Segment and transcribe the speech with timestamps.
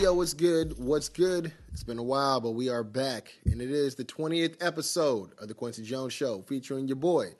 [0.00, 0.78] Yo, what's good?
[0.78, 1.52] What's good?
[1.74, 5.46] It's been a while, but we are back, and it is the 20th episode of
[5.46, 7.34] the Kwency Jones Show, featuring your boy,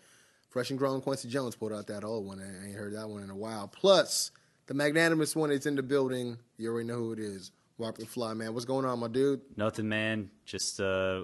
[0.51, 1.57] fresh and grown Kwency Jones.
[1.57, 2.39] Pulled out that old one.
[2.39, 3.67] I ain't heard that one in a while.
[3.67, 4.31] Plus,
[4.67, 6.37] the magnanimous one is in the building.
[6.59, 7.51] You already know who it is.
[7.79, 8.53] Walk the fly, man.
[8.53, 9.41] What's going on, my dude?
[9.57, 10.31] Nothing, man.
[10.45, 11.23] Just uh,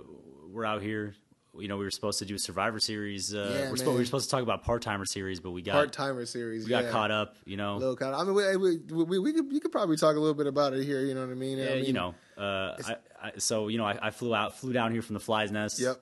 [0.51, 1.17] we're out here.
[1.61, 3.35] You know, we were supposed to do a Survivor Series.
[3.35, 5.63] Uh, Yeah, we're, supposed, we were supposed to talk about part timer series, but we
[5.63, 6.65] got Part timer series.
[6.65, 6.91] we got yeah.
[6.91, 7.37] caught up.
[7.45, 8.15] You know, Little caught.
[8.15, 10.73] I mean, we, we, we, we, could, we could probably talk a little bit about
[10.75, 11.01] it here.
[11.01, 11.59] You know what I mean?
[11.59, 12.15] yeah, I mean, you know.
[12.37, 15.21] Uh, I, I, so you know, I, I flew out, flew down here from the
[15.21, 15.79] Fly's Nest.
[15.81, 16.01] Yep.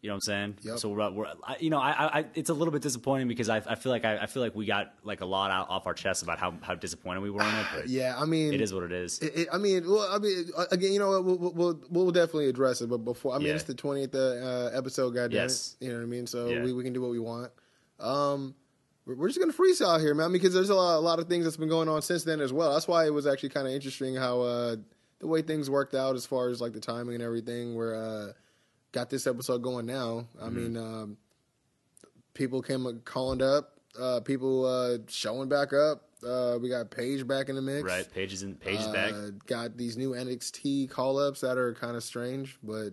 [0.00, 0.56] You know what I'm saying?
[0.62, 0.78] Yep.
[0.78, 3.48] So we're, we're I, you know, I, I, I- it's a little bit disappointing because
[3.48, 5.86] I, I feel like I, I feel like we got like a lot out off
[5.88, 7.66] our chest about how, how disappointed we were in it.
[7.74, 9.18] But Yeah, I mean, it is what it is.
[9.18, 12.48] It, it, I mean, well, I mean, uh, again, you know, we'll, we'll we'll definitely
[12.48, 13.54] address it, but before, I mean, Yeah.
[13.54, 15.76] it's the twentieth uh, episode, goddamn Yes.
[15.80, 16.26] it, you know what I mean.
[16.28, 16.62] So Yeah.
[16.62, 17.50] we, we can do what we want.
[17.98, 18.54] Um,
[19.04, 21.44] we're, we're just gonna freestyle here, man, because there's a lot, a lot of things
[21.44, 22.72] that's been going on since then as well.
[22.72, 24.76] That's why it was actually kind of interesting how uh,
[25.18, 27.74] the way things worked out as far as like the timing and everything.
[27.74, 28.32] Where uh,
[28.92, 30.26] got this episode going now.
[30.40, 30.56] I Mm-hmm.
[30.56, 31.16] mean, um,
[32.34, 36.04] people came calling up, uh, people uh, showing back up.
[36.26, 38.12] Uh, we got Paige back in the mix, right?
[38.12, 39.12] Paige is in Paige is back.
[39.12, 42.90] uh, got these new NXT call ups that are kind of strange, but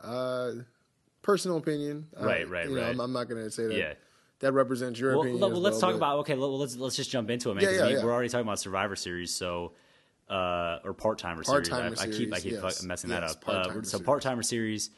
[0.00, 0.52] uh,
[1.22, 2.06] personal opinion.
[2.20, 2.90] Uh, Right, right, know, right.
[2.90, 3.74] I'm, I'm not going to say that.
[3.76, 3.94] Yeah.
[4.40, 5.40] That represents your Well, opinion.
[5.40, 6.34] well, as let's well, talk but- about okay.
[6.36, 7.62] Well, let's let's just jump into it, man.
[7.64, 8.04] Yeah, 'cause yeah, we, yeah.
[8.04, 9.72] We're already talking about Survivor Series, so
[10.28, 11.68] uh, or part timer series.
[11.68, 12.82] Part-timer I, I keep I keep yes.
[12.82, 13.48] messing Yes, that up.
[13.48, 14.04] Uh, so series.
[14.06, 14.90] part timer series,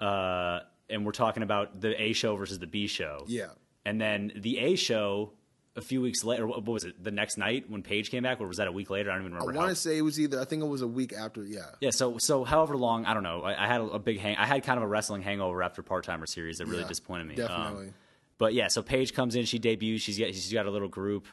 [0.00, 3.24] uh, and we're talking about the A show versus the B show.
[3.26, 3.48] Yeah.
[3.84, 5.32] and then the A show
[5.76, 6.46] a few weeks later.
[6.46, 7.02] What was it?
[7.02, 9.10] The next night when Paige came back, or was that a week later?
[9.10, 9.52] I don't even remember.
[9.54, 10.40] I want to say it was either.
[10.40, 11.42] I think it was a week after.
[11.44, 11.62] Yeah.
[11.80, 13.42] Yeah, so so however long, I don't know.
[13.42, 14.36] I, I had a, a big hang.
[14.36, 17.26] I had kind of a wrestling hangover after part timer series that really Yeah, disappointed
[17.26, 17.42] me.
[17.42, 17.92] Um, definitely.
[18.38, 20.02] but yeah, so Paige comes in, she debuts.
[20.02, 21.26] She's got she's got a little group.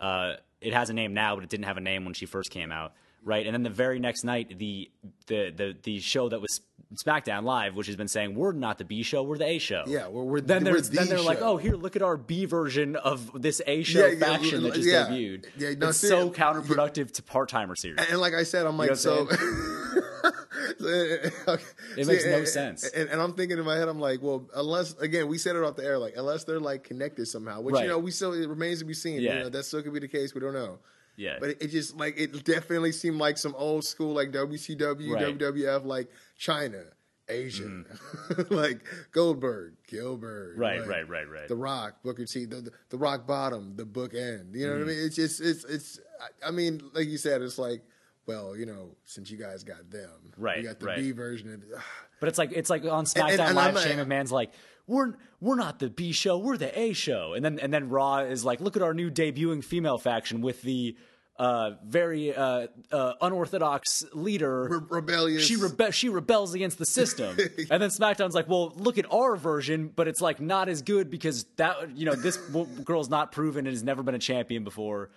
[0.00, 2.50] Uh, it has a name now, but it didn't have a name when she first
[2.50, 3.44] came out, right?
[3.46, 4.90] And then the very next night, the
[5.26, 6.60] the the the show that was
[6.94, 9.82] SmackDown Live, which has been saying we're not the B show, we're the A show.
[9.86, 12.16] Yeah, we're- we're- then we're they're the then they're like, oh, here, look at our
[12.16, 15.06] B version of this A show Yeah, yeah, faction that just yeah.
[15.08, 15.46] debuted.
[15.56, 17.98] Yeah, no, it's so counterproductive to part timer series.
[18.10, 19.24] And like I said, I'm like, know so.
[19.24, 19.40] what
[20.80, 22.84] it makes no sense.
[22.88, 25.62] And, and I'm thinking in my head, I'm like, well, unless again, we said it
[25.64, 27.82] off the air, like unless they're like connected somehow, which Right.
[27.84, 29.20] you know, we still it remains to be seen.
[29.20, 29.34] Yeah.
[29.34, 30.34] You know, that still could be the case.
[30.34, 30.78] We don't know.
[31.16, 31.36] Yeah.
[31.40, 35.38] But it, it just like it definitely seemed like some old school like WCW, Right.
[35.38, 36.08] WWF, like
[36.40, 36.84] Chyna,
[37.28, 40.60] Asya, like Goldberg, Gillberg, Mm-hmm.
[40.60, 41.48] Right, like, right, right, right.
[41.48, 44.54] The Rock, Booker T, the, the, the Rock Bottom, the Book End.
[44.54, 44.80] You know Mm-hmm.
[44.80, 45.06] what I mean?
[45.06, 46.00] It's just it's it's.
[46.46, 47.82] I- mean, like you said, it's like.
[48.26, 50.08] Well, you know, since you guys got them,
[50.38, 50.96] Right, You got the right.
[50.96, 51.52] B version.
[51.52, 51.62] Of,
[52.20, 54.50] But it's like it's like on SmackDown and- and Live, I'm- Shane McMahon's like,
[54.86, 58.18] we're we're not the B show, we're the A show, and then and then Raw
[58.18, 60.96] is like, look at our new debuting female faction with the
[61.36, 64.68] uh, very uh, uh, unorthodox leader.
[64.70, 65.44] Re- rebellious.
[65.44, 67.36] She rebe- she rebels against the system,
[67.70, 71.10] and then SmackDown's like, well, look at our version, but it's like not as good
[71.10, 75.10] because that you know this girl's not proven and has never been a champion before.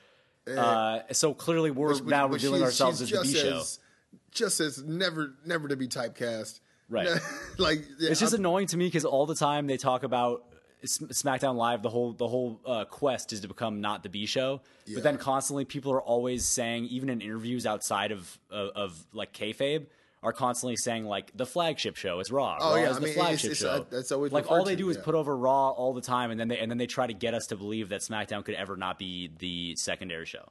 [0.47, 3.61] Uh, so clearly, we're But- now but revealing ourselves as the B show.
[4.31, 6.59] Just as never, never to be typecast.
[6.89, 7.07] Right.
[7.57, 10.43] like yeah, It's just I'm- annoying to me because all the time they talk about
[10.85, 14.61] SmackDown Live, the whole the whole uh, quest is to become not the B show.
[14.93, 19.33] But then constantly people are always saying, even in interviews outside of of, of like
[19.33, 19.87] kayfabe,
[20.23, 22.57] are constantly saying like the flagship show is Raw.
[22.59, 23.69] Oh, Raw yeah, I the mean, it's- flagship it's, show.
[23.69, 25.03] uh, that's always like all they do is yeah.
[25.03, 27.33] put over Raw all the time, and then they and then they try to get
[27.33, 30.47] us to believe that SmackDown could ever not be the secondary show.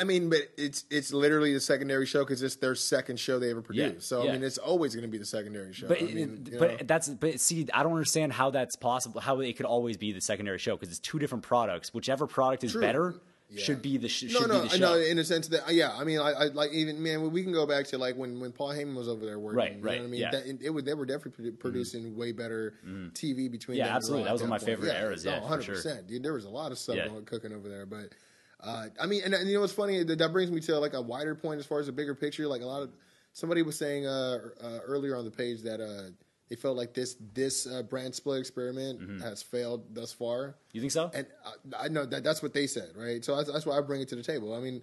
[0.00, 3.50] I mean, but it's it's literally the secondary show because it's their second show they
[3.50, 3.94] ever produced.
[3.94, 4.30] Yeah, So yeah.
[4.30, 5.86] I mean, it's always going to be the secondary show.
[5.86, 6.76] But I mean, but know.
[6.84, 9.20] that's but see, I don't understand how that's possible.
[9.20, 11.94] How it could always be the secondary show because it's two different products.
[11.94, 12.80] Whichever product is True.
[12.80, 13.14] better
[13.48, 13.62] Yeah.
[13.62, 15.96] should be the sh- no, should no, be the know in a sense that yeah,
[15.96, 18.50] I mean, I, I like even man, we can go back to like when when
[18.50, 19.56] Paul Heyman was over there working.
[19.56, 20.30] Right, you right, Know what I mean, yeah.
[20.32, 21.60] that, it, was they were definitely produ- mm-hmm.
[21.60, 23.10] producing way better mm-hmm.
[23.10, 23.78] TV between.
[23.78, 24.24] Yeah, absolutely.
[24.24, 25.74] That was one of my favorite eras, yeah, for oh, hundred sure.
[25.76, 26.08] percent.
[26.08, 28.12] Dude, there was a lot of stuff cooking over there, but.
[28.60, 30.02] Uh, I mean, and, and you know what's funny?
[30.02, 32.46] That, that brings me to like a wider point as far as a bigger picture.
[32.46, 32.90] Like a lot of
[33.32, 36.10] somebody was saying uh, uh, earlier on the page that uh,
[36.48, 39.20] they felt like this this uh, brand split experiment Mm-hmm.
[39.20, 40.56] has failed thus far.
[40.72, 41.10] You think so?
[41.12, 41.26] And
[41.74, 43.24] I, I know that that's what they said, right?
[43.24, 44.54] So that's, that's why I bring it to the table.
[44.54, 44.80] I mean,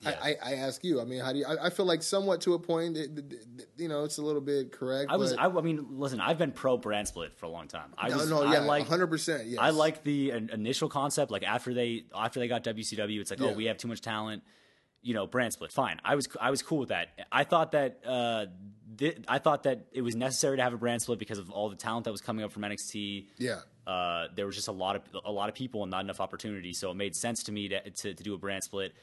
[0.00, 0.18] Yeah.
[0.22, 1.00] I, I, ask you.
[1.00, 1.46] I mean, how do you?
[1.46, 2.96] I, I feel like somewhat to a point.
[2.96, 5.10] It, it- it- you know, it's a little bit correct.
[5.10, 5.32] I was.
[5.32, 6.20] I, I mean, listen.
[6.20, 7.92] I've been pro brand split for a long time.
[7.96, 8.30] I no, was.
[8.30, 8.86] no, yeah, like.
[8.86, 9.46] hundred percent.
[9.46, 11.30] Yes, I like the in- initial concept.
[11.30, 13.48] Like after they after they got WCW, it's like, Yeah.
[13.48, 14.42] oh, we have too much talent.
[15.02, 15.72] You know, brand split.
[15.72, 16.00] Fine.
[16.04, 17.08] I was I was cool with that.
[17.32, 18.46] I thought that uh,
[18.96, 21.68] thi- I thought that it was necessary to have a brand split because of all
[21.68, 23.26] the talent that was coming up from NXT.
[23.38, 23.60] Yeah.
[23.86, 26.72] Uh, there was just a lot of a lot of people and not enough opportunity.
[26.72, 28.94] So it made sense to me to to, to do a brand split.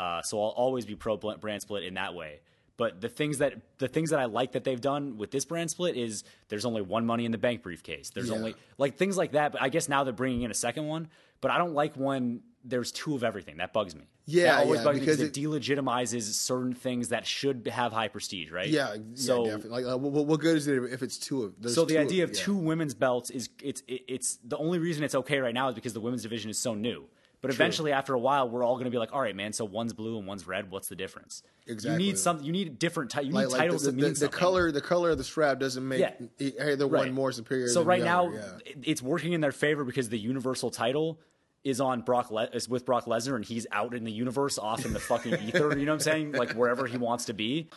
[0.00, 2.40] Uh, so I'll always be pro brand split in that way.
[2.78, 5.70] But the things that the things that I like that they've done with this brand
[5.70, 8.08] split is there's only one Money in the Bank briefcase.
[8.08, 8.36] There's Yeah.
[8.36, 9.52] only like things like that.
[9.52, 11.08] But I guess now they're bringing in a second one.
[11.42, 13.58] But I don't like when there's two of everything.
[13.58, 14.04] That bugs me.
[14.24, 17.92] Yeah, that always yeah, bugs me because because it, delegitimizes certain things that should have
[17.92, 18.68] high prestige, right?
[18.68, 19.82] Yeah, So yeah, definitely.
[19.84, 21.54] Like, uh, what, what good is it if it's two of?
[21.60, 22.40] there's so the idea of yeah.
[22.40, 25.74] two women's belts is it's it, it's the only reason it's okay right now is
[25.74, 27.04] because the women's division is so new.
[27.42, 29.54] But eventually, after a while, we're all going to be like, all right, man.
[29.54, 30.70] So one's blue and one's red.
[30.70, 31.42] What's the difference?
[31.66, 31.92] Exactly.
[32.04, 32.42] You need some.
[32.42, 33.10] You need different.
[33.12, 34.38] Ti- you like, need like titles the, the, mean the something.
[34.38, 36.12] color, the color of the strap doesn't make Yeah.
[36.38, 37.06] either Right.
[37.06, 37.68] one more superior.
[37.68, 38.42] So right the now, yeah.
[38.82, 41.18] it's working in their favor because the Universal title
[41.64, 44.84] is on Brock Le- is with Brock Lesnar and he's out in the universe, off
[44.86, 45.78] in the fucking ether.
[45.78, 46.32] You know what I'm saying?
[46.32, 47.68] Like wherever he wants to be.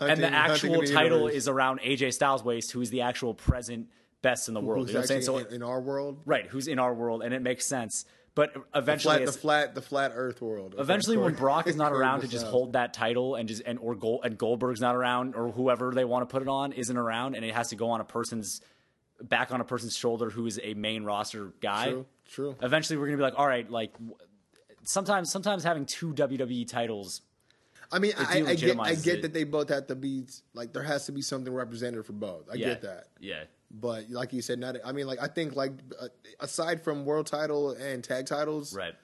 [0.00, 1.34] and the actual the title universe.
[1.36, 3.88] is around AJ Styles' waist, who is the actual present
[4.20, 4.86] best in the world.
[4.86, 5.22] who's you know what I'm saying?
[5.22, 8.04] So in, in our world, right, who's in our world, and it makes sense.
[8.34, 10.74] But eventually, the it's- flat, the flat Earth world.
[10.78, 13.94] Eventually, when Brock is not around to just hold that title, and just and or
[13.94, 17.34] Gold, and Goldberg's not around, or whoever they want to put it on isn't around,
[17.34, 18.62] and it has to go on a person's
[19.20, 21.90] back on a person's shoulder who is a main roster guy.
[21.90, 22.56] True, true.
[22.62, 23.92] Eventually, we're gonna be like, all right, like
[24.84, 27.20] sometimes sometimes having two WWE titles.
[27.94, 29.22] I mean, I, I get, I get it.
[29.22, 30.24] that they both have to be
[30.54, 32.48] like there has to be something represented for both.
[32.50, 34.76] I Yeah, get that, Yeah, but like you said, not.
[34.84, 36.08] I mean, like I think like uh,
[36.40, 38.94] aside from world title and tag titles, right.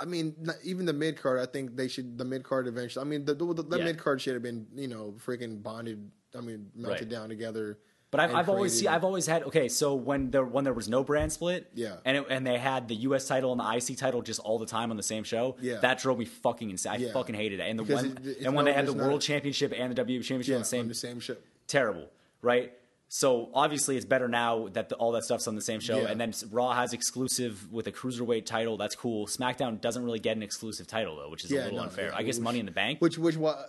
[0.00, 1.40] I mean, not, even the mid card.
[1.40, 3.04] I think they should the mid card eventually.
[3.04, 3.84] I mean, the the, the Yeah.
[3.84, 6.10] mid card should have been you know freaking bonded.
[6.36, 7.08] I mean, melted Right.
[7.08, 7.78] down together.
[8.10, 9.68] But I've, I've always see, I've always had okay.
[9.68, 11.96] So when there when there was no brand split, Yeah.
[12.06, 13.26] and it, and they had the U.S.
[13.28, 15.76] title and the IC title just all the time on the same show, Yeah.
[15.80, 16.92] that drove me fucking insane.
[16.92, 17.12] I Yeah.
[17.12, 17.64] fucking hated it.
[17.68, 20.02] And the Because when it- and when they had the not- World Championship and the
[20.02, 21.36] WWE Championship yeah, on the same on the same show.
[21.66, 22.08] terrible,
[22.40, 22.72] right?
[23.10, 26.08] So obviously it's better now that the, all that stuff's on the same show, Yeah.
[26.10, 28.76] and then Raw has exclusive with a cruiserweight title.
[28.76, 29.26] That's cool.
[29.26, 32.08] SmackDown doesn't really get an exclusive title though, which is a little no, unfair.
[32.10, 33.00] yeah, I guess which- Money in the Bank.
[33.00, 33.64] Which which well,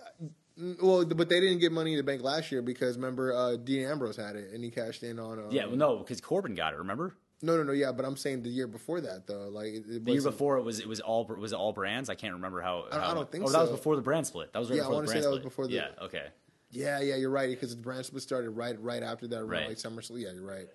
[0.58, 4.16] but they didn't get money in the bank last year because remember uh, Dean Ambrose
[4.16, 5.38] had it and he cashed in on.
[5.38, 6.76] Uh, yeah, well, no, because Corbin got it.
[6.76, 7.92] Remember no, no, no, yeah.
[7.92, 10.86] But I'm saying the year before that though, like the year before it was it
[10.86, 12.10] was all was it all brands.
[12.10, 12.84] I can't remember how.
[12.92, 14.52] I- I don't think Oh, that was before the brand split.
[14.52, 15.50] That was right Yeah, I before the wanna say brand that was split.
[15.50, 16.04] before the- Yeah.
[16.04, 16.26] Okay.
[16.70, 19.60] Yeah, yeah, you're right because the brand split started right right after that, Right.
[19.60, 19.68] right.
[19.68, 20.20] like SummerSlam.
[20.20, 20.68] Yeah, you're right.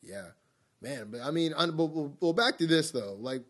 [0.00, 0.26] Yeah,
[0.80, 1.08] man.
[1.10, 1.86] But I mean, un- but,
[2.20, 3.16] well, back to this though.
[3.18, 3.42] Like,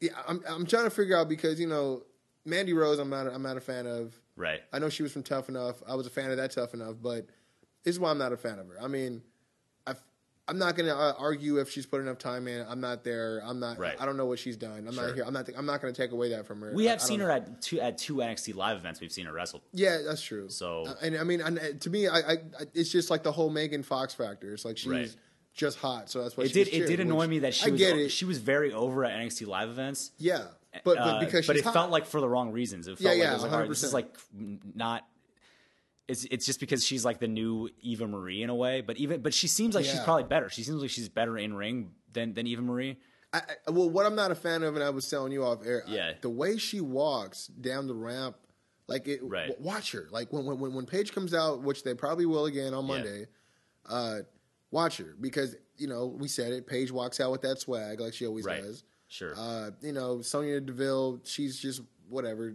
[0.00, 2.02] yeah, I'm I'm trying to figure out because you know
[2.44, 4.14] Mandy Rose, I'm not I'm not a fan of.
[4.36, 4.60] Right.
[4.72, 5.82] I know she was from Tough Enough.
[5.88, 7.26] I was a fan of that Tough Enough, but
[7.84, 8.80] this is why I'm not a fan of her.
[8.82, 9.22] I mean,
[10.46, 12.66] I'm not going to uh, argue if she's put enough time in.
[12.68, 13.40] I'm not there.
[13.44, 13.78] I'm not.
[13.78, 13.96] Right.
[13.98, 14.86] I don't know what she's done.
[14.86, 15.06] I'm Sure.
[15.06, 15.24] not here.
[15.26, 15.48] I'm not.
[15.56, 16.72] I'm not going to take away that from her.
[16.74, 17.46] We have I seen don't her know.
[17.46, 19.00] at two at two NXT live events.
[19.00, 19.62] We've seen her wrestle.
[19.72, 20.50] Yeah, that's true.
[20.50, 22.36] So- Uh, and I mean, and, uh, to me, I, I, I,
[22.74, 24.52] it's just like the whole Megan Fox factor.
[24.52, 25.16] It's like she's Right.
[25.54, 26.68] just hot, so that's what It did.
[26.68, 28.10] It did annoy me that she I was get it.
[28.10, 30.10] she was very over at NXT live events.
[30.18, 30.42] yeah,
[30.84, 31.72] but, but Uh, because but it hot.
[31.72, 32.86] felt like for the wrong reasons.
[32.86, 33.94] It felt Yeah, like yeah, it was like, all right, this is 100%.
[33.94, 34.14] like
[34.74, 35.06] not.
[36.06, 39.22] It's it's just because she's like the new Eva Marie in a way, but even
[39.22, 40.50] but she seems like she's probably better.
[40.50, 42.98] She seems like she's better in ring than than Eva Marie.
[43.32, 45.64] I, I, well, what I'm not a fan of, and I was telling you off
[45.66, 46.12] air, Yeah.
[46.20, 48.36] the way she walks down the ramp,
[48.86, 49.20] like it.
[49.24, 49.48] Right.
[49.48, 50.06] w- watch her.
[50.10, 52.94] Like when when when Paige comes out, which they probably will again on Yeah.
[52.94, 53.26] Monday.
[53.88, 54.18] Uh,
[54.70, 56.66] watch her because you know we said it.
[56.66, 58.62] Paige walks out with that swag like she always Right.
[58.62, 58.84] does.
[59.08, 59.32] Sure.
[59.36, 62.54] Uh, you know, Sonya Deville, she's just whatever.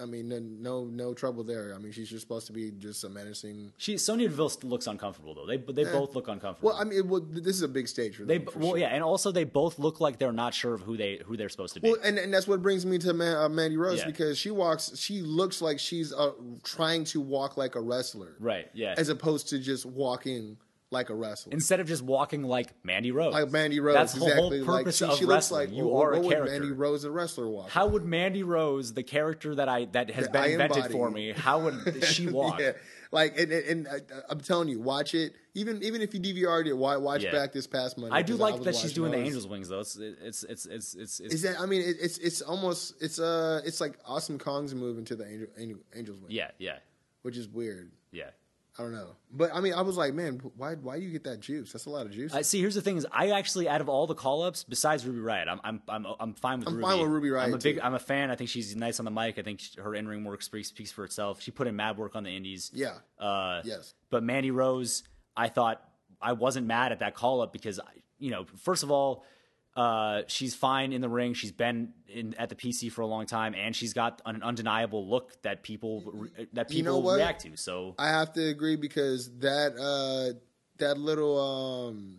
[0.00, 0.28] I mean,
[0.60, 1.74] no, no, trouble there.
[1.74, 3.72] I mean, she's just supposed to be just a menacing.
[3.76, 5.46] she Sonya Deville looks uncomfortable though.
[5.46, 6.70] They they both look uncomfortable.
[6.70, 8.46] Well, I mean, well, this is a big stage for they them.
[8.52, 8.78] for well sure.
[8.78, 11.48] yeah, and also they both look like they're not sure of who they who they're
[11.48, 11.90] supposed to be.
[11.90, 14.06] Well, and, and that's what brings me to Man, uh, Mandy Rose Yeah.
[14.06, 16.32] because she walks, she looks like she's uh,
[16.62, 18.68] trying to walk like a wrestler, right?
[18.74, 18.94] Yeah.
[18.96, 20.56] As opposed to just walking
[20.94, 21.52] like a wrestler.
[21.52, 24.58] Instead of just walking like Mandy Rose, like Mandy Rose, That's the exactly.
[24.60, 26.52] whole purpose like, she, of she looks like you well, are what a would character.
[26.60, 27.68] Mandy Rose, a wrestler, walk?
[27.68, 31.10] How would Mandy Rose, the character that I that has That been I invented for
[31.10, 32.60] me, how would she walk?
[32.60, 32.72] yeah,
[33.12, 35.34] like and, and, and uh, I'm telling you, watch it.
[35.56, 37.30] Even even if you DVR'd it, why watch Yeah.
[37.32, 38.16] back this past Monday?
[38.16, 39.18] I do like was that she's doing the.
[39.18, 39.80] Angels Wings though.
[39.80, 41.60] It's it's it's it's it's, it's Is that?
[41.60, 45.26] I mean, it, it's it's almost it's uh it's like Awesome Kong's move into the
[45.28, 46.32] Angel, Angel Angels wings.
[46.32, 46.78] yeah yeah
[47.22, 47.90] which is weird.
[48.12, 48.30] yeah.
[48.78, 49.10] I don't know.
[49.30, 51.72] But I mean, I was like, man, why why do you get that juice?
[51.72, 52.34] That's a lot of juice.
[52.34, 52.60] I see.
[52.60, 55.46] Here's the thing: is I actually, out of all the call ups, besides Ruby Riott,
[55.48, 56.68] I'm I'm I'm, I'm fine with.
[56.68, 56.86] I'm Ruby.
[56.86, 57.76] fine with Ruby Riott, I'm a big.
[57.76, 57.82] too.
[57.82, 58.30] I'm a fan.
[58.32, 59.38] I think she's nice on the mic.
[59.38, 61.40] I think she- her in ring work speaks, speaks for itself.
[61.40, 62.70] She put in mad work on the Indies.
[62.74, 62.94] yeah.
[63.18, 63.94] Uh, yes.
[64.10, 65.04] But Mandy Rose,
[65.36, 65.80] I thought
[66.20, 67.84] I wasn't mad at that call up because, I-
[68.18, 69.24] you know, first of all,
[69.76, 71.34] uh, she's fine in the ring.
[71.34, 75.08] She's been in at the PC for a long time, and she's got an undeniable
[75.08, 77.56] look that people re- that You know people react to.
[77.56, 80.38] So I have to agree because that uh
[80.78, 82.18] that little um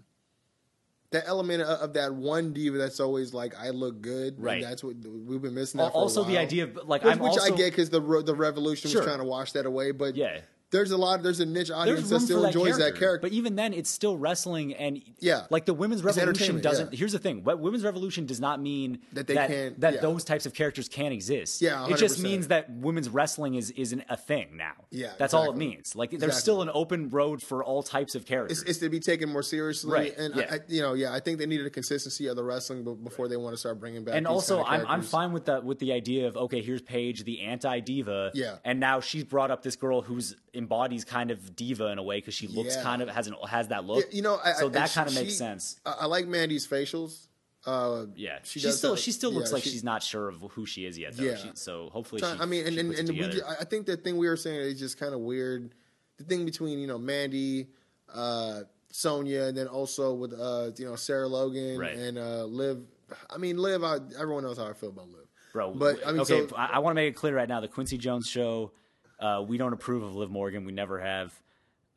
[1.11, 4.35] that element of, of that one diva that's always like I look good.
[4.35, 4.61] and Right.
[4.61, 5.77] that's what we've been missing.
[5.79, 8.01] That for a also the idea of like which, which also I get because the
[8.01, 8.99] the revolution Sure.
[9.01, 9.91] was trying to wash that away.
[9.91, 10.41] But Yeah.
[10.75, 11.23] There's a lot.
[11.23, 12.83] There's a niche audience that still that enjoys character.
[12.91, 13.27] that character.
[13.27, 15.45] But even then, it's still wrestling, and Yeah.
[15.49, 16.91] like the women's It's revolution doesn't.
[16.93, 16.97] yeah.
[16.99, 20.01] Here's the thing: what women's revolution does not mean That they that, can't- that yeah.
[20.01, 21.61] those types of characters can't exist.
[21.61, 24.73] Yeah, it just means that women's wrestling is isn't a thing now.
[24.91, 25.95] Yeah, that's all it means.
[25.95, 26.41] Like there's Exactly.
[26.41, 28.61] still an open road for all types of characters.
[28.61, 30.53] it's, it's to be taken more seriously, Right, and yeah.
[30.55, 33.27] I, you know, yeah, I think they needed a consistency of the wrestling be- before
[33.27, 34.15] they want to start bringing back.
[34.15, 36.81] and also, kind of I'm I'm fine with that with the idea of okay, here's
[36.81, 38.57] Paige, the anti diva, Yeah.
[38.65, 42.17] and now she's brought up this girl who's embodies kind of diva in a way
[42.17, 42.83] because she looks Yeah.
[42.83, 44.05] kind of has an has that look.
[44.13, 45.79] You know, I, so I- that she- kind of makes she- sense.
[45.85, 47.27] I, I like Mandy's facials.
[47.65, 50.27] Uh, Yeah, she she, still that- she still looks yeah, like she- she's not sure
[50.29, 51.15] of who she is yet.
[51.17, 51.23] Though.
[51.23, 51.51] Yeah.
[51.55, 53.41] So hopefully, So, she, I mean, and and, and we.
[53.43, 55.73] I think the thing we were saying is just kind of weird.
[56.17, 57.67] The thing between you know Mandy,
[58.13, 61.95] uh, Sonya, and then also with uh, you know Sarah Logan Right.
[61.97, 62.83] and uh, Liv.
[63.29, 63.83] I mean, Liv.
[63.83, 65.27] I, everyone knows how I feel about Liv.
[65.53, 65.73] bro.
[65.73, 67.67] but I mean, okay, so- I, I want to make it clear right now: the
[67.67, 68.71] Kwency Jones show.
[69.19, 70.65] Uh, we don't approve of Liv Morgan.
[70.65, 71.33] We never have.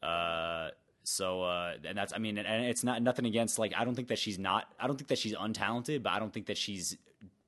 [0.03, 0.69] Uh,
[1.03, 4.09] so uh, and that's I mean, and, it's not nothing against like I don't think
[4.09, 4.73] that she's not.
[4.79, 6.97] I don't think that she's untalented, but I don't think that she's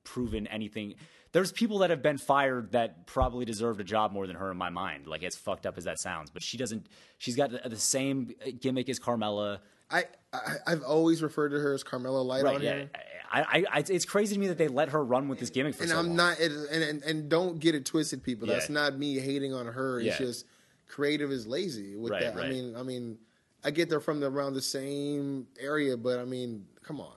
[0.03, 0.95] proven anything.
[1.31, 4.57] There's people that have been fired that probably deserved a job more than her in
[4.57, 5.07] my mind.
[5.07, 6.87] Like as fucked up as that sounds, but she doesn't.
[7.17, 9.59] She's got the, the same gimmick as Carmella.
[9.91, 12.55] I, I I've always referred to her as Carmella Light Right?
[12.55, 12.75] on Yeah.
[12.75, 12.89] here.
[13.33, 15.83] I, I, it's crazy to me that they let her run with this gimmick for
[15.83, 16.15] And so I'm long.
[16.17, 18.45] not, and, and and don't get it twisted, people.
[18.45, 18.73] That's Yeah.
[18.73, 19.99] not me hating on her.
[20.01, 20.25] It's Yeah.
[20.25, 20.45] just
[20.87, 22.35] creative is lazy with Right, that.
[22.35, 23.17] I mean, I mean,
[23.63, 27.15] I get they're from the, around the same area, but I mean, come on.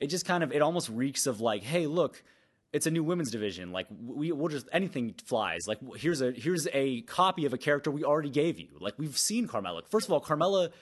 [0.00, 2.24] it just kind of it almost reeks of like hey look
[2.72, 6.66] it's a new women's division like we we'll just anything flies like here's a here's
[6.72, 10.12] a copy of a character we already gave you like we've seen carmella first of
[10.12, 10.72] all carmella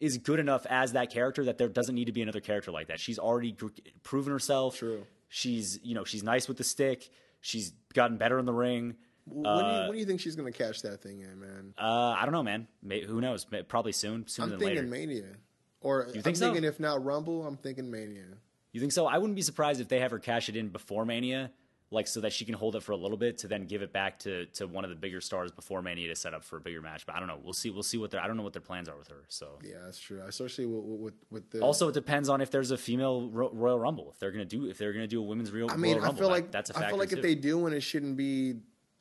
[0.00, 2.88] is good enough as that character that there doesn't need to be another character like
[2.88, 3.68] that she's already gr-
[4.02, 5.06] proven herself True.
[5.28, 7.08] she's you know she's nice with the stick
[7.40, 8.94] she's gotten better in the ring
[9.26, 11.74] when, do you, when do you think she's going to catch that thing in, man?
[11.78, 14.76] uh i don't know man May, who knows May- probably soon sooner I'm than thinking
[14.76, 15.24] later Mania.
[15.82, 16.46] Or You I'm think so?
[16.46, 18.24] thinking if not Rumble, I'm thinking Mania.
[18.72, 19.06] You think so?
[19.06, 21.50] I wouldn't be surprised if they have her cash it in before Mania,
[21.92, 23.92] like so that she can hold it for a little bit to then give it
[23.92, 26.60] back to to one of the bigger stars before Mania to set up for a
[26.60, 27.04] bigger match.
[27.04, 27.38] But I don't know.
[27.42, 27.70] We'll see.
[27.70, 29.24] We'll see what their I don't know what their plans are with her.
[29.28, 30.20] So Yeah, that's true.
[30.26, 31.60] Especially with with, with the.
[31.60, 34.08] also it depends on if there's a female Ro- Royal Rumble.
[34.12, 36.06] If they're gonna do if they're gonna do a women's Real I mean, Royal I
[36.06, 37.16] Rumble, feel that- like that's a factor I feel like too.
[37.16, 38.54] if they do one, it shouldn't be.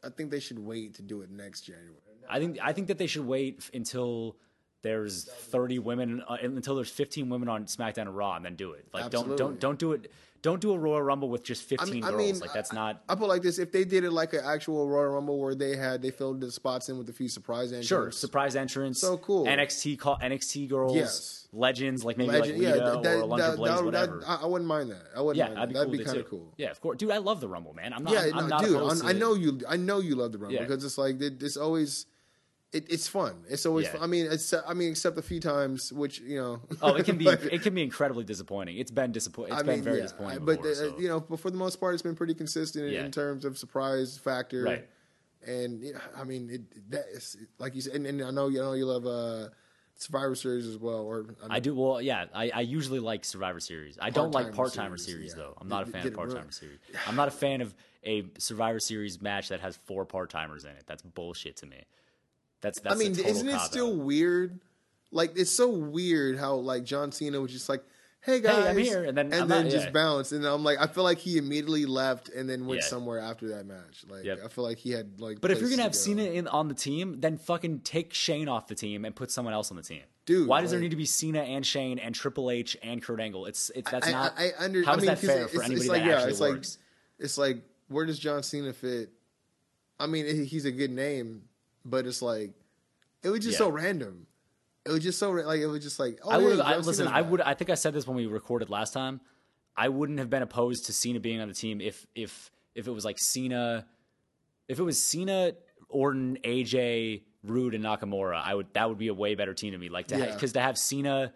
[0.04, 1.94] I think they should wait to do it next January.
[2.30, 4.36] I think I think that they should wait until
[4.82, 8.72] there's 30 women uh, until there's 15 women on SmackDown and Raw and then do
[8.74, 8.88] it.
[8.94, 10.12] Like don't don't don't do it.
[10.42, 12.18] Don't do a Royal Rumble with just 15 I girls.
[12.18, 13.04] mean, like that's not.
[13.10, 15.54] I put it like this: if they did it like an actual Royal Rumble where
[15.56, 19.00] they had they filled the spots in with a few surprise entrants, Sure, surprise entrance.
[19.00, 19.46] So cool.
[19.46, 21.48] NXT call NXT girls, Yes.
[21.52, 24.24] legends like maybe Legend, like yeah, Lita that, or that, Alundra that, Blaze, that- whatever.
[24.26, 25.04] I, I wouldn't mind that.
[25.16, 26.06] I wouldn't yeah, mind that'd be that.
[26.06, 26.06] cool.
[26.06, 26.54] That'd be kind of cool.
[26.58, 27.12] Yeah, of course, dude.
[27.12, 27.94] I love the Rumble, man.
[27.94, 28.14] I'm not.
[28.14, 29.60] Yeah, I'm, I'm not dude, I, I know you.
[29.68, 30.62] I know you love the Rumble Yeah.
[30.66, 32.06] because it's like it, it's always.
[32.72, 33.46] It, it's fun.
[33.50, 33.88] It's always.
[33.88, 33.94] Yeah.
[33.94, 34.02] Fun.
[34.04, 34.54] I mean, it's.
[34.54, 36.62] I mean, except a few times, which you know.
[36.84, 37.26] Oh, it can be.
[37.34, 38.78] like, it can be incredibly disappointing.
[38.78, 39.54] It's been disappointing.
[39.54, 40.38] It's I been mean, very yeah, disappointing.
[40.38, 41.00] I- but before, uh, so.
[41.00, 43.06] you know, but for the most part, it's been pretty consistent in, Yeah.
[43.06, 44.64] in terms of surprise factor.
[44.64, 44.88] Right.
[45.48, 48.50] And you know, I mean, it, that is like you said, and, and I know
[48.50, 49.50] you know you love uh,
[49.96, 51.00] Survivor Series as well.
[51.00, 52.00] Or I do well.
[52.00, 53.98] Yeah, I, I usually like Survivor Series.
[54.00, 55.44] I don't like Part-timer series, series, yeah.
[55.44, 55.58] though.
[55.60, 56.78] I'm not a fan of part timer series.
[57.08, 57.74] I'm not a fan of
[58.04, 60.84] a Survivor Series match that has four part timers in it.
[60.86, 61.84] That's bullshit to me.
[62.62, 62.96] That's that's.
[62.96, 64.60] I mean, isn't it still weird?
[65.12, 67.84] Like it's so weird how like John Cena was just like,
[68.22, 69.92] "Hey guys, I'm here," and then and I'm then not- just yeah.
[69.92, 72.88] bounced, and I'm like, I feel like he immediately left and then went Yeah.
[72.88, 74.06] somewhere after that match.
[74.08, 74.40] Like Yep.
[74.46, 75.42] I feel like he had like.
[75.42, 78.48] But if you're gonna have to Cena in on the team, then fucking take Shane
[78.48, 80.04] off the team and put someone else on the team.
[80.26, 83.20] Dude, why does there need to be Cena and Shane and Triple H and Kurt
[83.20, 83.48] Angle?
[83.48, 84.34] It's it's that's I, not.
[84.38, 86.16] I, I under, how I mean, that fair it's, for it's anybody like, that yeah,
[86.18, 86.78] actually it's works?
[86.78, 89.10] like it's like where does John Cena fit?
[90.00, 91.42] I mean, he's a good name,
[91.86, 92.52] but it's like
[93.24, 93.66] it was just Yeah.
[93.66, 94.28] so random.
[94.86, 97.08] It was just so like it was just like oh, I would John I, listen.
[97.08, 97.42] I would.
[97.42, 99.22] I think I said this when we recorded last time.
[99.78, 102.92] I wouldn't have been opposed to Cena being on the team if if if it
[102.92, 103.86] was like Cena,
[104.68, 105.54] if it was Cena,
[105.90, 109.78] Orton, AJ, Roode and Nakamura, I would that would be a way better team to
[109.78, 109.90] me.
[109.90, 110.34] Like to Yeah.
[110.34, 111.34] because to have Cena,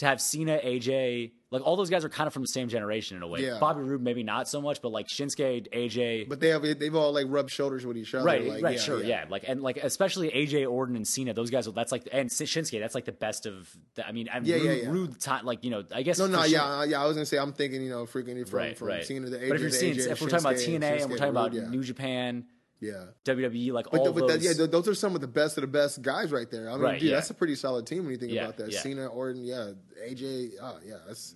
[0.00, 3.18] to have Cena, AJ, like all those guys are kind of from the same generation
[3.18, 3.44] in a way.
[3.44, 3.58] Yeah.
[3.60, 7.12] Bobby Roode maybe not so much, but like Shinsuke, AJ, But they have they've all
[7.12, 8.24] like rubbed shoulders with each other.
[8.24, 9.26] right, like, right, yeah, sure, yeah.
[9.28, 11.66] like and like especially AJ Orton and Cena, those guys.
[11.66, 13.68] That's like and Shinsuke, that's like the best of.
[13.94, 14.90] The, I mean, I'm Yeah, Roode, yeah, yeah.
[14.90, 17.02] Roode time, like you know, I guess No, no, sure- yeah, uh, yeah.
[17.02, 19.04] I was gonna say I'm thinking, you know, freaking from right, from right.
[19.04, 19.48] Cena to AJ.
[19.48, 21.62] but if you're seeing, if we're talking about TNA and we're Shinsuke talking about Roode,
[21.62, 21.68] yeah.
[21.68, 22.46] New Japan,
[22.80, 23.04] yeah.
[23.24, 24.42] WWE, like But, all but those.
[24.44, 26.68] that, yeah, those are some of the best of the best guys right there.
[26.68, 27.16] I mean, Right, dude, yeah.
[27.16, 28.72] that's a pretty solid team when you think Yeah, about that.
[28.72, 28.80] yeah.
[28.80, 29.72] Cena, Orton, yeah,
[30.02, 31.34] AJ, oh, ah, yeah, that's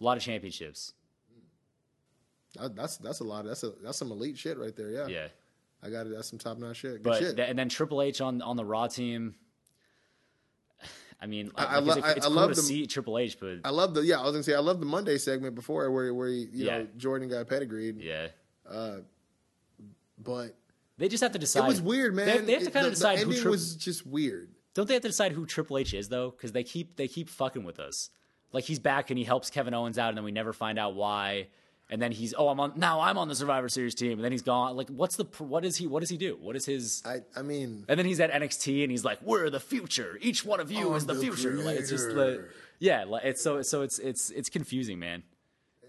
[0.00, 0.92] a lot of championships.
[2.56, 2.62] Mm.
[2.62, 3.44] that, that's that's a lot.
[3.44, 4.90] That's a that's some elite shit right there.
[4.90, 5.28] Yeah, Yeah.
[5.82, 6.12] I got it.
[6.14, 6.94] That's some top notch shit.
[6.94, 7.36] Good But shit.
[7.36, 9.34] th- and then Triple H on on the Raw team.
[11.20, 12.86] I mean, I- like, I it's, lo- it's I- I cool love to the- see
[12.86, 14.18] Triple H, but I love the yeah.
[14.20, 16.78] I was gonna say I love the Monday segment before where where he, you Yeah.
[16.78, 18.00] know Jordan got pedigreed.
[18.00, 18.28] yeah,
[18.68, 18.98] uh,
[20.18, 20.56] But
[20.98, 21.64] they just have to decide.
[21.64, 22.26] it was weird, man.
[22.26, 23.40] They, they have to It- kind the, of decide the who.
[23.42, 24.50] Tri- was just weird.
[24.74, 26.30] don't they have to decide who Triple H is though?
[26.30, 28.10] Because they keep they keep fucking with us.
[28.52, 30.94] Like he's back and he helps Kevin Owens out, and then we never find out
[30.94, 31.48] why.
[31.88, 34.32] And then he's oh I'm on now I'm on the Survivor Series team, and then
[34.32, 34.76] he's gone.
[34.76, 36.36] Like what's the what is he what does he do?
[36.40, 37.02] What is his?
[37.06, 40.18] I I mean, And then he's at NXT and he's like, "We're the future.
[40.20, 42.36] Each one of you I'm is the, the future." Like it's just creator.
[42.42, 42.50] like,
[42.80, 45.22] yeah, like, it's so so it's it's it's confusing, man.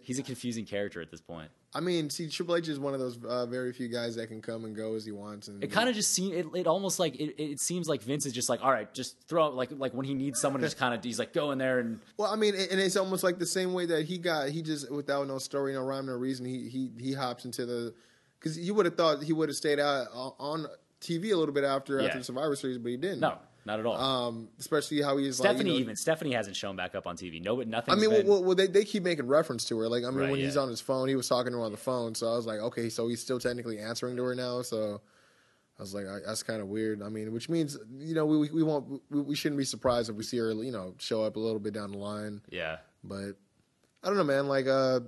[0.02, 1.50] He's a confusing character at this point.
[1.74, 4.42] I mean, see, Triple H is one of those uh, very few guys that can
[4.42, 5.48] come and go as he wants.
[5.50, 8.26] And It kind of just seems it, it almost like it, it seems like Vince
[8.26, 10.94] is just like, all right, just throw like like when he needs someone just kind
[10.94, 13.46] of he's like go in there and Well, I mean, and it's almost like the
[13.46, 14.50] same way that he got.
[14.50, 16.46] He just without no story, no rhyme, no reason.
[16.46, 17.94] He he he hops into the
[18.40, 20.68] because you would have thought he would have stayed out uh, on
[21.02, 22.06] TV a little bit after Yeah.
[22.08, 23.20] after the Survivor Series, but he didn't.
[23.20, 23.96] no, not at all.
[23.96, 27.16] um, especially how he's Stephanie like, you know, even Stephanie hasn't shown back up on
[27.16, 27.42] TV.
[27.42, 27.94] No, but nothing.
[27.94, 29.88] I mean, well, well, well, they, they keep making reference to her.
[29.88, 31.72] Like, I mean, Right, when he's on his phone, he was talking to her on
[31.72, 32.16] the phone.
[32.16, 34.64] So I was like, okay, so he's still technically answering to her now.
[34.64, 35.02] So
[35.78, 37.04] I was like, I, that's kind of weird.
[37.04, 40.16] I mean, which means, you know, we we, won't we, we shouldn't be surprised if
[40.16, 42.42] we see her, you know, show up a little bit down the line.
[42.50, 42.78] yeah.
[43.04, 43.34] But
[44.04, 44.48] I don't know, man.
[44.48, 45.02] Like, uh,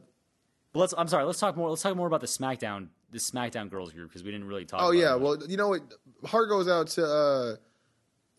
[0.74, 0.94] But let's.
[0.98, 1.26] I'm sorry.
[1.26, 1.70] Let's talk more.
[1.70, 4.82] Let's talk more about the SmackDown the SmackDown girls group because we didn't really talk.
[4.82, 5.82] oh yeah, well, you know what?
[6.26, 7.56] Heart goes out to uh,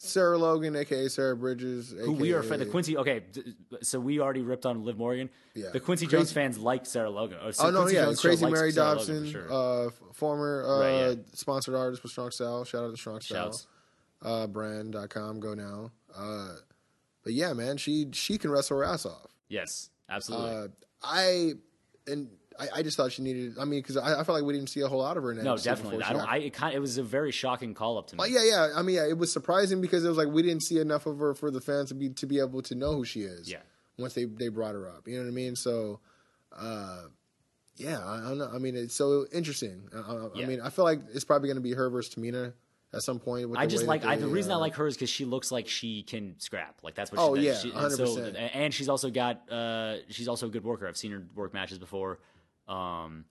[0.03, 2.97] Sarah Logan, aka Sarah Bridges, who we are aka for the Kwency.
[2.97, 5.29] Okay, d- so we already ripped on Liv Morgan.
[5.55, 5.69] Yeah.
[5.75, 7.37] The Kwency Crazy- Jones fans like Sarah Logan.
[7.45, 9.53] Or, so Oh no, Kwency yeah, Jones Crazy Mary Dobson, sure.
[9.53, 11.23] uh, former uh, Right, yeah.
[11.35, 12.65] sponsored artist with Strong Style.
[12.65, 13.61] Shout out to Strong Style.
[14.23, 15.91] Uh, brand.com, go now.
[16.17, 16.55] Uh,
[17.23, 19.27] but yeah, man, she she can wrestle her ass off.
[19.51, 20.51] Yes, absolutely.
[20.51, 20.69] Uh,
[21.03, 21.53] I
[22.07, 23.55] and I, I just thought she needed.
[23.59, 25.33] I mean, because I, I felt like we didn't see a whole lot of her
[25.33, 26.03] in no, definitely.
[26.03, 26.29] I don't.
[26.29, 26.75] I it kind.
[26.75, 28.19] It was a very shocking call up to me.
[28.19, 28.69] Well, yeah, yeah.
[28.77, 31.19] I mean, yeah, it was surprising because it was like we didn't see enough of
[31.19, 33.51] her for the fans to be to be able to know who she is.
[33.51, 33.59] Yeah.
[33.99, 35.57] Once they they brought her up, you know what I mean.
[35.57, 36.01] So,
[36.57, 37.03] uh,
[37.77, 38.51] yeah, I, I don't know.
[38.53, 39.89] I mean, it's so interesting.
[39.95, 40.45] I, I, Yeah.
[40.45, 42.53] I mean, I feel like it's probably going to be her versus Tamina
[42.93, 43.49] at some point.
[43.49, 45.11] With I just like that I, they, the reason I uh, like her is because
[45.11, 46.79] she looks like she can scrap.
[46.83, 47.21] Like that's what.
[47.21, 47.63] Oh, she yeah, does.
[47.63, 48.51] She, and, 100%.
[48.55, 49.51] and she's also got.
[49.51, 50.87] Uh, she's also a good worker.
[50.89, 52.19] I've seen her work matches before.
[52.71, 53.25] Um,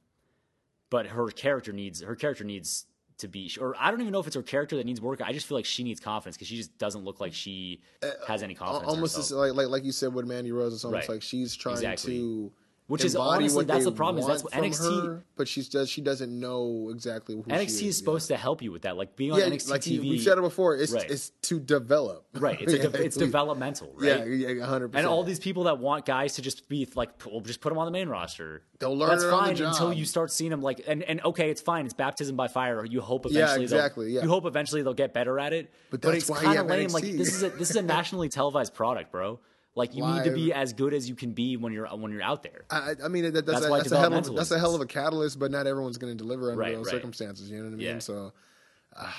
[0.89, 2.85] but her character needs her character needs
[3.19, 5.21] to be, or I don't even know if it's her character that needs work.
[5.21, 7.81] I just feel like she needs confidence because she just doesn't look like she
[8.27, 8.87] has any confidence.
[8.87, 10.73] Uh, almost like, like like you said with Mandy Rose.
[10.73, 11.15] It's almost Right.
[11.15, 12.17] like she's trying Exactly.
[12.17, 12.51] to.
[12.89, 16.01] Which is honestly- that's the problem, is that's what NXT her, but she's does she
[16.01, 18.97] doesn't know exactly who NXT she is, is, supposed to help you with that.
[18.97, 20.75] Like being on yeah, NXT like TV, we've said it before.
[20.75, 21.09] It's Right.
[21.09, 22.25] it's to develop.
[22.33, 22.59] right?
[22.59, 24.27] It's a de- Yeah, it's developmental, Yeah, right?
[24.27, 24.95] yeah, hundred And percent.
[24.95, 27.77] And all these people that want guys to just be like, well, just put them
[27.77, 28.63] on the main roster.
[28.79, 29.67] They'll learn That's it on the fine job.
[29.73, 31.85] until you start seeing them like, and, and okay, it's fine.
[31.85, 32.83] It's baptism by fire.
[32.85, 34.23] You hope Yeah, eventually, they'll- exactly, yeah.
[34.23, 35.71] You hope eventually they'll get better at it.
[35.91, 36.89] But But, that's it's kind of lame.
[36.89, 39.39] Like this is a this is a nationally televised product, bro.
[39.75, 42.23] Like you need to be as good as you can be when you're when you're
[42.23, 42.65] out there.
[42.69, 44.81] I, I mean, that, that's, That's a, that's, a hell of, that's a hell of
[44.81, 46.91] a catalyst, but not everyone's going to deliver under Right, those right.
[46.95, 47.49] circumstances.
[47.49, 47.85] You know what I mean?
[47.87, 47.99] Yeah.
[47.99, 48.33] So,
[48.97, 49.11] uh,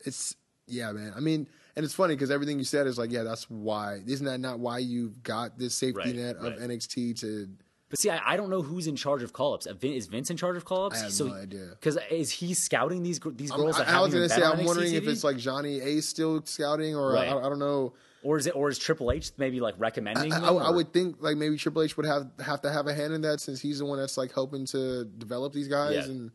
[0.00, 0.36] it's
[0.66, 1.12] yeah, man.
[1.16, 4.00] I mean, and it's funny because everything you said is like, yeah, that's why.
[4.06, 6.54] Isn't that not why you've got this safety Right, net of.
[6.54, 7.48] NXT to?
[7.88, 9.66] But see, I, I don't know who's in charge of call ups.
[9.66, 11.00] Is Vince in charge of call ups?
[11.00, 11.68] I have no idea.
[11.78, 13.78] Because is he scouting these these girls?
[13.78, 16.96] I, I was going to say, I'm wondering if it's like Johnny Ace still scouting,
[16.96, 17.28] or Right.
[17.28, 17.92] I, I don't know.
[18.22, 20.32] Or is it or is Triple H maybe like recommending?
[20.32, 22.94] I, I, I would think like maybe Triple H would have have to have a
[22.94, 26.04] hand in that since he's the one that's like helping to develop these guys, Yeah.
[26.04, 26.30] and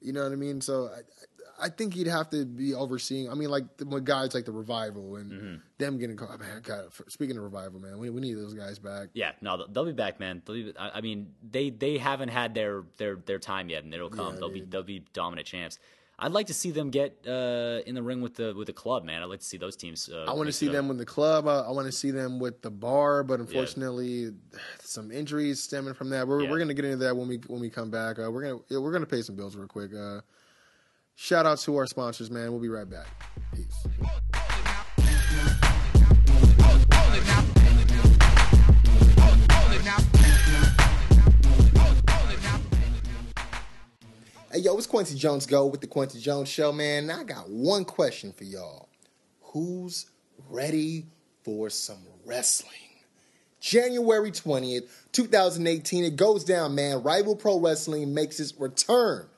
[0.00, 0.60] you know what I mean.
[0.60, 1.00] So I,
[1.60, 3.28] I think he'd have to be overseeing.
[3.28, 5.54] I mean, like the, when guys like the revival and Mm-hmm.
[5.78, 6.38] them getting caught.
[6.38, 9.08] Man, God, speaking of revival, man, we, we need those guys back.
[9.12, 10.40] Yeah, no, they'll- be back, man.
[10.44, 13.92] They'll be, I I mean, they they haven't had their their their time yet, and
[13.92, 14.34] it'll come.
[14.34, 15.78] Yeah, they'll be they'll be dominant champs.
[16.20, 19.04] I'd like to see them get uh, in the ring with the with the club,
[19.04, 19.22] man.
[19.22, 20.08] I'd like to see those teams.
[20.12, 21.46] Uh, I want to see them with the club.
[21.46, 24.32] I, I want to see them with the bar, but unfortunately,
[24.80, 26.26] some injuries stemming from that.
[26.26, 26.50] We're, Yeah.
[26.50, 28.18] we're going to get into that when we when we come back.
[28.18, 29.92] Uh, we're gonna we're gonna pay some bills real quick.
[29.94, 30.20] Uh,
[31.14, 32.50] shout out to our sponsors, man.
[32.50, 33.06] We'll be right back.
[33.54, 33.86] Peace.
[44.58, 47.12] Hey, yo, it's Kwency Jones Go with the Kwency Jones Show, man.
[47.12, 48.88] I got one question for y'all.
[49.40, 50.06] Who's
[50.50, 51.06] ready
[51.44, 52.72] for some wrestling?
[53.60, 57.04] January 20th, 2018, it goes down, man.
[57.04, 59.28] Rival Pro Wrestling makes its return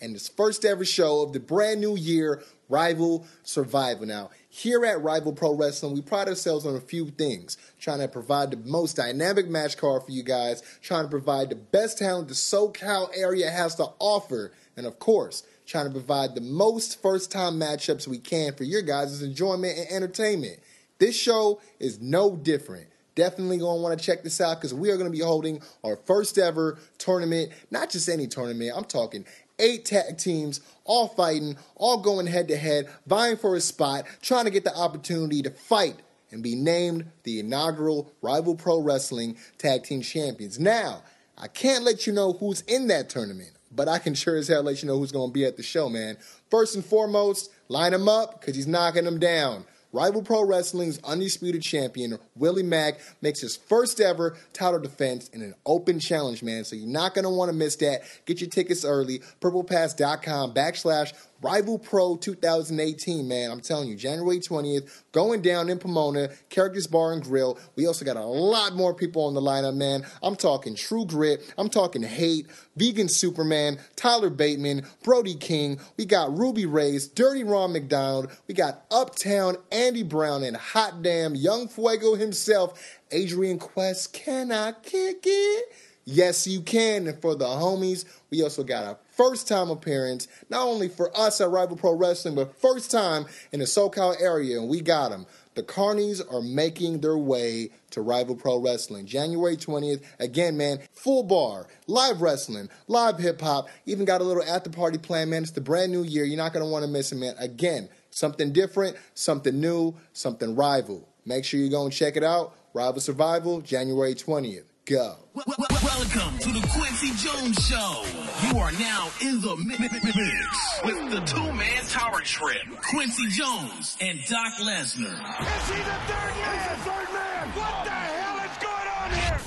[0.00, 4.06] and its first ever show of the brand new year, Rival Survival.
[4.06, 7.56] Now, here at Rival Pro Wrestling, we pride ourselves on a few things.
[7.80, 11.56] Trying to provide the most dynamic match card for you guys, trying to provide the
[11.56, 16.40] best talent the SoCal area has to offer, and of course, trying to provide the
[16.40, 20.60] most first time matchups we can for your guys' enjoyment and entertainment.
[20.98, 22.86] This show is no different.
[23.14, 25.60] Definitely going to want to check this out because we are going to be holding
[25.84, 27.50] our first ever tournament.
[27.72, 29.26] Not just any tournament, I'm talking
[29.58, 34.44] eight tag teams, all fighting, all going head to head, vying for a spot, trying
[34.44, 35.96] to get the opportunity to fight
[36.30, 40.60] and be named the inaugural Rival Pro Wrestling Tag Team Champions.
[40.60, 41.02] Now,
[41.36, 44.62] I can't let you know who's in that tournament, but I can sure as hell
[44.62, 46.16] let you know who's going to be at the show, man.
[46.50, 49.64] First and foremost, line him up because he's knocking them down.
[49.90, 55.54] Rival Pro Wrestling's undisputed champion, Willie Mack, makes his first ever title defense in an
[55.64, 56.64] open challenge, man.
[56.64, 58.02] So you're not going to want to miss that.
[58.26, 59.20] Get your tickets early.
[59.40, 63.50] PurplePass.com backslash Rival Pro 2018, man.
[63.50, 67.58] I'm telling you, January 20th, going down in Pomona, Characters Bar and Grill.
[67.76, 70.04] We also got a lot more people on the lineup, man.
[70.22, 71.42] I'm talking True Grit.
[71.56, 75.78] I'm talking Hate, Vegan Superman, Tyler Bateman, Brody King.
[75.96, 78.30] We got Ruby Raze, Dirty Ron McDonald.
[78.48, 84.12] We got Uptown, Andy Brown, and Hot Damn Young Fuego himself, Adrian Quest.
[84.12, 85.72] Can I kick it?
[86.10, 87.06] Yes, you can.
[87.06, 91.38] And for the homies, we also got a first time appearance, not only for us
[91.42, 95.26] at Rival Pro Wrestling, but first time in the SoCal area, and we got them.
[95.54, 99.04] The Carnies are making their way to Rival Pro Wrestling.
[99.04, 104.44] January 20th, again, man, full bar, live wrestling, live hip hop, even got a little
[104.44, 105.42] after party plan, man.
[105.42, 106.24] It's the brand new year.
[106.24, 107.34] You're not going to want to miss it, man.
[107.38, 111.06] Again, something different, something new, something rival.
[111.26, 112.54] Make sure you go and check it out.
[112.72, 114.67] Rival Survival, January 20th.
[114.88, 115.16] Go.
[115.34, 118.04] Wel- wel- wel- Welcome to the Kwency Jones Show.
[118.48, 123.28] You are now in the mi- mi- mi- mix with the two-man tower trip, Kwency
[123.28, 125.12] Jones and Doc Lesnar.
[125.12, 126.68] Is he the third man?
[126.70, 127.48] the third man.
[127.50, 129.40] What the hell is going on here?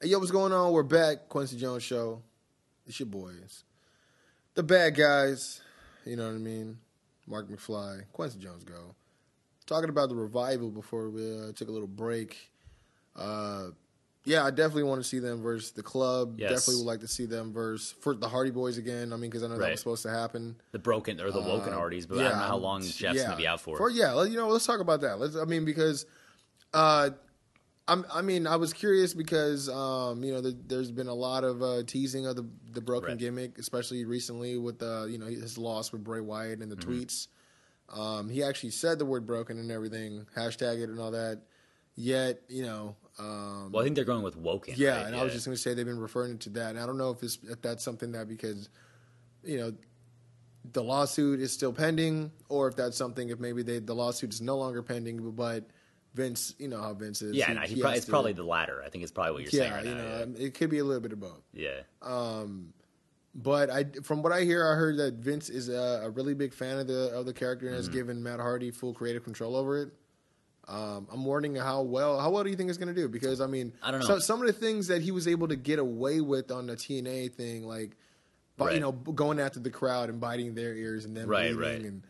[0.00, 0.72] Hey, yo, what's going on?
[0.72, 1.28] We're back.
[1.28, 2.22] Kwency Jones Show.
[2.86, 3.64] It's your boys.
[4.54, 5.60] The bad guys.
[6.06, 6.78] You know what I mean?
[7.26, 8.04] Marc McFly.
[8.16, 8.94] Kwency Jones Go.
[9.66, 12.36] Talking about the revival before we uh, took a little break.
[13.16, 13.66] Uh,
[14.24, 16.36] yeah, I definitely want to see them versus the club.
[16.38, 16.50] Yes.
[16.50, 19.12] Definitely would like to see them versus for the Hardy Boys again.
[19.12, 20.56] I mean, because I know that was supposed to happen.
[20.72, 23.24] The broken or the woken Hardys, but I don't know how long Jeff's yeah.
[23.24, 23.76] gonna be out for.
[23.76, 25.18] For yeah, you know, let's talk about that.
[25.18, 25.36] Let's.
[25.36, 26.06] I mean, because,
[26.72, 27.10] uh,
[27.86, 28.06] I'm.
[28.12, 31.62] I mean, I was curious because, um, you know, the, there's been a lot of
[31.62, 33.18] uh, teasing of the the broken Right.
[33.18, 36.92] gimmick, especially recently with uh, you know, his loss with Bray Wyatt and the Mm-hmm.
[36.92, 37.28] tweets.
[37.90, 41.42] Um, he actually said the word broken and everything, hashtag it and all that.
[41.94, 44.74] Yet, you know, um, Well, I think they're going with woken.
[44.76, 45.06] yeah, right?
[45.06, 46.70] and I was just going to say they've been referring to that.
[46.70, 48.68] And I don't know if, it's, if that's something that because,
[49.44, 49.72] you know,
[50.72, 54.40] the lawsuit is still pending, or if that's something if maybe they, the lawsuit is
[54.40, 55.64] no longer pending, but
[56.14, 57.34] Vince, you know how Vince is.
[57.34, 57.52] yeah.
[57.52, 58.82] No, he he probably, has it's to- probably the latter.
[58.84, 60.02] I think it's probably what you're saying yeah, right you now.
[60.02, 60.22] know, yeah.
[60.22, 61.42] um, it could be a little bit of both.
[61.52, 61.80] yeah.
[63.36, 66.54] But I, from what I hear, I heard that Vince is a, a really big
[66.54, 67.96] fan of the of the character and has Mm-hmm.
[67.98, 69.88] given Matt Hardy full creative control over it.
[70.66, 73.08] Um, I'm wondering how well how well do you think it's going to do?
[73.08, 74.06] Because I mean, I don't know.
[74.06, 76.74] So, some of the things that he was able to get away with on the
[76.76, 77.96] TNA thing, like,
[78.56, 78.74] but Right.
[78.74, 81.84] you know, going after the crowd and biting their ears and then Right, bleeding right.
[81.84, 82.02] and.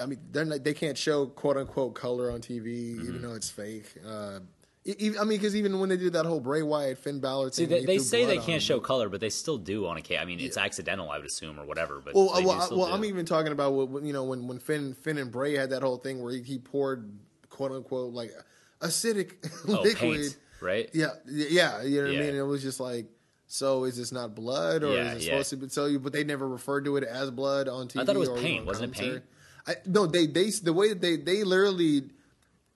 [0.00, 3.08] I mean, they're not, they can't show quote unquote color on TV, Mm-hmm.
[3.08, 3.94] even though it's fake.
[4.06, 4.38] Uh,
[4.86, 7.84] I mean, because even when they did that whole Bray Wyatt Finn Balor See, thing,
[7.84, 10.22] they, they say they can't show color, but they still do on occasion.
[10.22, 12.00] I mean, it's accidental, I would assume, or whatever.
[12.02, 12.84] But Well, well, well.
[12.94, 13.72] I'm even talking about
[14.04, 16.58] you know when when Finn Finn and Bray had that whole thing where he, he
[16.58, 17.10] poured
[17.58, 18.32] quote unquote like
[18.80, 19.32] acidic
[19.68, 19.96] oh, liquid.
[19.96, 20.88] paint, right?
[20.94, 22.20] Yeah, yeah, you know what Yeah.
[22.20, 22.34] I mean.
[22.36, 23.06] It was just like,
[23.48, 25.32] so is this not blood or Yeah, is it yeah.
[25.32, 25.68] supposed to be?
[25.68, 28.00] So you, but they never referred to it as blood on TV.
[28.00, 28.64] I thought it was paint.
[28.64, 29.22] Wasn't it paint?
[29.66, 32.04] I, no, they they the way that they they literally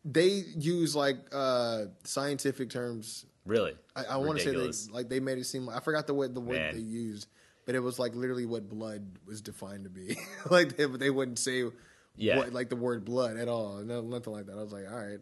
[0.04, 3.74] they use like uh scientific terms Really?
[3.96, 5.66] I, I want to say they like they made it seem.
[5.66, 7.26] Like, I forgot the word the word they used,
[7.66, 10.16] but it was like literally what blood was defined to be.
[10.50, 11.64] like they, they wouldn't say
[12.16, 12.38] Yeah.
[12.38, 13.76] what, like the word blood at all.
[13.78, 14.52] No, nothing like that.
[14.52, 15.20] I was like, all right,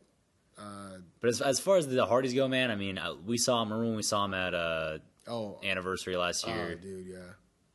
[1.21, 3.69] But as, as far as the Hardys go, man, I mean, uh, we saw him.
[3.73, 4.99] Remember when we saw him at uh,
[5.29, 7.17] oh, anniversary last oh, year, dude, yeah.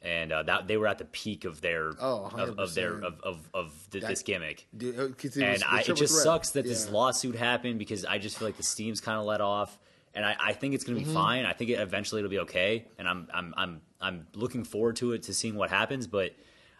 [0.07, 3.19] and uh, that they were at the peak of their Oh, of, of their of
[3.21, 4.67] of, of th- That- this gimmick.
[4.75, 6.23] Dude, uh, it was and I, it just threat.
[6.23, 9.41] sucks that this lawsuit happened because I just feel like the steam's kind of let
[9.41, 9.77] off.
[10.13, 11.45] and I, I think it's going to be fine.
[11.45, 15.13] I think it, eventually it'll be okay, and I'm I'm I'm I'm looking forward to
[15.13, 16.05] it to seeing what happens.
[16.05, 16.35] But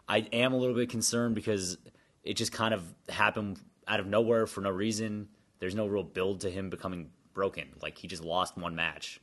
[0.08, 1.78] I am a little bit concerned because
[2.26, 5.30] it just kind of happened out of nowhere for no reason.
[5.60, 7.68] There's no real build to him becoming broken.
[7.82, 9.22] Like he just lost one match.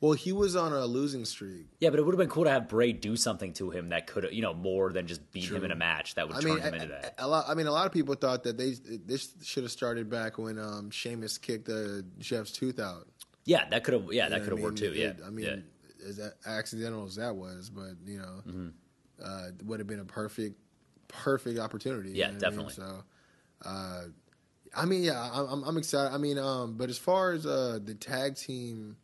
[0.00, 1.68] Well, he was on a losing streak.
[1.78, 4.08] Yeah, but it would have been cool to have Bray do something to him that
[4.08, 6.54] could, you know, more than just beat him in a match that would I turn
[6.54, 7.14] mean, him into that.
[7.18, 7.44] a lot.
[7.48, 8.72] I mean, a lot of people thought that they
[9.06, 13.06] this should have started back when um, Sheamus kicked uh, Jeff's tooth out.
[13.44, 14.12] Yeah, that could have.
[14.12, 14.92] Yeah, that could have worked I mean?
[14.94, 14.98] too.
[14.98, 16.08] Yeah, It- I mean, yeah.
[16.08, 18.68] as accidental as that was, but you know, Mm-hmm.
[19.24, 20.56] uh, would have been a perfect,
[21.12, 22.10] perfect opportunity.
[22.10, 22.66] you Yeah, know what I mean?
[22.66, 22.74] definitely.
[22.74, 23.04] So,
[23.64, 24.02] uh,
[24.74, 26.14] I mean, yeah, I'm, I'm- excited.
[26.14, 28.96] I mean, um, but as far as uh, the tag team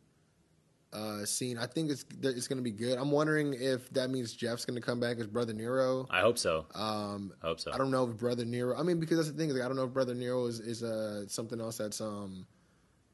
[0.91, 2.97] uh, scene, I think it's it's going to be good.
[2.97, 6.07] I'm wondering if that means Jeff's going to come back as Brother Nero.
[6.09, 6.65] I hope so.
[6.73, 7.71] Um, I hope so.
[7.71, 8.75] I don't know if Brother Nero.
[8.75, 9.51] I mean, because that's the thing.
[9.53, 12.47] Like, I don't know if Brother Nero is is uh, something else that's um,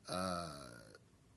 [0.08, 0.48] uh,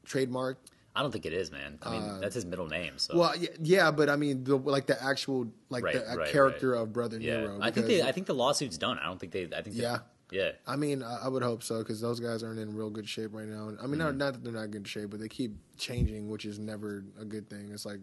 [0.06, 0.56] trademarked.
[0.98, 1.78] I don't think it is, man.
[1.82, 2.94] I mean, that's his middle name.
[2.96, 6.16] So Uh, Well, yeah, but I mean, the, like the actual, like Right, the uh,
[6.16, 7.58] right, character of Brother yeah, Nero.
[7.62, 8.02] I think they.
[8.02, 8.98] I think the lawsuit's done.
[8.98, 9.44] I don't think they.
[9.56, 9.76] I think.
[9.76, 9.98] Yeah.
[10.32, 10.50] yeah.
[10.66, 13.30] I mean, I, I would hope so because those guys aren't in real good shape
[13.32, 13.70] right now.
[13.80, 14.18] I mean, not, Mm-hmm.
[14.18, 17.24] not that they're not in good shape, but they keep changing, which is never a
[17.24, 17.70] good thing.
[17.72, 18.00] It's like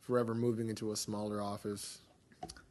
[0.00, 1.98] forever moving into a smaller office.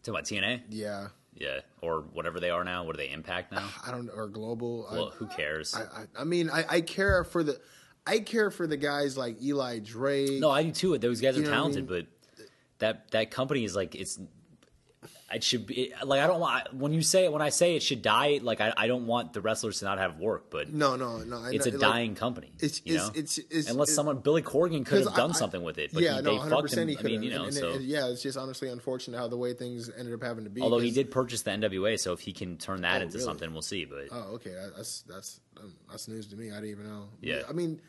[0.02, 0.62] Talking about TNA.
[0.70, 2.84] Yeah, Yeah, or whatever they are now.
[2.84, 3.70] What do they impact now?
[3.86, 4.88] I don't or global.
[4.92, 5.76] Well, I, who cares?
[5.76, 7.60] I, I, I mean, I, I care for the,
[8.08, 10.40] I care for the guys like Eli Drake.
[10.40, 10.98] no, I do too.
[10.98, 12.06] Those guys are what I talented, but
[12.80, 14.20] that that company is like it's.
[15.30, 18.02] It should be like I don't want when you say when I say it should
[18.02, 18.40] die.
[18.42, 21.44] Like I, I don't want the wrestlers to not have work, but no, no, no.
[21.44, 22.54] I it's a like, dying company.
[22.56, 23.08] it's- you know?
[23.10, 26.16] it's- it's- unless it's- someone Billy Corgan could have done something with it, but yeah,
[26.16, 26.90] he, no, hundred percent.
[26.90, 29.36] He I mean, you know, and, so and, yeah, it's just honestly unfortunate how the
[29.36, 30.62] way things ended up having to be.
[30.62, 33.26] although he did purchase the NWA, so if he can turn that Oh, into really?
[33.26, 33.84] something, we'll see.
[33.84, 34.56] But Oh, okay.
[34.78, 36.52] That's that's um, that's news to me.
[36.52, 37.10] I didn't even know.
[37.22, 37.42] Yeah.
[37.50, 37.82] I mean.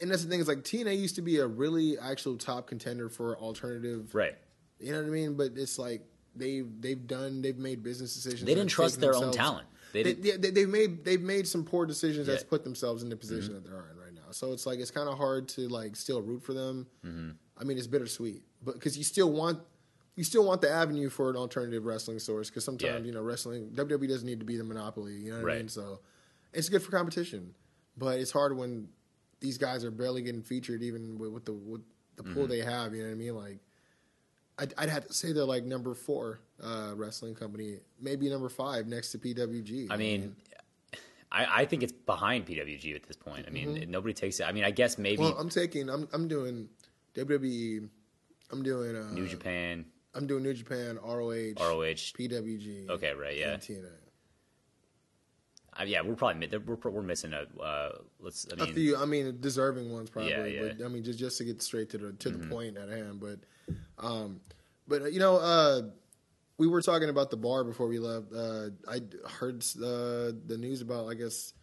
[0.00, 3.08] And that's the thing is like TNA used to be a really actual top contender
[3.08, 4.14] for alternative.
[4.14, 4.34] right,
[4.78, 5.34] You know what I mean?
[5.34, 6.02] But it's like
[6.36, 8.42] they've they've done they've made business decisions.
[8.42, 9.66] They didn't that's trust their own talent.
[9.92, 12.44] They they, yeah, they, they've made they've made some poor decisions that's Yeah.
[12.44, 12.48] Mm-hmm.
[12.50, 14.30] put themselves in the position that they're in right now.
[14.30, 16.86] So it's like it's kind of hard to like still root for them.
[17.04, 17.30] Mm-hmm.
[17.60, 19.60] I mean, it's bittersweet, but because you still want
[20.16, 23.06] you still want the avenue for an alternative wrestling source because sometimes Yeah.
[23.06, 25.14] you know wrestling WWE doesn't need to be the monopoly.
[25.14, 25.68] You know what I mean?
[25.68, 26.00] So
[26.52, 27.54] it's good for competition,
[27.96, 28.88] but it's hard when
[29.42, 31.82] these guys are barely getting featured even with, with the with
[32.16, 32.34] the Mm-hmm.
[32.34, 32.94] pool they have.
[32.94, 33.34] You know what I mean?
[33.36, 33.58] Like.
[34.58, 38.86] I'd, I'd have to say they're like number four uh, wrestling company, maybe number five
[38.86, 39.86] next to PWG.
[39.90, 40.36] I mean,
[41.32, 43.46] I, I think it's behind PWG at this point.
[43.48, 44.44] I mean, nobody takes it.
[44.44, 45.32] I mean, I guess maybe Mm-hmm.
[45.32, 45.88] Well, I'm taking.
[45.88, 46.68] I'm I'm doing
[47.14, 47.88] WWE.
[48.52, 52.12] I'm doing uh, New Japan, I'm doing New Japan, ROH, ROH.
[52.12, 52.90] PWG.
[52.90, 53.56] Okay, right, yeah.
[53.56, 53.86] TNA.
[55.78, 57.46] Uh, yeah, we're probably we're we're missing a.
[57.60, 58.46] Uh, let's.
[58.50, 58.96] I A mean, few.
[58.96, 60.30] I mean, deserving ones probably.
[60.32, 60.72] Yeah, yeah.
[60.76, 62.40] But I mean, just just to get straight to the to Mm-hmm.
[62.42, 63.20] the point at hand.
[63.20, 63.38] But,
[63.98, 64.40] um,
[64.86, 65.82] but uh, you know, uh,
[66.58, 68.32] we were talking about the bar before we left.
[68.34, 71.08] Uh, I heard uh, the news about.
[71.08, 71.54] I guess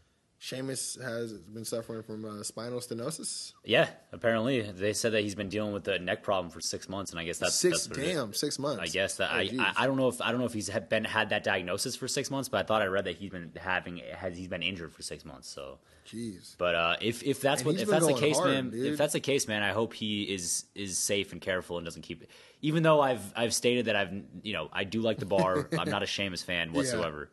[0.41, 3.51] Sheamus has been suffering from uh, spinal stenosis.
[3.65, 3.89] yeah.
[4.13, 7.19] Apparently, they said that he's been dealing with a neck problem for six months, and
[7.19, 8.15] I guess that's six that's what it is.
[8.15, 8.81] damn six months.
[8.81, 9.49] I guess that Oh, I.
[9.59, 12.07] I I don't know if I don't know if he's been had that diagnosis for
[12.07, 14.93] six months, but I thought I read that he's been having has he's been injured
[14.93, 15.49] for six months.
[15.49, 16.55] So, Jeez.
[16.57, 18.93] but uh, if if that's And what if that's the case, hard, man, dude.
[18.93, 22.03] if that's the case, man, I hope he is is safe and careful and doesn't
[22.03, 22.31] keep it.
[22.61, 25.89] Even though I've I've stated that I've you know I do like the bar, I'm
[25.89, 27.29] not a Sheamus fan whatsoever.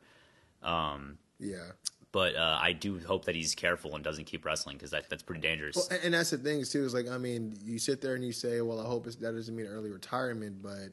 [0.61, 1.59] Um, Yeah.
[2.17, 5.23] But uh, I do hope that he's careful and doesn't keep wrestling because that, that's
[5.23, 5.77] pretty dangerous.
[5.77, 6.83] Well, and, that's the thing too.
[6.83, 9.33] Is like, I mean, you sit there and you say, "Well, I hope it's, that
[9.33, 10.93] doesn't mean early retirement," but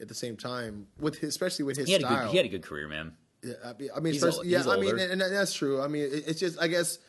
[0.00, 2.48] at the same time, with his, especially with his he style, good he had a
[2.48, 3.10] good career, man.
[3.42, 3.54] yeah,
[3.96, 5.82] I mean, He's old- yeah, I mean, and, and that's true.
[5.82, 7.00] I mean, it, it's just, I guess,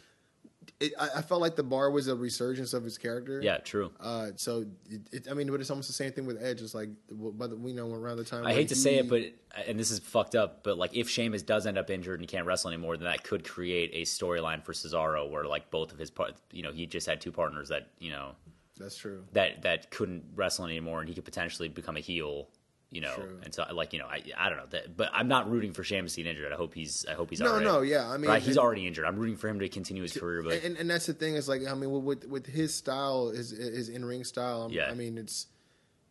[0.80, 3.42] it, I, I felt like the bar was a resurgence of his character.
[3.42, 3.92] Yeah, true.
[4.00, 6.62] Uh, so, it, it, I mean, but it's almost the same thing with Edge.
[6.62, 8.46] It's like, but we know around the time.
[8.46, 9.24] I hate to say it, but
[9.68, 10.64] and this is fucked up.
[10.64, 13.24] But like, if Sheamus does end up injured and he can't wrestle anymore, then that
[13.24, 16.86] could create a storyline for Cesaro where like both of his part, you know, he
[16.86, 18.32] just had two partners that you know
[18.78, 19.24] that's true.
[19.34, 22.50] that that couldn't wrestle anymore, and he could potentially become a heel.
[22.94, 23.40] You know, True.
[23.44, 25.82] and so like you know, I I don't know that, but I'm not rooting for
[25.82, 26.52] Sheamus to get injured.
[26.52, 27.64] I hope he's I hope he's No, right.
[27.64, 29.06] no, yeah, I mean, right, he's and- already injured.
[29.06, 31.48] I'm rooting for him to continue his career, but and, and that's the thing is
[31.48, 34.90] like I mean with with his style his his in ring style I'm- Yeah.
[34.92, 35.48] I mean it's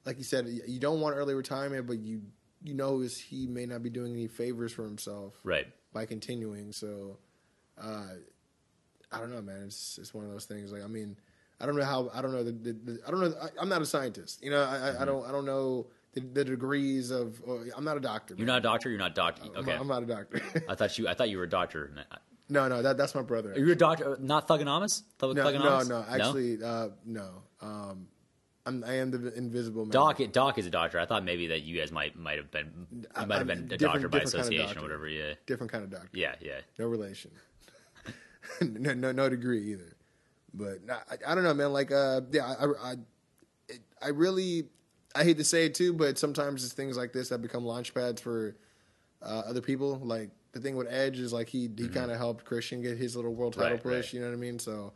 [0.07, 2.23] like you said you don't want early retirement but you
[2.65, 5.67] you know is he may not be doing any favors for himself right.
[5.93, 7.19] by continuing so
[7.79, 8.07] uh
[9.13, 11.17] I don't know man it's it's one of those things like I mean
[11.61, 13.69] I don't know how I don't know the, the, the I don't know I, I'm
[13.69, 14.99] not a scientist you know I, Mm-hmm.
[14.99, 18.35] I, I don't I don't know the, the degrees of or, I'm not a doctor
[18.35, 18.55] You're man.
[18.55, 18.89] not a doctor.
[18.91, 19.43] You're not doctor.
[19.45, 21.49] I'm Okay, not, I'm not a doctor I thought you I thought you were a
[21.49, 21.93] doctor.
[22.49, 23.53] No, no, that that's my brother.
[23.53, 24.17] Are you a doctor?
[24.21, 25.03] Not Thugonomist?
[25.19, 26.05] Thug- No, no, no.
[26.09, 27.43] Actually, uh, no.
[27.61, 28.09] Um,
[28.67, 29.93] I'm, I am the Invisible Man.
[29.93, 30.99] Doc, Doc is a doctor.
[30.99, 34.09] I thought maybe that you guys might might have been might have been a doctor
[34.09, 34.81] by different kind of association doctor.
[34.81, 35.09] or whatever.
[35.09, 36.09] Yeah, different kind of doctor.
[36.13, 36.61] yeah, yeah.
[36.79, 37.31] No relation.
[38.61, 39.97] no, no, no degree either.
[40.53, 41.73] But I, I don't know, man.
[41.73, 42.95] Like, uh, yeah, I, I,
[43.69, 44.65] it, I really,
[45.15, 47.93] I hate to say it too, but sometimes it's things like this that become launch
[47.95, 48.57] pads for
[49.23, 49.99] uh, other people.
[50.03, 53.17] Like the thing with Edge is like he he kind of helped Christian get his
[53.17, 53.89] little world title Mm-hmm.
[53.89, 54.07] Right, push.
[54.07, 54.13] right.
[54.15, 54.59] You know what I mean?
[54.59, 54.93] So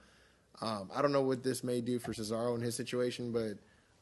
[0.61, 3.59] um, I don't know what this may do for Cesaro in his situation, but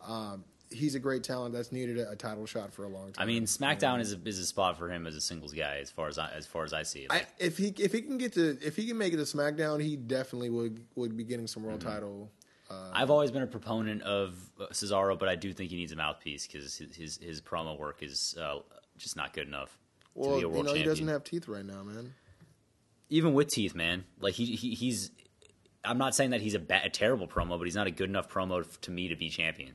[0.07, 3.22] um, he's a great talent that's needed a, a title shot for a long time.
[3.22, 5.90] I mean, SmackDown is a, is a spot for him as a singles guy, as
[5.90, 7.07] far as I, as far as I see it.
[7.11, 9.83] I, if he if he can get to if he can make it to SmackDown,
[9.83, 11.88] he definitely would would be getting some world Mm-hmm.
[11.88, 12.31] title.
[12.72, 15.92] Uh, I've always been a proponent of uh, Cesaro, but I do think he needs
[15.92, 18.58] a mouthpiece because his, his his promo work is uh,
[18.96, 19.76] just not good enough
[20.14, 22.14] well, to be a you world know, he doesn't have teeth right now, man.
[23.11, 25.11] Even with teeth, man, like he, he he's.
[25.85, 28.08] I'm not saying that he's a, ba- a terrible promo, but he's not a good
[28.08, 29.72] enough promo to me to be champion.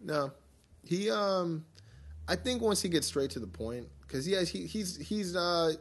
[0.00, 0.32] No,
[0.84, 1.64] he um,
[2.28, 5.34] I think once he gets straight to the point, because he has he he's he's
[5.34, 5.72] uh,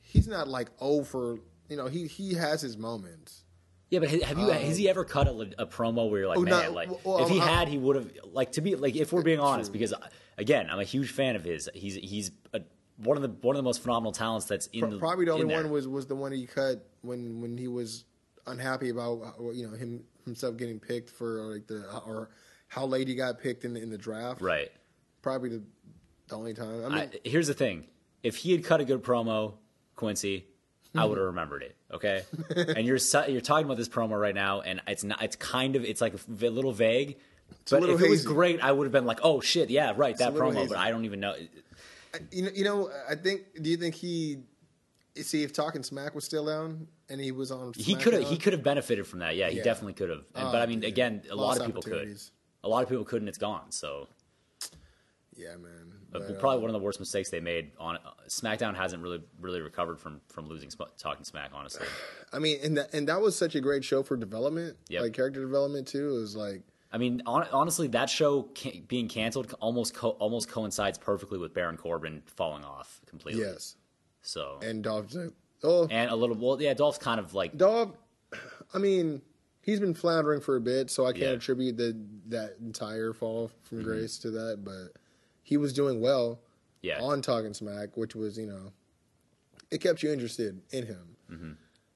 [0.00, 1.38] he's not like over.
[1.68, 3.44] You know, he he has his moments.
[3.90, 6.38] Yeah, but have you um, has he ever cut a, a promo where you're like,
[6.38, 8.76] Oh, man, no, like well, if he I'm- had, he would have like to be
[8.76, 9.78] like if we're being honest, True.
[9.78, 11.70] because uh, again, I'm a huge fan of his.
[11.74, 12.60] He's he's a,
[12.98, 15.46] one of the one of the most phenomenal talents that's in the Probably the only
[15.46, 18.04] one was was the one he cut when when he was
[18.46, 22.30] unhappy about uh, you know him himself getting picked for uh, like the or
[22.68, 24.42] how late he got picked in the, in the draft.
[24.42, 24.70] right.
[25.22, 25.62] Probably the,
[26.28, 26.84] the only time.
[26.84, 27.86] I mean, I, here's the thing:
[28.22, 29.54] if he had cut a good promo,
[29.96, 30.44] Kwency,
[30.94, 31.76] I would have remembered it.
[31.92, 32.22] Okay,
[32.56, 35.22] and you're su- you're talking about this promo right now, and it's not.
[35.22, 37.18] It's kind of it's like a little vague.
[37.50, 40.16] a But if it was great, I would have been like, "Oh shit, yeah, right,
[40.18, 40.68] that promo." hazy.
[40.68, 41.34] But I don't even know.
[42.32, 43.42] You know, you know, I think.
[43.62, 44.38] Do you think he?
[45.16, 47.72] See if Talking Smack was still down and he was on.
[47.76, 49.34] He could have he could have benefited from that.
[49.36, 49.64] Yeah, he Yeah.
[49.64, 50.24] definitely could have.
[50.34, 50.88] And Oh, but I mean, dude.
[50.88, 52.16] again, a lot of people could.
[52.64, 53.26] A lot of people couldn't.
[53.28, 53.70] It's gone.
[53.70, 54.08] So
[55.36, 55.87] Yeah, man.
[56.10, 57.70] Probably uh, one of the worst mistakes they made.
[57.78, 61.50] On uh, SmackDown hasn't really really recovered from from losing Talking Smack.
[61.54, 61.86] Honestly,
[62.32, 65.02] I mean, and that, and that was such a great show for development, Yep.
[65.02, 66.16] like character development too.
[66.16, 68.48] It was like, I mean, on, honestly, that show
[68.88, 73.42] being canceled almost co- almost coincides perfectly with Baron Corbin falling off completely.
[73.42, 73.76] yes,
[74.22, 75.14] So and Dolph.
[75.62, 77.90] Oh, and a little well, yeah, Dolph's kind of like Dolph.
[78.74, 79.22] I mean,
[79.62, 81.30] he's been floundering for a bit, so I can't Yeah.
[81.32, 83.86] attribute the that entire fall from Mm-hmm.
[83.88, 84.62] grace to that.
[84.64, 84.98] But
[85.48, 86.40] he was doing well
[86.82, 88.72] yeah, on Talking Smack, which was you know,
[89.70, 91.16] it kept you interested in him.
[91.30, 91.52] Mm-hmm.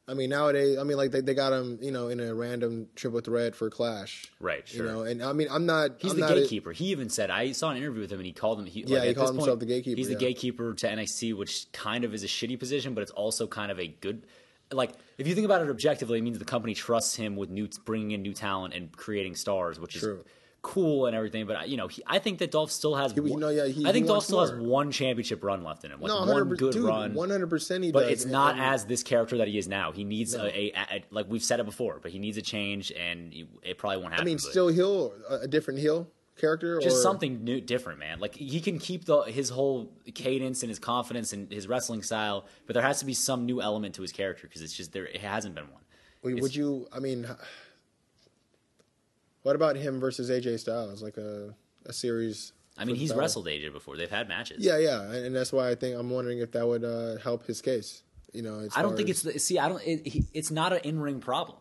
[0.08, 2.88] I mean, nowadays, I mean, like they, they got him, you know, in a random
[2.96, 4.86] triple threat for Clash, right, sure.
[4.86, 5.92] You know, and I mean, I'm not.
[5.98, 6.72] He's I'm the not a- gatekeeper.
[6.72, 8.66] he even said I saw an interview with him, and he called him.
[8.66, 10.18] He, Yeah, like, he at called this himself point, the gatekeeper, He's the yeah.
[10.18, 13.78] gatekeeper to NXT, which kind of is a shitty position, but it's also kind of
[13.78, 14.26] a good.
[14.72, 17.68] Like if you think about it objectively, it means the company trusts him with new
[17.84, 20.24] bringing in new talent and creating stars, which is True.
[20.62, 21.46] Cool and everything.
[21.46, 23.12] But you know, he, I think that Dolph still has.
[23.12, 25.90] He- one, no, yeah, he- I think Dolph still has one championship run left in
[25.90, 27.14] him, like no, one good dude, run.
[27.14, 28.10] 100 percent he But does.
[28.12, 29.92] it's not and- as this character that he is now.
[29.92, 32.92] He needs a, a, a like we've said it before, but he needs a change,
[32.92, 34.24] and it probably won't happen.
[34.24, 38.18] I mean, but- still heel, a different heel character, just or something new, different, man.
[38.20, 42.46] Like he can keep the his whole cadence and his confidence and his wrestling style,
[42.66, 45.04] but there has to be some new element to his character because it's just there.
[45.06, 45.82] It hasn't been one.
[46.22, 46.86] Would, It's- would you?
[46.92, 47.26] I mean,
[49.42, 51.02] what about him versus AJ Styles?
[51.02, 51.54] Like a
[51.86, 52.52] a series.
[52.78, 53.96] I mean, he's wrestled AJ before.
[53.96, 54.64] They've had matches.
[54.64, 57.60] Yeah, yeah, and, that's why I think I'm wondering if that would uh, help his
[57.60, 58.02] case.
[58.32, 59.58] You know, I don't think as- it's the, see.
[59.58, 59.82] I don't.
[59.86, 61.58] It, he, it's not an in ring problem.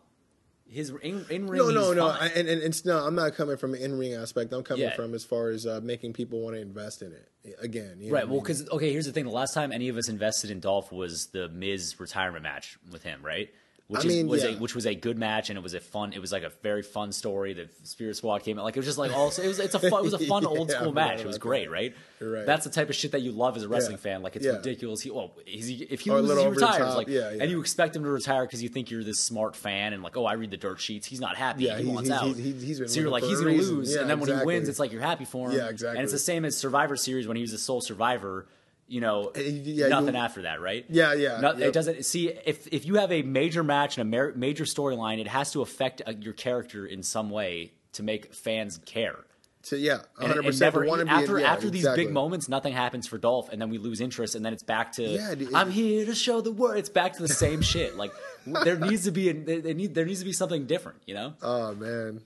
[0.70, 1.58] His in, in ring.
[1.60, 2.98] No, no, no, I- and, and it's no.
[3.06, 4.54] I'm not coming from an in-ring aspect.
[4.54, 4.96] I'm coming Yeah.
[4.96, 7.98] from as far as uh, making people want to invest in it again.
[8.00, 8.20] you know Right.
[8.20, 8.44] what I Well, mean?
[8.44, 11.28] because okay, here's the thing: the last time any of us invested in Dolph was
[11.34, 13.50] the Miz retirement match with him, right?
[13.92, 15.80] Which I is, mean, was a which was a good match, and it was a
[15.82, 16.14] fun.
[16.14, 17.54] It was like a very fun story.
[17.54, 19.80] The Spirit Squad came out like it was just like also it was it's a
[19.80, 21.20] fun, it was a fun Yeah, old school match.
[21.20, 21.94] It was great, right?
[22.22, 22.46] Right.
[22.46, 24.04] That's the type of shit that you love as a wrestling Yeah.
[24.04, 24.22] fan.
[24.22, 24.54] Like it's Yeah.
[24.54, 25.02] ridiculous.
[25.02, 26.96] He, well, is he, if he Or loses, he retires.
[26.96, 27.42] Like, Yeah, yeah.
[27.44, 30.16] and you expect him to retire because you think you're this smart fan, and like,
[30.16, 31.06] oh, I read the dirt sheets.
[31.08, 31.64] He's not happy.
[31.66, 32.28] Yeah, he he- wants he's- out.
[32.36, 33.76] he's- he's been so you're like, he's gonna reason.
[33.78, 35.58] lose, Yeah, and then when he wins, it's like you're happy for him.
[35.58, 35.98] Yeah, exactly.
[35.98, 38.46] And it's the same as Survivor Series when he was a sole survivor.
[38.92, 40.86] You know, yeah, nothing after that, right?
[40.90, 41.70] Yeah, yeah, No, yep.
[41.70, 42.04] It doesn't.
[42.06, 45.62] See, if if you have a major match and a major storyline, it has to
[45.62, 49.16] affect uh, your character in some way to make fans care.
[49.64, 50.32] So yeah, 100.
[50.36, 52.06] it- it percent never- want be after yeah, after these exactly.
[52.06, 54.92] big moments, nothing happens for Dolph, and then we lose interest, and then it's back
[54.94, 56.78] to Yeah, dude, I'm here to show the world.
[56.78, 57.96] It's back to the same shit.
[57.96, 58.12] Like
[58.46, 61.14] there needs to be a, there, there need, there needs to be something different, you
[61.14, 61.36] know?
[61.42, 62.22] Oh man,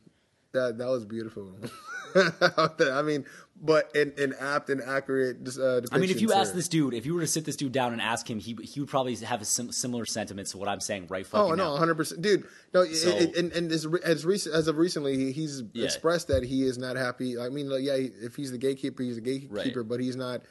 [0.54, 1.52] that that was beautiful.
[2.16, 3.26] I mean,
[3.62, 5.38] but an, an apt and accurate.
[5.58, 7.72] Uh, I mean, if you ask this dude, if you were to sit this dude
[7.72, 10.68] down and ask him, he he would probably have a sim- similar sentiments to what
[10.68, 11.64] I'm saying right fucking Oh now.
[11.66, 12.46] no, 100 percent, dude.
[12.74, 15.86] No, So- it- and and as as, recent, as of recently, he's Yeah.
[15.86, 17.40] expressed that he is not happy.
[17.40, 19.88] I mean, like, yeah, if he's the gatekeeper, he's the gatekeeper, Right.
[19.90, 20.42] but he's not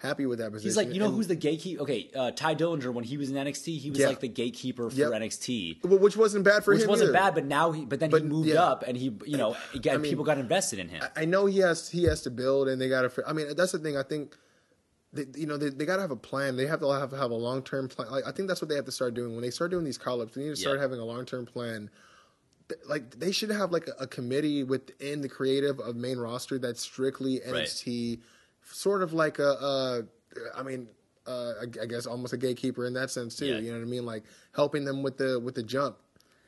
[0.00, 0.68] happy with that position.
[0.70, 1.82] He's like, you know, And- who's the gatekeeper?
[1.82, 4.08] Okay, uh, Tye Dillinger when he was in NXT, he was Yeah.
[4.08, 5.12] like the gatekeeper for Yep.
[5.12, 6.86] NXT, which wasn't bad for which him.
[6.86, 7.18] Which wasn't either.
[7.18, 7.34] bad.
[7.34, 8.62] But now he, but then But, he moved yeah.
[8.64, 11.02] up, and he, you know, again, mean, people got invested in him.
[11.14, 13.22] I know he has he has to build, and they got to.
[13.28, 13.96] I mean, that's the thing.
[13.96, 14.36] I think.
[15.12, 16.56] They, you know, they, they got to have a plan.
[16.56, 18.12] They have to have, have a long term plan.
[18.12, 19.98] Like, I think that's what they have to start doing when they start doing these
[19.98, 20.34] call ups.
[20.36, 20.82] They need to start Yeah.
[20.82, 21.90] having a long term plan.
[22.86, 27.40] Like they should have like a, committee within the creative of main roster that's strictly
[27.44, 27.52] Right.
[28.72, 29.42] Sort of like a.
[29.42, 30.02] a
[30.56, 30.88] I mean,
[31.26, 33.46] uh, I, I guess almost a gatekeeper in that sense too.
[33.46, 33.58] Yeah.
[33.58, 34.06] You know what I mean?
[34.06, 35.96] Like helping them with the with the jump.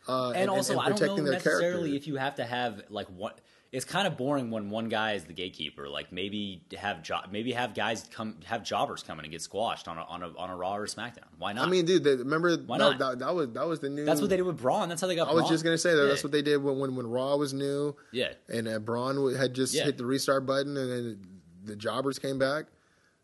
[0.08, 1.96] Uh, and, also, I don't know necessarily character.
[1.96, 3.40] if you have to have like what.
[3.70, 5.88] It's kind of boring when one guy is the gatekeeper.
[5.88, 9.88] Like maybe have jo- maybe have guys come have jobbers come in and get squashed
[9.88, 11.24] on a on a on a Raw or SmackDown.
[11.38, 11.68] Why not?
[11.68, 12.98] I mean, dude, the, remember Why no, not?
[12.98, 14.04] that, that was that was the new.
[14.04, 14.90] that's what they did with Braun.
[14.90, 15.28] That's how they got.
[15.28, 16.02] I was just gonna say that.
[16.02, 17.96] That's what they did when when, when Raw was new.
[18.10, 18.32] Yeah.
[18.52, 19.84] and uh, Braun had just Yeah.
[19.84, 21.26] hit the restart button, and then
[21.64, 22.66] the jobbers came back.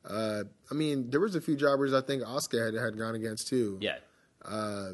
[0.09, 3.49] Uh, I mean, there was a few jobbers I think Oscar had had gone against
[3.49, 3.79] too.
[3.81, 3.97] Yeah.
[4.45, 4.93] Uh,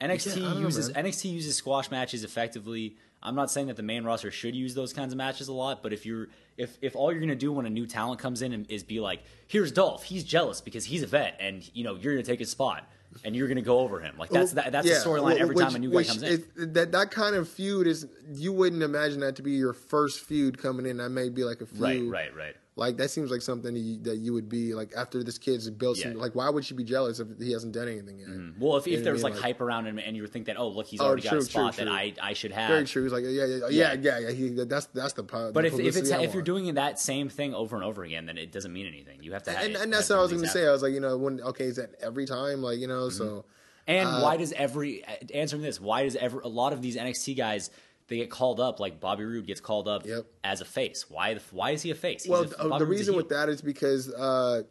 [0.00, 0.90] NXT Yeah, don't know, uses.
[0.92, 2.96] NXT uses squash matches effectively.
[3.20, 5.82] I'm not saying that the main roster should use those kinds of matches a lot,
[5.82, 8.64] but if you're if if all you're gonna do when a new talent comes in
[8.68, 12.12] is be like, here's Dolph, he's jealous because he's a vet, and you know you're
[12.14, 12.88] gonna take his spot,
[13.24, 14.14] and you're gonna go over him.
[14.18, 16.28] Like that's that, that's yeah, the storyline every which- time a new guy comes in.
[16.56, 20.20] is- that that kind of feud is you wouldn't imagine that to be your first
[20.20, 20.98] feud coming in.
[20.98, 21.80] That may be like a feud.
[22.10, 22.56] right, right, right.
[22.78, 25.68] Like that seems like something that you, that you would be like after this kid's
[25.68, 25.96] built.
[25.98, 26.18] Some, Yeah.
[26.18, 28.28] like why would she be jealous if he hasn't done anything yet?
[28.58, 29.32] Well, if, You if there was mean?
[29.34, 31.30] like, hype around him and you would think that oh look he's Oh, already got
[31.30, 31.98] true, a spot true, that true.
[32.22, 32.70] I I should have.
[32.70, 33.02] Very true.
[33.02, 33.92] He's like, yeah, yeah, yeah, Yeah.
[34.00, 34.30] yeah, yeah.
[34.30, 35.24] He, that's that's the.
[35.24, 38.04] po- But the if, if it's if you're doing that same thing over and over
[38.04, 39.22] again, then it doesn't mean anything.
[39.24, 40.64] You have to have and, it- and that's what I was going to say.
[40.66, 42.62] I was like, you know, when okay, is that every time?
[42.62, 43.44] Like, you know, so
[43.88, 45.02] And Uh, why does every
[45.34, 45.80] answering this?
[45.80, 47.70] Why does ever a lot of these NXT guys
[48.08, 50.26] they get called up like Bobby Roode gets called up Yep.
[50.42, 51.08] as a face?
[51.08, 51.36] Why?
[51.50, 52.24] Why is he a face?
[52.24, 54.62] He's well, a- uh, the reason with that is because uh,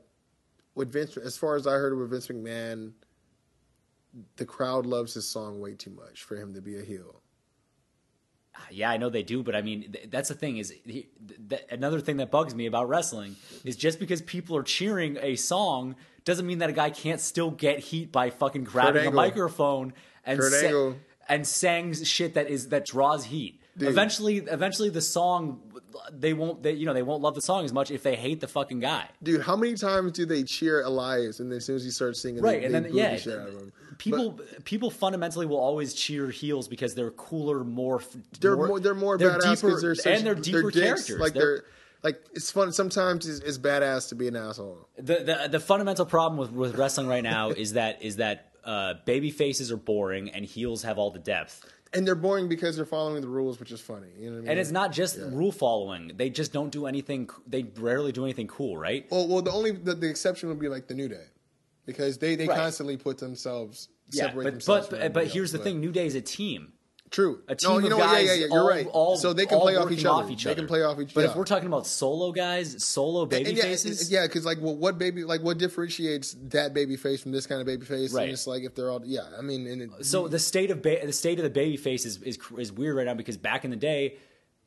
[0.75, 2.93] with Vince, as far as I heard with Vince McMahon,
[4.37, 7.21] the crowd loves his song way too much for him to be a heel.
[8.71, 11.39] Yeah, I know they do, but I mean th- that's the thing is he, th-
[11.49, 15.35] th- another thing that bugs me about wrestling is just because people are cheering a
[15.35, 19.93] song doesn't mean that a guy can't still get heat by fucking grabbing a microphone
[20.25, 20.95] and Kurt Angle.
[21.29, 23.61] And sang shit that is that draws heat.
[23.77, 23.89] Dude.
[23.89, 25.61] Eventually, eventually the song
[26.11, 28.39] they won't they, you know they won't love the song as much if they hate
[28.39, 29.07] the fucking guy.
[29.21, 32.21] Dude, how many times do they cheer Elias, and then as soon as he starts
[32.21, 33.71] singing, Right, they, and they then yeah, the out of him.
[33.75, 38.01] Uh, people people fundamentally will always cheer heels because they're cooler, more
[38.39, 40.83] They're more, they're more badass deeper, they're such, and they're deeper dicks.
[40.85, 41.19] characters.
[41.19, 41.63] Like They're- they're,
[42.03, 42.71] like it's fun.
[42.71, 44.87] Sometimes it's, it's badass to be an asshole.
[44.97, 48.93] the, the the fundamental problem with, with wrestling right now is that is that uh,
[49.05, 51.65] baby faces are boring and heels have all the depth.
[51.93, 54.09] And they're boring because they're following the rules, which is funny.
[54.19, 54.49] You know what I mean?
[54.51, 57.29] And it's not just rule following; they just don't do anything.
[57.47, 59.07] They rarely do anything cool, right?
[59.09, 61.23] Well, well, the only the, the exception would be like the New Day,
[61.85, 62.57] because they they Right.
[62.57, 64.87] constantly put themselves Yeah, separate but themselves.
[64.87, 66.73] but from but, everybody here's else, the thing: New Day is a team.
[67.09, 67.41] True.
[67.47, 68.47] A team no, you of know, guys, yeah, yeah, yeah.
[68.47, 68.87] You're all, right.
[68.91, 70.23] All, so they can play off each other.
[70.25, 71.05] Off each they can play off each.
[71.05, 71.13] Other.
[71.15, 71.29] But yeah.
[71.29, 74.75] if we're talking about solo guys, solo baby and yeah, faces, yeah, because like, well,
[74.75, 78.13] what baby, like, what differentiates that baby face from this kind of baby face?
[78.13, 78.23] Right.
[78.23, 80.81] And it's like if they're all, yeah, I mean, and it, So the state of
[80.81, 83.63] ba- the state of the baby face is, is is weird right now because back
[83.63, 84.17] in the day,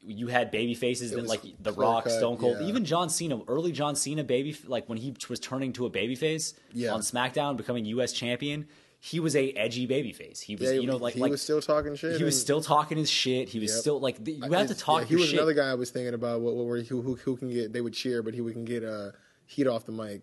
[0.02, 2.68] you had baby faces that like The Rock, cut, Stone Cold, yeah.
[2.68, 6.14] even John Cena, early John Cena baby like when he was turning to a baby
[6.14, 6.92] face Yeah.
[6.94, 8.12] on SmackDown, becoming U.S.
[8.12, 8.66] champion.
[9.02, 10.40] He was a edgy baby face.
[10.42, 12.18] He was, yeah, you know, like he like was still talking shit.
[12.18, 13.48] he was still talking his shit.
[13.48, 13.80] He was Yep.
[13.80, 15.38] still like the, you have to talk yeah, he was shit.
[15.38, 16.42] another guy I was thinking about.
[16.42, 17.72] What, what, where who, who who can get?
[17.72, 19.12] They would cheer, but he we can get uh,
[19.46, 20.20] heat off the mic.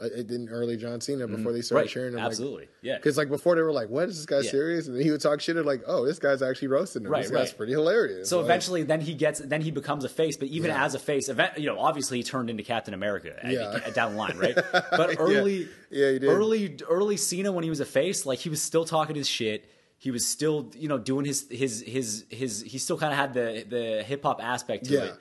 [0.00, 1.84] Uh, it didn't early John Cena before they started Mm-hmm.
[1.84, 2.18] Right, cheering him.
[2.20, 2.96] absolutely, yeah.
[2.96, 4.50] Because like before they were like, "What is this guy Yeah.
[4.50, 7.10] serious?" And then he would talk shit and like, "Oh, this guy's actually roasting him.
[7.12, 10.08] Right, this guy's pretty hilarious." So Like, eventually, then he gets, then he becomes a
[10.08, 10.38] face.
[10.38, 10.82] But even Yeah.
[10.84, 13.80] as a face, event, you know, obviously he turned into Captain America Yeah.
[13.84, 14.54] at- down the line, right?
[14.72, 16.28] But early, Yeah, he did.
[16.30, 19.66] early, early Cena when he was a face, like he was still talking his shit.
[19.98, 22.62] He was still, you know, doing his his his his.
[22.62, 25.04] He still kind of had the the hip hop aspect to Yeah.
[25.04, 25.14] it.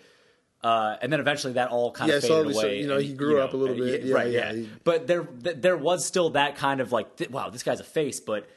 [0.63, 2.79] Uh, and then eventually that all kind Yeah, of faded away.
[2.81, 4.03] you know, and, he grew up a little bit.
[4.03, 4.29] Yeah, right?
[4.31, 7.63] yeah, Yeah, he- but there th- there was still that kind of like, wow, this
[7.63, 8.47] guy's a face, but.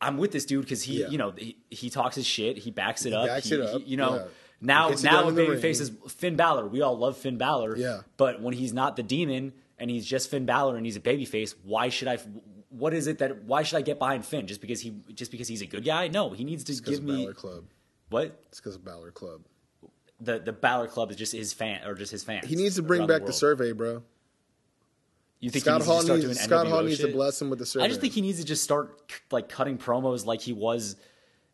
[0.00, 2.58] I'm with this dude because he, you know, he, he talks his shit.
[2.58, 3.26] He backs it up.
[3.26, 4.26] backs he- it up, he- you know,
[4.60, 6.66] now now the baby face is Finn Balor.
[6.66, 7.76] We all love Finn Balor.
[7.78, 8.00] Yeah.
[8.18, 11.24] But when he's not the demon and he's just Finn Balor and he's a baby
[11.24, 12.18] face, why should I?
[12.68, 13.44] What is it that?
[13.44, 16.08] Why should I get behind Finn just because he just because he's a good guy?
[16.08, 17.64] No, he needs to because give of me Balor Club.
[18.10, 19.40] what It's because of Balor Club.
[20.20, 22.46] The the Balor Club is just his fan or just his fans.
[22.46, 23.34] He needs to bring back the, world.
[23.34, 24.02] survey, bro.
[25.40, 27.08] You think Scott he needs to Hall just start needs doing Scott Hall needs to
[27.12, 27.84] bless him with the survey.
[27.84, 30.96] I just think he needs to just start like cutting promos like he was.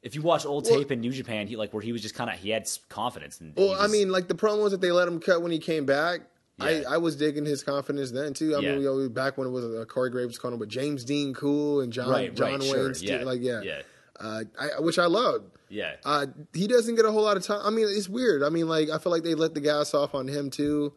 [0.02, 2.14] If you watch old Well- tape in New Japan, he like where he was just
[2.14, 3.40] kind of he had confidence.
[3.40, 5.58] And Well, he I mean, like the promos that they let him cut when he
[5.58, 6.20] came back.
[6.58, 6.66] Yeah.
[6.66, 8.54] I, I was digging his confidence then too.
[8.54, 8.70] I Yeah.
[8.72, 11.80] mean, we always back when it was uh, Corey Graves corner, but James Dean Cool
[11.80, 13.82] and John right, John right, Wayne, sure, yeah, like yeah, yeah,
[14.20, 15.50] Uh, I, which I loved.
[15.70, 15.96] yeah.
[16.04, 17.60] Uh, he doesn't get a whole lot of time.
[17.64, 18.42] I mean, it's weird.
[18.42, 20.92] I mean, like I feel like they let the gas off on him too.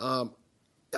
[0.00, 0.34] Um,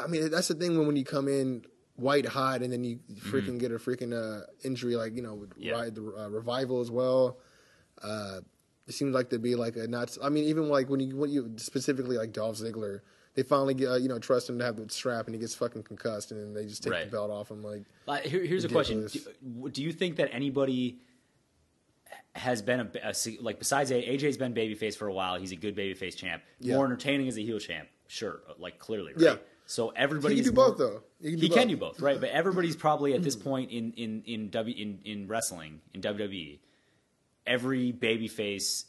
[0.00, 1.64] I mean, that's the thing when when you come in
[1.96, 5.50] white hot and then you freaking get a freaking uh, injury like you know with
[5.50, 5.62] Mm-hmm.
[5.62, 5.80] Yeah.
[5.82, 7.38] Ri- the uh, revival as well.
[8.02, 8.40] Uh,
[8.86, 10.16] it seems like to be like a not.
[10.22, 13.00] I mean, even like when you when you specifically like Dolph Ziggler,
[13.34, 15.54] they finally get uh, you know trust him to have the strap and he gets
[15.54, 17.04] fucking concussed and then they just take Right.
[17.06, 17.62] the belt off him.
[17.62, 20.98] Like Like, here, here's a question: do, do you think that anybody
[22.34, 25.36] has been a, a like besides A- AJ's been babyface for a while?
[25.36, 26.42] He's a good babyface champ.
[26.60, 26.76] Yeah.
[26.76, 28.40] More entertaining as a heel champ, sure.
[28.58, 29.22] Like clearly, right?
[29.22, 29.36] Yeah.
[29.66, 31.02] So everybody can do more- both though.
[31.22, 31.58] He can do he both.
[31.58, 32.20] can do both, right?
[32.20, 33.42] But everybody's probably at this hmm.
[33.42, 36.58] point in in in W in, in wrestling in WWE,
[37.46, 38.84] every babyface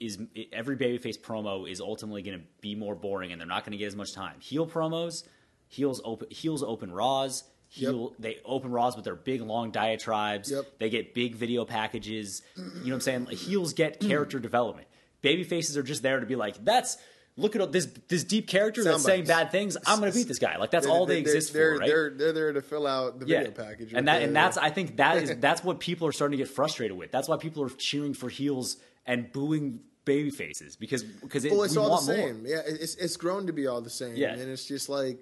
[0.00, 0.18] is
[0.52, 3.78] every babyface promo is ultimately going to be more boring, and they're not going to
[3.78, 4.40] get as much time.
[4.40, 5.24] Heel promos,
[5.68, 7.44] heels open heels open Raws.
[7.70, 10.50] Heel, they open Raws with their big long diatribes.
[10.50, 10.78] Yep.
[10.78, 12.42] They get big video packages.
[12.56, 13.26] You know what I'm saying?
[13.26, 14.88] Heels get character development.
[15.20, 16.96] Baby faces are just there to be like, that's
[17.36, 19.76] look at this this deep character that's Sound saying bad things.
[19.86, 20.56] I'm going to beat this guy.
[20.56, 21.88] Like that's all they exist they're, for, right?
[21.88, 24.96] They're they're there to fill out the video package, and that and that's I think
[24.96, 27.10] that is that's what people are starting to get frustrated with.
[27.10, 31.62] That's why people are cheering for heels and booing baby faces because because it, Well,
[31.62, 32.16] it's all the want more.
[32.16, 32.46] same.
[32.46, 34.16] Yeah, it's it's grown to be all the same.
[34.16, 34.32] Yeah.
[34.32, 35.18] and it's just like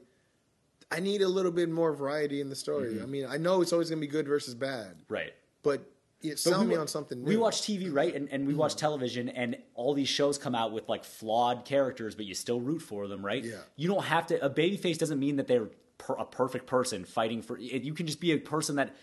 [0.91, 2.95] I need a little bit more variety in the story.
[2.95, 3.03] Mm-hmm.
[3.03, 5.33] I mean, I know it's always going to be good versus bad, right?
[5.63, 5.85] but
[6.37, 7.19] sell we me on something.
[7.25, 7.29] New.
[7.31, 8.15] We watch TV, right?
[8.15, 12.15] And, and we watch television, and all these shows come out with like flawed characters,
[12.15, 13.45] but you still root for them, right?
[13.45, 13.57] Yeah.
[13.75, 14.45] You don't have to.
[14.45, 15.69] A babyface doesn't mean that they're
[15.99, 17.59] per, a perfect person fighting for.
[17.59, 18.95] It, you can just be a person that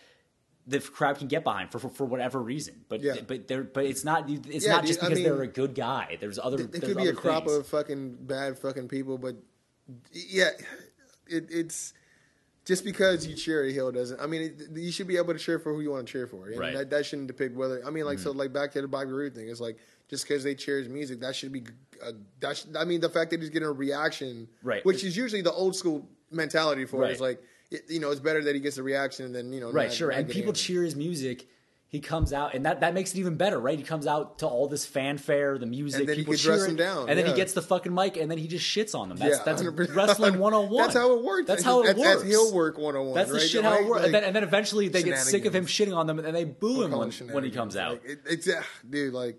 [0.65, 2.86] the crowd can get behind for for, for whatever reason.
[2.88, 3.15] But Yeah.
[3.27, 5.47] but they're but it's not it's Yeah, not dude, just I because mean, they're a
[5.47, 6.17] good guy.
[6.21, 6.61] There's other.
[6.61, 7.57] It there's could be a crop things.
[7.57, 9.36] of fucking bad fucking people, but
[10.13, 10.51] yeah,
[11.34, 11.93] it, it's
[12.65, 14.19] just because you cheer a heel doesn't.
[14.21, 16.27] I mean, it, you should be able to cheer for who you want to cheer
[16.27, 16.69] for, and Right.
[16.69, 16.77] Mm-hmm.
[16.77, 17.86] that, that shouldn't depict whether.
[17.86, 19.49] I mean, like so, like back to the Bobby Roode thing.
[19.49, 19.77] It's like
[20.09, 21.63] just because they cheer his music, that should be.
[22.05, 24.86] Uh, that should, I mean, the fact that he's getting a reaction, Right.
[24.86, 27.11] which is usually the old school mentality for it.
[27.11, 29.71] It's like it, you know, it's better that he gets a reaction than you know,
[29.71, 30.11] Right, not- sure.
[30.11, 31.47] not And people cheer his music.
[31.93, 33.77] He comes out, and that, that makes it even better, right?
[33.77, 36.65] He comes out to all this fanfare, the music, And then he people can dress
[36.65, 39.09] him down, and then he gets the fucking mic, and then he just shits on
[39.09, 39.19] them.
[39.19, 39.95] That's Yeah, that's 100%.
[39.95, 40.85] wrestling one and one.
[40.85, 41.45] That's how it works.
[41.47, 42.21] That's how it That's- works.
[42.23, 43.47] that's heel work 101, That's the right?
[43.47, 43.91] shit how it works.
[43.97, 46.25] like and, then, and then eventually they get sick of him shitting on them, and
[46.25, 47.91] then they boo him when, when he comes out.
[47.91, 49.37] Like, it, it's yeah, dude, like,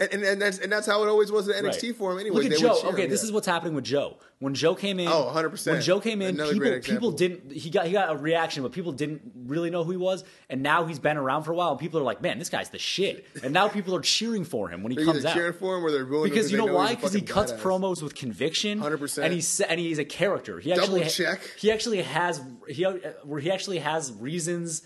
[0.00, 1.96] and, and and that's and that's how it always was at NXT Right.
[1.96, 2.18] for him.
[2.18, 2.80] Anyway, Look at they Joe.
[2.86, 3.26] okay, him, this yeah.
[3.26, 4.18] is what's happening with Joe.
[4.40, 5.70] When Joe came in, Oh, 100%.
[5.72, 7.52] When Joe came in, Another people people didn't.
[7.52, 10.24] He got he got a reaction, but people didn't really know who he was.
[10.50, 12.70] And now he's been around for a while, and people are like, "Man, this guy's
[12.70, 15.32] the shit." And now people are cheering for him when he They're comes out.
[15.34, 16.94] cheering for him or they're booing Because you know they why?
[16.96, 17.60] Because he cuts badass.
[17.60, 19.22] promos with conviction, 100%.
[19.22, 20.58] and he's and he's a character.
[20.58, 21.40] He Double actually check.
[21.56, 24.82] He actually has he uh, where he actually has reasons.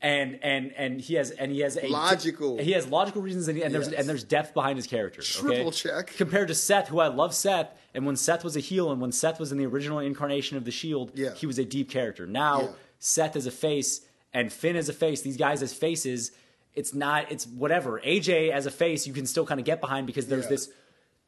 [0.00, 2.58] And and and he has and he has a Logical.
[2.58, 3.98] He has logical reasons, and, and there's Yes.
[4.00, 5.20] and there's depth behind his character.
[5.22, 5.56] okay?
[5.56, 6.06] Triple check.
[6.16, 9.10] compared to Seth, who I love Seth, and when Seth was a heel, and when
[9.10, 11.34] Seth was in the original incarnation of the Shield, Yeah.
[11.34, 12.28] he was a deep character.
[12.28, 12.68] Now Yeah.
[13.00, 15.22] Seth is a face, and Finn is a face.
[15.22, 16.30] These guys as faces,
[16.74, 17.32] it's not.
[17.32, 18.00] It's whatever.
[18.04, 20.50] AJ as a face, you can still kind of get behind because there's Yeah.
[20.50, 20.70] this.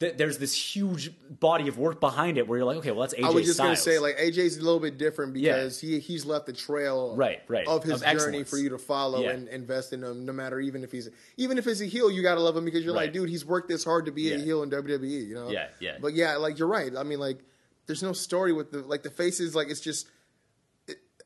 [0.01, 3.15] Th- There's this huge body of work behind it where you're like, okay, well, that's
[3.15, 3.69] AJ I was just Styles.
[3.69, 5.55] gonna say like AJ's a little bit different Yeah.
[5.57, 7.67] because he he's left the trail Right, right.
[7.69, 8.51] of his Of journey excellence.
[8.51, 9.31] for you to follow Yeah.
[9.31, 12.23] and invest in him no matter even if he's even if he's a heel you
[12.23, 14.63] gotta love him because you're like dude he's worked this hard to be a heel
[14.63, 15.97] in WWE you know Yeah, yeah.
[16.01, 17.39] but yeah like you're right I mean like
[17.87, 20.09] there's no story with the like the faces like it's just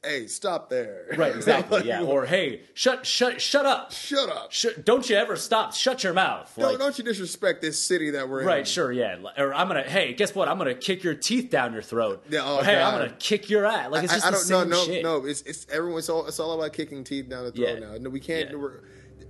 [0.05, 2.03] hey stop there right, exactly, Like, yeah.
[2.03, 3.93] Or hey, shut, shut, shut up.
[3.93, 5.75] shut up Sh- don't you ever stop?
[5.75, 6.53] Shut your mouth.
[6.57, 9.17] don't, Like, don't you disrespect this city that we're in Right, sure, yeah.
[9.39, 10.49] Or I'm gonna, hey, guess what?
[10.49, 12.25] I'm gonna kick your teeth down your throat.
[12.29, 13.91] Yeah, oh, Or, hey, I'm gonna kick your ass.
[13.91, 15.03] Like it's I, just I the don't same no no shit.
[15.03, 15.25] no.
[15.25, 17.79] It's it's everyone's all it's all about kicking teeth down the throat Yeah.
[17.81, 17.97] now.
[17.99, 18.51] No, we can't.
[18.51, 18.57] Yeah.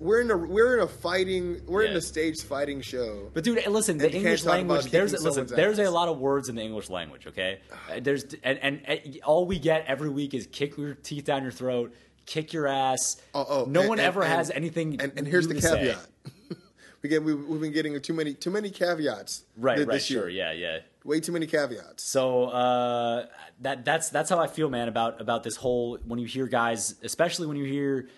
[0.00, 3.30] We're, in a we're in a fighting we're in a stage fighting show.
[3.32, 4.90] But dude, listen, the And you can't English language.
[4.90, 7.26] There's listen, there's a lot of words in the English language.
[7.26, 7.60] Okay,
[7.90, 11.42] Uh, there's and, and and all we get every week is kick your teeth down
[11.42, 11.94] your throat,
[12.26, 13.20] kick your ass.
[13.34, 15.00] Oh, oh, no and- one ever has anything.
[15.00, 16.06] And, and here's the caveat.
[17.02, 19.44] we get we, we've been getting too many too many caveats.
[19.56, 20.22] Right, th- right, this year.
[20.22, 20.78] sure, yeah, yeah.
[21.04, 22.02] Way too many caveats.
[22.02, 23.26] So uh,
[23.60, 26.94] that that's that's how I feel, man, about about this whole when you hear guys,
[27.02, 28.08] especially when you hear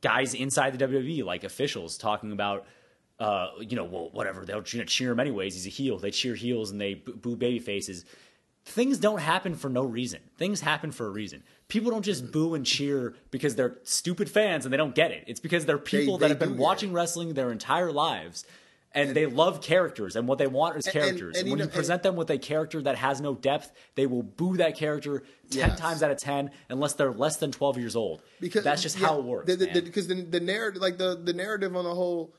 [0.00, 2.66] guys inside the WWE, like officials, talking about
[3.20, 5.54] uh, you know, well, whatever, they'll you know, cheer him anyways.
[5.54, 5.98] He's a heel.
[5.98, 8.06] They cheer heels and they boo baby faces.
[8.64, 10.20] Things don't happen for no reason.
[10.38, 11.42] Things happen for a reason.
[11.68, 15.24] People don't just boo and cheer because they're stupid fans and they don't get it.
[15.26, 18.46] It's because they're people they that have been watching wrestling their entire lives.
[18.92, 21.36] And, they love characters, and what they want is characters.
[21.36, 23.34] and, And, you when know, you and- present them with a character that has no
[23.36, 25.20] depth, they will boo that character
[25.50, 25.78] ten Yes.
[25.78, 28.20] times out of ten, unless they're less than twelve years old.
[28.40, 29.46] because that's just yeah, how it works.
[29.46, 32.34] the- the- the- because the, the narrative, like the the narrative on the whole,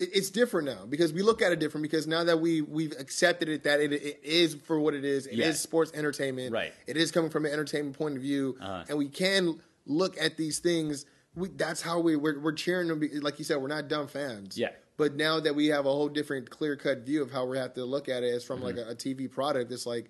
[0.00, 2.94] it, it's different now because we look at it different because now that we we've
[2.98, 5.28] accepted it that it, it is for what it is.
[5.28, 6.52] It is sports entertainment.
[6.52, 6.72] Right.
[6.88, 8.84] It is coming from an entertainment point of view, Uh-huh.
[8.88, 11.06] and we can look at these things.
[11.36, 13.00] We, that's how we we're, we're cheering them.
[13.22, 14.58] Like you said, we're not dumb fans.
[14.58, 14.70] Yeah.
[14.96, 17.74] But now that we have a whole different, clear cut view of how we have
[17.74, 20.08] to look at it as from like a, a TV product, it's like,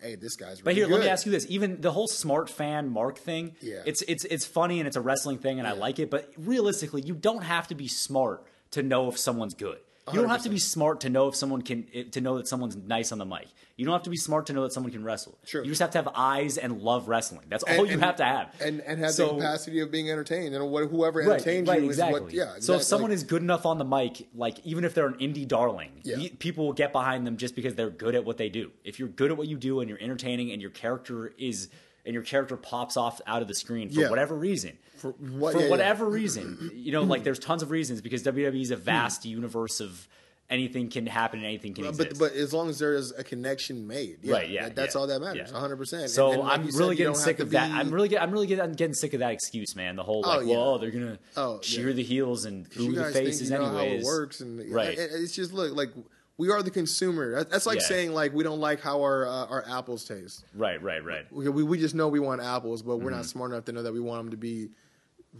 [0.00, 0.46] hey, this guy's.
[0.46, 0.64] Really Mm-hmm.
[0.64, 3.82] But here, let me ask you this: even the whole smart fan mark thing, Yeah.
[3.86, 6.10] it's it's it's funny and it's a wrestling thing, and I like it.
[6.10, 9.78] But realistically, you don't have to be smart to know if someone's good.
[10.12, 12.76] You don't have to be smart to know if someone can to know that someone's
[12.76, 13.46] nice on the mic.
[13.76, 15.38] You don't have to be smart to know that someone can wrestle.
[15.46, 15.62] True.
[15.62, 17.46] You just have to have eyes and love wrestling.
[17.48, 18.54] That's And- all you and- have to have.
[18.60, 21.80] and and have So- the capacity of being entertained, and what, whoever Right, entertains right,
[21.80, 22.18] you exactly.
[22.18, 22.32] is what.
[22.34, 22.56] Yeah.
[22.60, 25.14] So if someone Like, is good enough on the mic, like even if they're an
[25.14, 26.28] indie darling, Yeah.
[26.38, 28.72] people will get behind them just because they're good at what they do.
[28.84, 31.68] If you're good at what you do and you're entertaining and your character is
[32.06, 34.10] and your character pops off out of the screen for Yeah.
[34.10, 35.70] whatever reason, For what- for yeah, yeah.
[35.70, 38.82] whatever reason, you know, like there's tons of reasons because WWE is a Hmm.
[38.82, 40.08] vast universe of
[40.50, 42.10] anything can happen and anything can exist.
[42.10, 44.94] but but as long as there is a connection made, yeah, right, yeah, that- that's
[44.94, 46.10] yeah, all that matters, one hundred percent.
[46.10, 47.70] So And, and like I'm you said, really getting sick of to that.
[47.70, 49.96] I'm really, get, I'm really getting, I'm getting sick of that excuse, man.
[49.96, 50.56] The whole Oh, like, yeah.
[50.56, 51.94] well, they're gonna Oh, cheer yeah.
[51.94, 54.02] the heels and boo the faces think anyways.
[54.02, 54.98] it works, and Right.
[54.98, 55.90] it- it's just look like
[56.36, 57.42] we are the consumer.
[57.44, 57.86] That's like Yeah.
[57.86, 60.44] saying like we don't like how our uh, our apples taste.
[60.54, 61.24] Right, right, right.
[61.32, 63.16] We, we we just know we want apples, but we're Mm-hmm.
[63.16, 64.70] not smart enough to know that we want them to be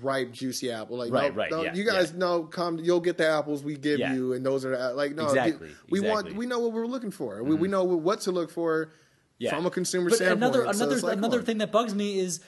[0.01, 0.97] ripe, juicy apple.
[0.99, 2.19] Like, Right, no, right, no, yeah, you guys yeah.
[2.19, 4.15] know, come, you'll get the apples we give Yeah.
[4.15, 6.31] you, and those are the, like, no, Exactly, we want, exactly.
[6.31, 6.39] Mm-hmm.
[6.39, 7.43] we know what we're looking for.
[7.43, 8.91] We, we know what to look for
[9.39, 9.51] Yeah.
[9.55, 10.55] from a consumer but standpoint.
[10.55, 12.41] Another So another it's like, another thing that bugs me is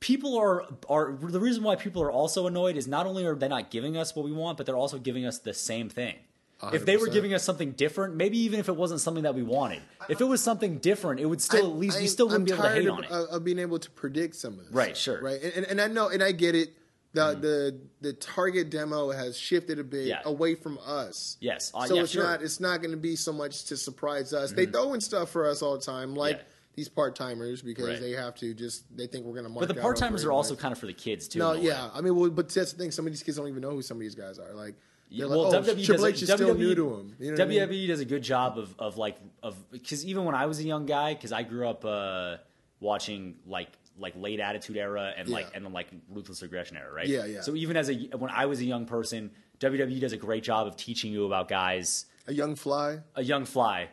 [0.00, 3.48] people are are the reason why people are also annoyed is not only are they
[3.48, 6.16] not giving us what we want, but they're also giving us the same thing.
[6.72, 7.12] If they were 100%.
[7.12, 10.24] giving us something different, maybe even if it wasn't something that we wanted, if it
[10.24, 12.86] was something different, it would still at least we still wouldn't be able to hate
[12.86, 13.10] tired on it.
[13.10, 14.72] of, of being able to predict some of this.
[14.72, 15.22] Right, stuff, sure.
[15.22, 16.74] Right, and, and, and I know, and I get it.
[17.12, 20.20] The the the target demo has shifted a bit Yeah.
[20.26, 21.38] away from us.
[21.40, 21.72] Yes.
[21.74, 22.22] Uh, so yeah, it's sure.
[22.24, 24.52] not it's not going to be so much to surprise us.
[24.52, 26.42] They throw in stuff for us all the time, like Yeah.
[26.74, 28.00] these part timers, because Right.
[28.00, 29.58] they have to just they think we're going to.
[29.58, 31.38] but the part timers are also kind of for the kids too.
[31.38, 31.66] no, in a way.
[31.68, 31.88] yeah.
[31.94, 32.90] I mean, well, but that's the thing.
[32.90, 34.52] Some of these kids don't even know who some of these guys are.
[34.52, 34.74] Like,
[35.10, 37.16] they're well, like, oh, WWE Triple does, H is a- still WWE new to him.
[37.20, 37.88] You know what I mean?
[37.88, 40.86] does a good job of of like of because even when I was a young
[40.86, 42.36] guy, because I grew up uh,
[42.80, 45.56] watching like like late Attitude Era and like Yeah.
[45.56, 47.06] and then like Ruthless Aggression Era, right?
[47.08, 47.40] Yeah, yeah.
[47.40, 49.30] So even as a when I was a young person,
[49.60, 52.06] WWE does a great job of teaching you about guys.
[52.28, 53.88] A young fly, A young fly,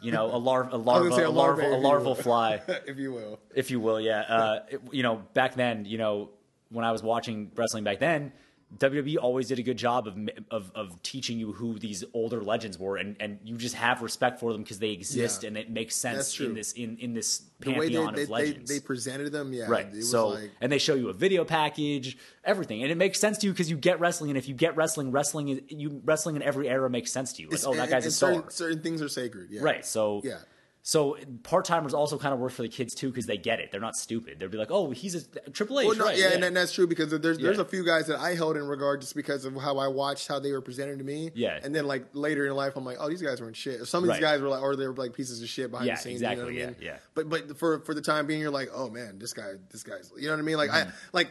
[0.00, 2.62] you know, a lar a larva, a, a larva, larva, a larval fly.
[2.86, 3.40] if you will.
[3.54, 4.20] if you will, yeah.
[4.20, 6.30] Uh, it- you know, back then, you know,
[6.70, 8.32] when I was watching wrestling back then,
[8.78, 10.16] WWE always did a good job of
[10.50, 14.40] of, of teaching you who these older legends were, and, and you just have respect
[14.40, 15.48] for them because they exist Yeah.
[15.48, 18.26] and it makes sense in this in, in this The way they, pantheon of they,
[18.26, 18.70] legends.
[18.70, 19.86] they presented them, yeah, Right.
[19.86, 23.20] It was So, like, and they show you a video package, everything, and it makes
[23.20, 26.00] sense to you because you get wrestling, and if you get wrestling, wrestling is you
[26.04, 27.48] wrestling in every era makes sense to you.
[27.48, 28.32] Like, It's- oh, that and- guy's a star.
[28.34, 29.50] Certain, certain things are sacred.
[29.50, 29.62] Yeah.
[29.62, 29.84] Right.
[29.84, 30.38] So Yeah.
[30.84, 33.70] So part timers also kind of work for the kids too because they get it.
[33.70, 34.40] They're not stupid.
[34.40, 36.88] They'll be like, "Oh, he's a Triple H." Well, no, right, yeah, and that's true
[36.88, 37.62] because there's there's Yeah.
[37.62, 40.40] a few guys that I held in regard just because of how I watched how
[40.40, 41.30] they were presented to me.
[41.36, 41.60] Yeah.
[41.62, 43.86] And then like later in life, I'm like, oh, these guys weren't shit.
[43.86, 44.22] Some of these Right.
[44.22, 46.20] guys were like, or they were like pieces of shit behind Yeah, the scenes.
[46.20, 46.98] exactly, You know what I yeah, mean?
[46.98, 46.98] yeah.
[47.14, 50.10] But but for for the time being, you're like, oh man, this guy, this guy's,
[50.16, 50.56] you know what I mean?
[50.56, 50.90] Like I Mm-hmm.
[51.12, 51.28] like.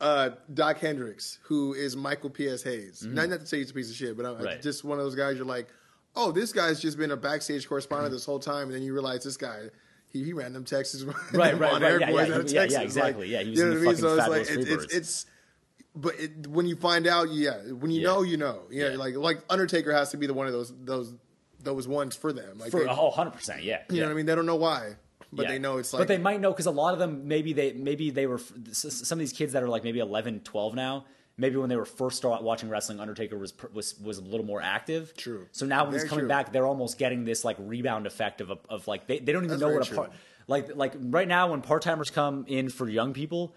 [0.00, 2.62] Uh, Doc Hendricks, who is Michael P.S.
[2.64, 3.06] Hayes.
[3.08, 4.44] Not, not to say he's a piece of shit, but I'm Mm-hmm.
[4.44, 4.60] Right.
[4.60, 5.36] just one of those guys.
[5.36, 5.68] You're like,
[6.16, 8.14] oh, this guy's just been a backstage correspondent mm-hmm.
[8.14, 9.64] this whole time, and then you realize this guy,
[10.08, 11.02] he, he ran them Texas
[11.32, 13.64] Right, right, right, yeah, yeah, out of yeah, yeah, exactly, Like, yeah, he was you
[13.66, 14.02] in know the what I mean?
[14.02, 15.26] fucking So it's, like, it, it's, it's,
[15.96, 18.08] but it, when you find out, yeah, when you Yeah.
[18.08, 18.96] know, you know, yeah, Yeah.
[18.96, 21.14] like like Undertaker has to be the one of those those
[21.60, 22.58] those ones for them.
[22.58, 23.62] Like for they, oh, 100 percent.
[23.62, 23.82] Yeah.
[23.90, 24.26] you know what I mean?
[24.26, 24.96] They don't know why,
[25.32, 25.52] but Yeah.
[25.52, 26.00] they know it's like.
[26.00, 28.40] but they might know because a lot of them maybe they maybe they were
[28.72, 31.06] some of these kids that are like maybe 11 12 now
[31.36, 34.62] maybe when they were first start watching wrestling undertaker was was was a little more
[34.62, 35.46] active True.
[35.52, 36.28] so now when he's coming true.
[36.28, 39.58] back they're almost getting this like rebound effect of, of like they, they don't even
[39.58, 40.12] That's know what a part
[40.46, 43.54] like like right now when part-timers come in for young people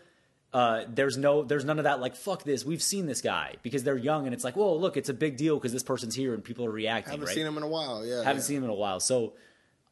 [0.53, 1.99] uh, there's no, there's none of that.
[1.99, 2.65] Like, fuck this.
[2.65, 5.37] We've seen this guy because they're young, and it's like, whoa, look, it's a big
[5.37, 7.11] deal because this person's here and people are reacting.
[7.11, 7.35] haven't right?
[7.35, 8.05] seen him in a while.
[8.05, 8.41] Yeah, haven't yeah.
[8.41, 8.99] seen him in a while.
[8.99, 9.33] So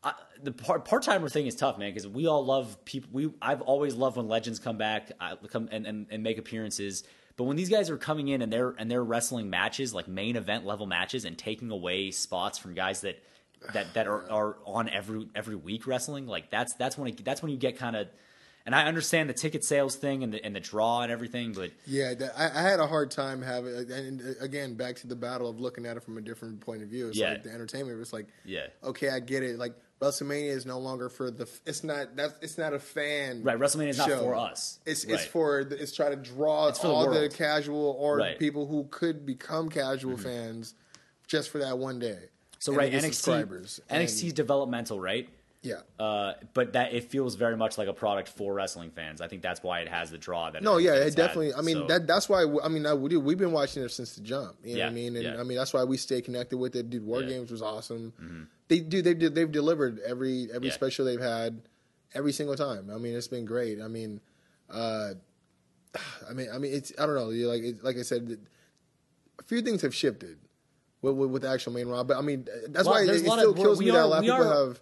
[0.03, 3.09] I, the part part timer thing is tough, man, because we all love people.
[3.11, 7.03] We I've always loved when legends come back, I, come and, and, and make appearances.
[7.37, 10.35] But when these guys are coming in and they're and they're wrestling matches like main
[10.35, 13.21] event level matches and taking away spots from guys that
[13.73, 17.41] that that are, are on every every week wrestling, like that's that's when it, that's
[17.41, 18.07] when you get kind of.
[18.67, 21.69] And I understand the ticket sales thing and the and the draw and everything, but
[21.85, 25.15] Yeah, that, I, I had a hard time having, and uh, again, back to the
[25.15, 27.07] battle of looking at it from a different point of view.
[27.09, 27.29] It's Yeah.
[27.33, 28.01] like the entertainment.
[28.01, 28.65] It's like, Yeah.
[28.83, 29.59] okay, I get it.
[29.59, 31.49] Like WrestleMania is no longer for the.
[31.65, 32.15] It's not.
[32.15, 32.33] That's.
[32.41, 33.43] It's not a fan.
[33.43, 34.19] right, WrestleMania is not show.
[34.19, 34.79] for us.
[34.85, 35.15] It's right.
[35.15, 38.31] it's for the- it's trying to draw for the all the, casual or Right.
[38.31, 38.39] Mm-hmm.
[38.39, 40.75] people who could become casual fans
[41.27, 42.19] just for that one day.
[42.59, 43.81] so right NXT.
[43.89, 45.29] And- NXT's developmental, right?
[45.61, 45.77] yeah.
[45.99, 49.19] Uh, but that it feels very much like a product for wrestling fans.
[49.21, 50.61] I think that's why it has the draw that.
[50.61, 51.27] No, it, yeah, it it's had.
[51.27, 51.53] definitely.
[51.55, 52.45] I mean, So, that that's why.
[52.63, 54.57] I mean, I, we, we've been watching it since the jump.
[54.63, 55.15] You know what I mean?
[55.15, 55.39] And yeah.
[55.39, 56.89] I mean, that's why we stay connected with it.
[56.91, 57.27] Dude, War Yeah.
[57.27, 57.35] Mm-hmm.
[57.37, 58.49] Games was awesome.
[58.67, 59.01] They do.
[59.01, 59.35] They did.
[59.35, 60.73] They've delivered every every Yeah.
[60.73, 61.61] special they've had,
[62.13, 62.89] every single time.
[62.93, 63.79] I mean, it's been great.
[63.81, 64.19] I mean,
[64.69, 65.11] uh,
[66.29, 66.91] I mean, I mean, it's.
[66.97, 67.29] I don't know.
[67.29, 68.37] You like it, like I said,
[69.39, 70.37] a few things have shifted
[71.01, 72.03] with, with, with the actual main Raw.
[72.03, 74.17] But I mean, that's Well, why it, it still of- kills me that a lot
[74.19, 74.81] of people are- have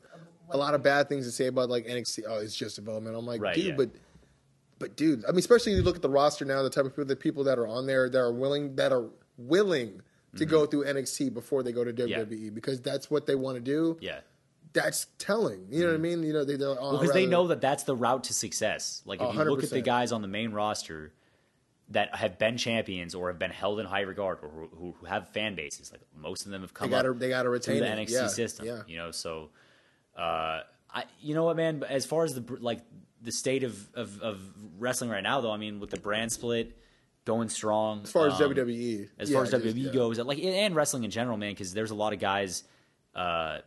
[0.50, 2.24] a lot of bad things to say about like NXT.
[2.28, 3.16] Oh, it's just development.
[3.18, 3.76] I'm like, Right, dude, yeah.
[3.76, 3.90] but
[4.80, 7.06] but dude, I mean, especially you look at the roster now, the type of people,
[7.06, 9.06] the people that are on there that are willing, that are
[9.38, 10.02] willing
[10.38, 12.08] to go through NXT before they go to Mm-hmm.
[12.10, 12.18] Yeah.
[12.24, 13.98] WWE because that's what they want to do.
[14.02, 14.20] yeah.
[14.74, 15.68] That's telling.
[15.70, 16.24] You know what I mean?
[16.24, 19.04] You know, they, they're on because they know that that's the route to success.
[19.06, 21.14] Like if Oh, you look at the guys on the main roster
[21.90, 25.30] that have been champions or have been held in high regard or who, who have
[25.30, 27.86] fan bases, like most of them have come They gotta- up they gotta retain the.
[27.86, 28.66] NXT Yeah, system.
[28.66, 28.82] yeah.
[28.88, 29.50] You know, so
[30.18, 30.62] uh,
[30.92, 31.84] I, you know what, man.
[31.88, 32.80] As far as the like
[33.22, 34.40] the state of, of of
[34.80, 36.76] wrestling right now, though, I mean, with the brand split
[37.26, 39.92] going strong, as far as um, WWE, as yeah, far as WWE yeah.
[39.92, 42.64] goes, like and wrestling in general, man, because there's a lot of guys.
[43.16, 43.60] Uh,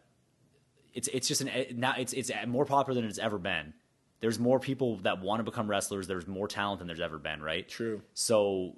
[0.95, 3.75] it's it's just an now it's it's more popular than it's ever been.
[4.21, 6.07] There's more people that want to become wrestlers.
[6.07, 7.69] There's more talent than there's ever been, right?
[7.69, 8.03] True.
[8.15, 8.77] So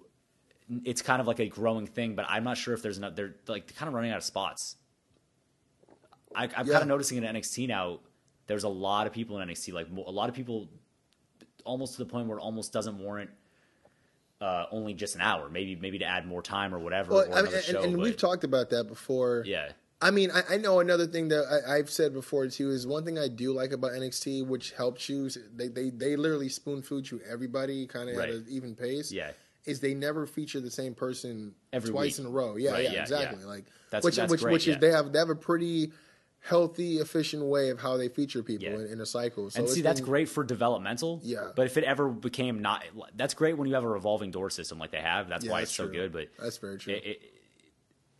[0.85, 3.15] it's kind of like a growing thing, but I'm not sure if there's enough.
[3.15, 4.77] They're like kind of running out of spots.
[6.35, 6.73] I, I'm Yeah.
[6.75, 8.01] kind of noticing in NXT now.
[8.47, 10.69] There's a lot of people in NXT, like a lot of people,
[11.65, 13.31] almost to the point where it almost doesn't warrant
[14.41, 15.49] uh, only just an hour.
[15.49, 17.13] Maybe maybe to add more time or whatever.
[17.13, 19.43] Well, or I mean, and, show, and but- we've talked about that before.
[19.47, 22.87] Yeah, I mean, I, I know another thing that I, I've said before too is
[22.87, 25.29] one thing I do like about NXT, which helps you.
[25.55, 28.29] They they, they literally spoon food you everybody kind of Right.
[28.29, 29.11] at an even pace.
[29.13, 29.31] Yeah.
[29.67, 32.27] is they never feature the same person Every twice week.
[32.27, 32.57] in a row.
[32.57, 33.41] Yeah, Right, yeah, yeah, exactly.
[33.43, 33.47] yeah.
[33.49, 35.93] Like That's- which that's which great, which is they have they have a pretty
[36.49, 38.75] healthy, efficient way of how they feature people Yeah.
[38.77, 39.51] in, in a cycle.
[39.51, 41.21] So and see that's been- great for developmental.
[41.23, 41.51] Yeah.
[41.55, 42.85] But if it ever became not,
[43.17, 45.29] that's great when you have a revolving door system like they have.
[45.29, 46.13] That's Yeah, why that's it's so good.
[46.13, 46.95] But That's very true.
[46.95, 47.21] It, it,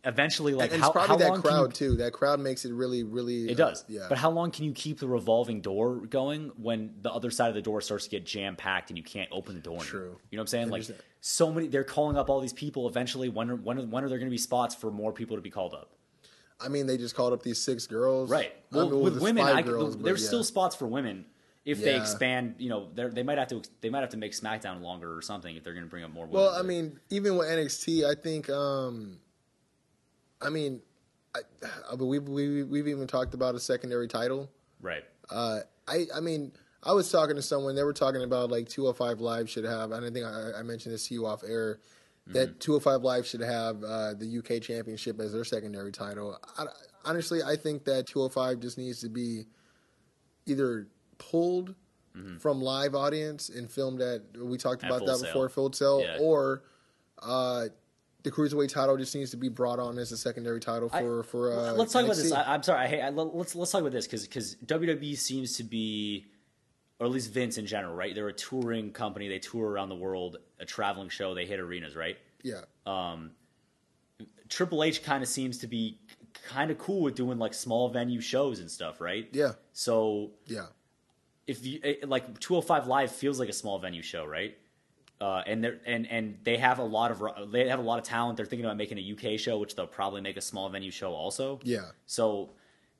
[0.05, 1.95] eventually, like and how, it's probably how that crowd you- too.
[1.97, 3.49] That crowd makes it really, really.
[3.49, 3.81] It does.
[3.81, 4.05] Uh, yeah.
[4.09, 7.55] But how long can you keep the revolving door going when the other side of
[7.55, 9.73] the door starts to get jam packed and you can't open the door?
[9.77, 9.85] anymore?
[9.85, 10.17] True.
[10.29, 10.69] You know what I'm saying?
[10.69, 10.85] Like
[11.21, 12.87] so many, they're calling up all these people.
[12.87, 15.41] Eventually, when are, when when are there going to be spots for more people to
[15.41, 15.95] be called up?
[16.61, 18.29] I mean, they just called up these six girls.
[18.29, 18.53] Right.
[18.71, 20.27] I Well, mean, with women, I, girls, there's yeah.
[20.27, 21.25] still spots for women
[21.65, 22.55] if they expand.
[22.57, 25.55] You know, they're- might have to they might have to make SmackDown longer or something
[25.55, 26.41] if they're going to bring up more women.
[26.41, 28.49] Well, I mean, even with NXT, I think.
[28.49, 29.19] um
[30.41, 30.81] I mean,
[31.35, 31.39] I,
[31.91, 34.49] I we've we, we've even talked about a secondary title.
[34.81, 35.03] right.
[35.29, 36.51] Uh, I I mean,
[36.83, 37.75] I was talking to someone.
[37.75, 39.91] They were talking about like 205 Live should have.
[39.91, 41.79] And I think I, I mentioned this to you off air.
[42.29, 42.37] Mm-hmm.
[42.37, 46.37] That 205 Live should have uh, the UK Championship as their secondary title.
[46.57, 46.65] I,
[47.03, 49.45] honestly, I think that 205 just needs to be
[50.45, 51.75] either pulled
[52.39, 54.21] from live audience and filmed at.
[54.37, 56.17] We talked At about that before Full Sail, Yeah.
[56.19, 56.63] or
[57.23, 57.67] uh,
[58.23, 61.53] the cruiserweight title just needs to be brought on as a secondary title for for.
[61.53, 62.31] Uh, let's talk about this.
[62.33, 63.01] I, I'm sorry.
[63.01, 63.07] I.
[63.07, 66.25] I, let's let's talk about this because because WWE seems to be,
[66.99, 68.13] or at least Vince in general, right?
[68.13, 69.27] They're a touring company.
[69.29, 71.33] They tour around the world, a traveling show.
[71.33, 72.17] They hit arenas, right?
[72.43, 72.61] yeah.
[74.49, 75.99] Triple H kind of seems to be
[76.47, 79.29] kind of cool with doing like small venue shows and stuff, right?
[79.31, 79.51] Yeah.
[79.73, 80.67] So Yeah.
[81.47, 84.57] if you it- like 205 live feels like a small venue show right
[85.21, 88.05] uh, and they and and they have a lot of they have a lot of
[88.05, 90.91] talent they're thinking about making a uk show which they'll probably make a small venue
[90.91, 91.89] show also Yeah.
[92.05, 92.51] so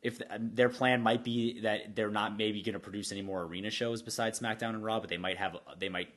[0.02, 3.44] if um, their plan might be that they're not maybe going to produce any more
[3.44, 6.08] arena shows besides smackdown and raw but they might have uh, they might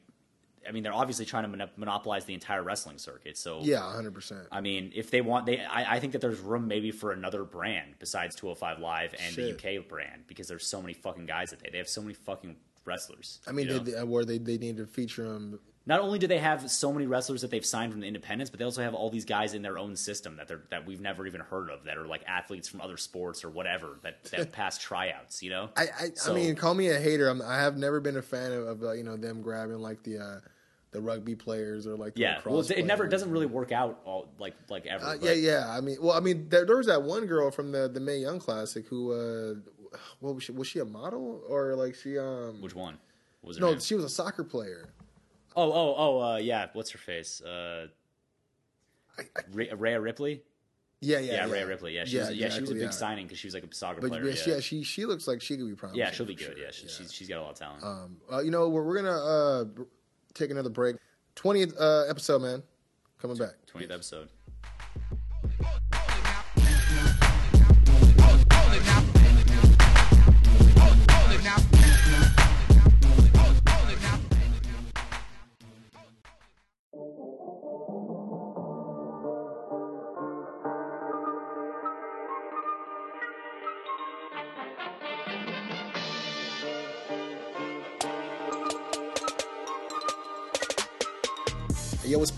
[0.68, 4.14] i mean they're obviously trying to mono- monopolize the entire wrestling circuit so Yeah, hundred
[4.14, 4.46] percent.
[4.52, 7.42] I mean, if they want, they I, I think that there's room maybe for another
[7.44, 9.60] brand besides 205 Live and Shit.
[9.60, 12.14] the UK brand because there's so many fucking guys that they they have so many
[12.14, 12.54] fucking
[12.84, 13.40] wrestlers.
[13.48, 13.78] I mean, you know?
[13.80, 16.70] they, uh, they, where they they need to feature them not only do they have
[16.70, 19.24] so many wrestlers that they've signed from the independents, but they also have all these
[19.24, 22.06] guys in their own system that they're that we've never even heard of that are
[22.06, 25.42] like athletes from other sports or whatever that that pass tryouts.
[25.42, 27.28] You know, I I, So- I mean, call me a hater.
[27.28, 30.02] I'm, I have never been a fan of, of uh, you know them grabbing like
[30.04, 30.40] the uh,
[30.92, 32.40] the rugby players or like the yeah.
[32.44, 35.04] Well, it never it doesn't really work out all like like ever.
[35.04, 35.66] Uh, yeah, yeah.
[35.68, 38.18] I mean, well, I mean, there, there was that one girl from the the Mae
[38.18, 39.54] Young Classic who, uh,
[40.20, 40.52] what was she?
[40.52, 42.18] Was she a model or like she?
[42.18, 42.98] Um, Which one?
[43.58, 43.80] No, name?
[43.80, 44.90] she was a soccer player.
[45.56, 46.68] Oh, oh, oh, uh, yeah.
[46.72, 47.40] What's her face?
[47.40, 47.88] Uh,
[49.52, 50.42] Rhea Rhea Ripley.
[51.00, 51.94] yeah, yeah, Yeah, Rhea Ripley.
[51.94, 53.74] Yeah, she was, yeah, she was a exactly, big signing because she was like a
[53.74, 54.24] soccer But player.
[54.24, 54.34] yeah.
[54.46, 55.98] yeah, she she looks like she could be promising.
[56.00, 56.56] yeah, she'll be for good.
[56.56, 57.84] sure, Yeah, she, she's she's got a lot of talent.
[57.84, 59.64] Um, uh, you know, we're, we're gonna uh,
[60.34, 60.96] take another break.
[61.34, 62.62] Twentieth uh, episode, man,
[63.20, 63.54] coming back.
[63.66, 64.28] Twentieth episode.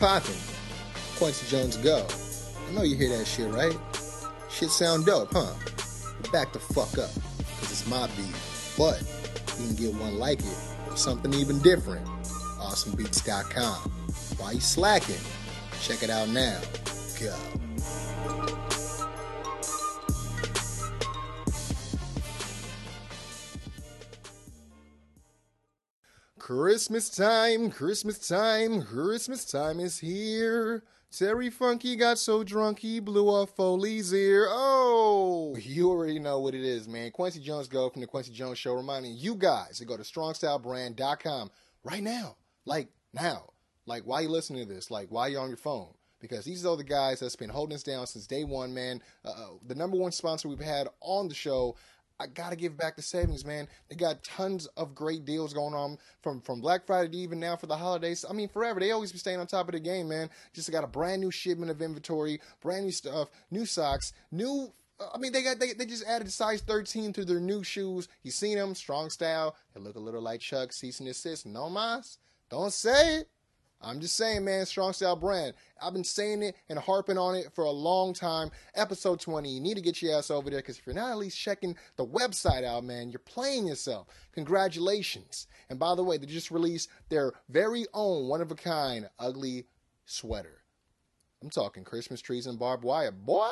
[0.05, 0.41] Hey, yo, what's poppin'?
[1.17, 2.07] Kwency Jones go.
[2.69, 3.77] I know you hear that shit, right?
[4.51, 5.55] Shit sound dope, huh?
[6.31, 7.11] Back the fuck up,
[7.59, 8.35] cause it's my beat.
[8.77, 9.01] But
[9.59, 10.59] you can get one like it
[10.91, 12.07] or something even different.
[12.59, 13.91] AwesomeBeats.com.
[14.39, 15.17] Why you slacking?
[15.81, 16.61] Check it out now.
[17.21, 17.64] Go.
[26.57, 30.85] Christmas time, Christmas time, Christmas time is here.
[31.11, 34.47] Terry Funky got so drunk he blew off Foley's ear.
[34.49, 37.11] Oh, you already know what it is, man.
[37.11, 41.51] Kwency Jones Go from the Kwency Jones Show reminding you guys to go to strongstylebrand.com
[41.83, 42.37] right now.
[42.65, 43.51] Like now.
[43.85, 45.93] Like while you listening to this, like while you're on your phone.
[46.21, 49.03] Because these are the guys that's been holding us down since day one, man.
[49.25, 51.77] Uh, the number one sponsor we've had on the show.
[52.21, 53.67] I gotta give back the savings, man.
[53.89, 57.57] They got tons of great deals going on from from Black Friday to even now
[57.57, 58.25] for the holidays.
[58.29, 58.79] I mean, forever.
[58.79, 60.31] They always be staying on top of the game, man.
[60.53, 64.73] Just got a brand new shipment of inventory, brand new stuff, new socks, new.
[65.13, 68.09] I mean, they got they, they just added size 13 to their new shoes.
[68.23, 69.57] You seen them, strong style.
[69.75, 71.47] They look a little like Chuck, cease and desist.
[71.47, 73.29] No mas, don't say it.
[73.81, 75.55] I'm just saying, man, strong style brand.
[75.81, 78.51] I've been saying it and harping on it for a long time.
[78.75, 81.19] Episode 20, you need to get your ass over there because if you're not at
[81.19, 84.07] least checking the website out, man, you're playing yourself.
[84.33, 85.47] Congratulations.
[85.69, 89.67] And by the way, they just released their very own one of a kind ugly
[90.07, 90.63] sweater.
[91.43, 93.13] I'm talking Christmas trees and barbed wire.
[93.13, 93.51] Boy!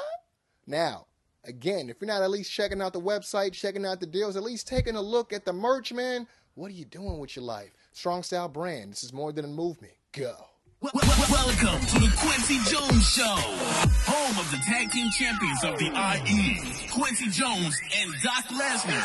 [0.66, 1.06] Now,
[1.44, 4.42] again, if you're not at least checking out the website, checking out the deals, at
[4.42, 7.72] least taking a look at the merch, man, what are you doing with your life?
[7.92, 8.92] Strong Style Brand.
[8.92, 9.94] This is more than a movement.
[10.12, 10.34] Go.
[10.80, 15.78] Wel- wel- Welcome to the Kwency Jones Show, home of the tag team champions of
[15.78, 16.58] the IE,
[16.90, 19.02] Kwency Jones and Doc Lesnar.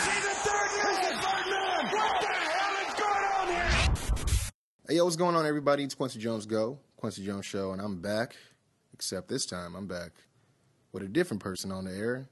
[4.89, 5.83] Hey, yo, what's going on, everybody?
[5.83, 8.35] It's Kwency Jones Go, Kwency Jones Show, and I'm back.
[8.93, 10.11] Except this time, I'm back
[10.91, 12.27] with a different person on the air.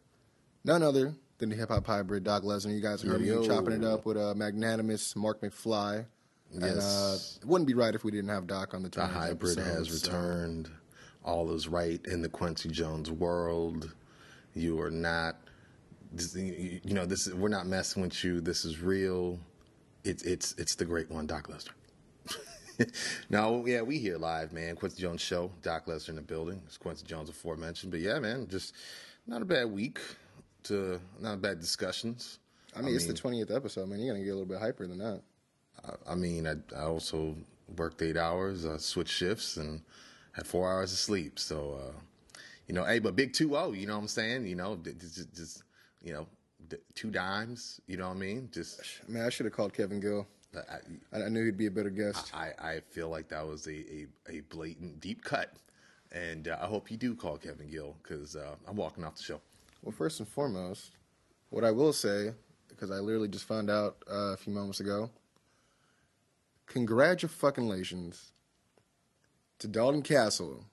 [0.65, 2.73] None other than the hip hop hybrid Doc Lesnar.
[2.73, 3.39] You guys heard Yo.
[3.41, 6.07] me chopping it up with a magnanimous Marc McFly.
[6.53, 7.39] And uh, Yes.
[7.41, 9.77] it wouldn't be right if we didn't have Doc on the The 20th hybrid episode,
[9.77, 10.69] has so- returned.
[11.23, 13.91] All is right in the Kwency Jones world.
[14.53, 15.37] You are not,
[16.35, 18.39] you know, this is, we're not messing with you.
[18.41, 19.39] This is real.
[20.03, 21.71] It's it's it's the great one, Doc Lesnar.
[23.29, 24.75] no, yeah, we here live, man.
[24.75, 25.51] Kwency Jones show.
[25.63, 26.61] Doc Lesnar in the building.
[26.67, 28.75] It's Kwency Jones aforementioned, but yeah, man, just
[29.25, 29.99] not a bad week.
[30.65, 32.37] To not bad discussions.
[32.75, 33.99] I mean, it's the 20th episode, man.
[33.99, 35.21] You're going to get a little bit hyper than that.
[36.07, 37.35] I mean, I, I also
[37.77, 39.81] worked eight hours, uh, switched shifts, and
[40.33, 41.39] had four hours of sleep.
[41.39, 44.45] So, uh, you know, hey, but big 2 0, you know what I'm saying?
[44.47, 45.63] You know, just, just
[46.01, 46.27] you know,
[46.93, 48.49] two dimes, you know what I mean?
[48.51, 50.27] Just, Man, I should have called Kevin Gill.
[50.55, 52.31] I, I, I knew he'd be a better guest.
[52.33, 55.53] I, I feel like that was a, a, a blatant deep cut.
[56.11, 59.23] And uh, I hope you do call Kevin Gill because uh, I'm walking off the
[59.23, 59.41] show.
[59.83, 60.91] Well, first and foremost,
[61.49, 62.31] what I will say,
[62.69, 65.09] because I literally just found out uh, a few moments ago,
[66.65, 68.31] congratulations
[69.59, 70.65] to Dalton Castle,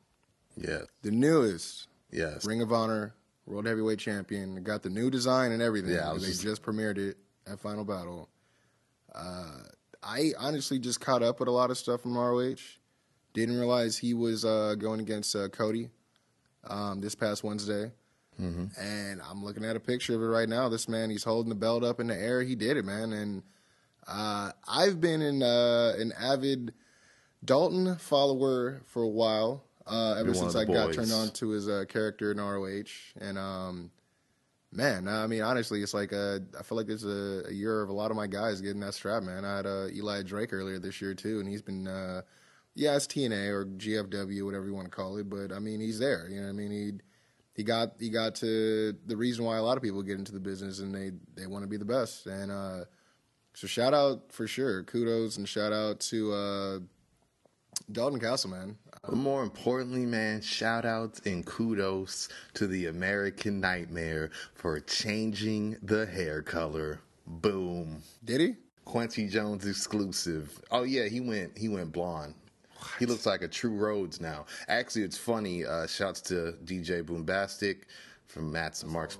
[0.56, 0.82] Yeah.
[1.02, 2.44] the newest Yes.
[2.44, 3.14] Ring of Honor
[3.46, 4.56] World Heavyweight Champion.
[4.58, 5.92] It got the new design and everything.
[5.94, 7.16] Yeah, they just- just premiered it
[7.46, 8.28] at Final Battle.
[9.14, 9.62] Uh,
[10.02, 12.78] I honestly just caught up with a lot of stuff from ROH.
[13.32, 15.90] Didn't realize he was uh, going against uh, Cody
[16.64, 17.92] um, this past Wednesday.
[18.38, 20.68] And I'm looking at a picture of it right now.
[20.68, 22.42] This man, he's holding the belt up in the air.
[22.42, 23.12] He did it, man.
[23.12, 23.44] And
[24.06, 26.72] uh, I've been in, uh, an avid
[27.44, 29.64] Dalton follower for a while.
[29.86, 32.84] Uh, ever You're since I the got turned on to his uh, character in ROH,
[33.20, 33.90] and um,
[34.70, 37.88] man, I mean, honestly, it's like uh, I feel like there's a, a year of
[37.88, 39.24] a lot of my guys getting that strap.
[39.24, 42.22] Man, I had uh, Eli Drake earlier this year too, and he's been, uh,
[42.76, 45.98] yeah, it's TNA or GFW, whatever you want to call it, but I mean, he's
[45.98, 46.28] there.
[46.28, 46.92] You know, what I mean, he
[47.54, 50.40] he got he got to the reason why a lot of people get into the
[50.40, 52.84] business and they they want to be the best, and uh,
[53.54, 56.78] so shout out for sure, kudos and shout out to uh,
[57.90, 58.76] Dalton Castle, man.
[59.02, 66.06] But more importantly, man, shout outs and kudos to the American Nightmare for changing the
[66.06, 67.00] hair color.
[67.26, 68.02] Boom.
[68.24, 68.54] Did he?
[68.84, 70.60] Quincy Jones exclusive.
[70.70, 72.34] Oh yeah, he went he went blonde.
[72.98, 74.46] He looks like a true Rhodes now.
[74.68, 75.64] Actually, it's funny.
[75.64, 77.82] Uh, shouts to DJ Boombastic
[78.26, 79.18] from Matt's and Mark's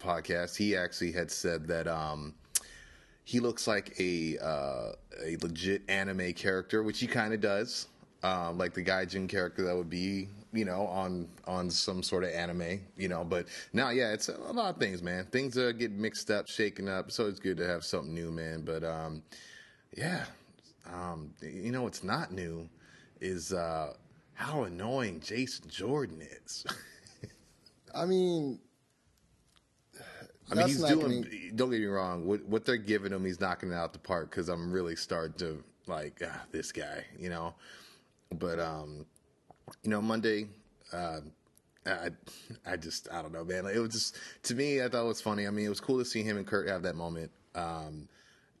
[0.00, 0.56] podcast.
[0.56, 2.34] He actually had said that um,
[3.26, 4.92] he looks like a uh,
[5.24, 7.88] a legit anime character, which he kind of does,
[8.22, 12.30] um, like the Gaijin character that would be, you know, on on some sort of
[12.30, 13.24] anime, you know.
[13.24, 15.26] But now, yeah, it's a lot of things, man.
[15.26, 18.62] Things uh, get mixed up, shaken up, so it's good to have something new, man.
[18.62, 19.24] But um,
[19.96, 20.26] yeah,
[20.94, 22.68] um, you know, what's not new
[23.20, 23.94] is uh,
[24.34, 26.64] how annoying Jason Jordan is.
[27.94, 28.60] I mean,
[30.50, 31.22] I mean, That's he's doing.
[31.22, 32.24] gonna- Don't get me wrong.
[32.26, 34.30] What what they're giving him, he's knocking it out the park.
[34.30, 37.54] Because I'm really starting to like ah, this guy, you know.
[38.38, 39.06] But um,
[39.82, 40.48] you know, Monday,
[40.92, 41.20] uh,
[41.86, 42.10] I
[42.64, 43.64] I just I don't know, man.
[43.64, 45.46] Like, it was just to me, I thought it was funny.
[45.46, 47.30] I mean, it was cool to see him and Kurt have that moment.
[47.54, 48.08] Um,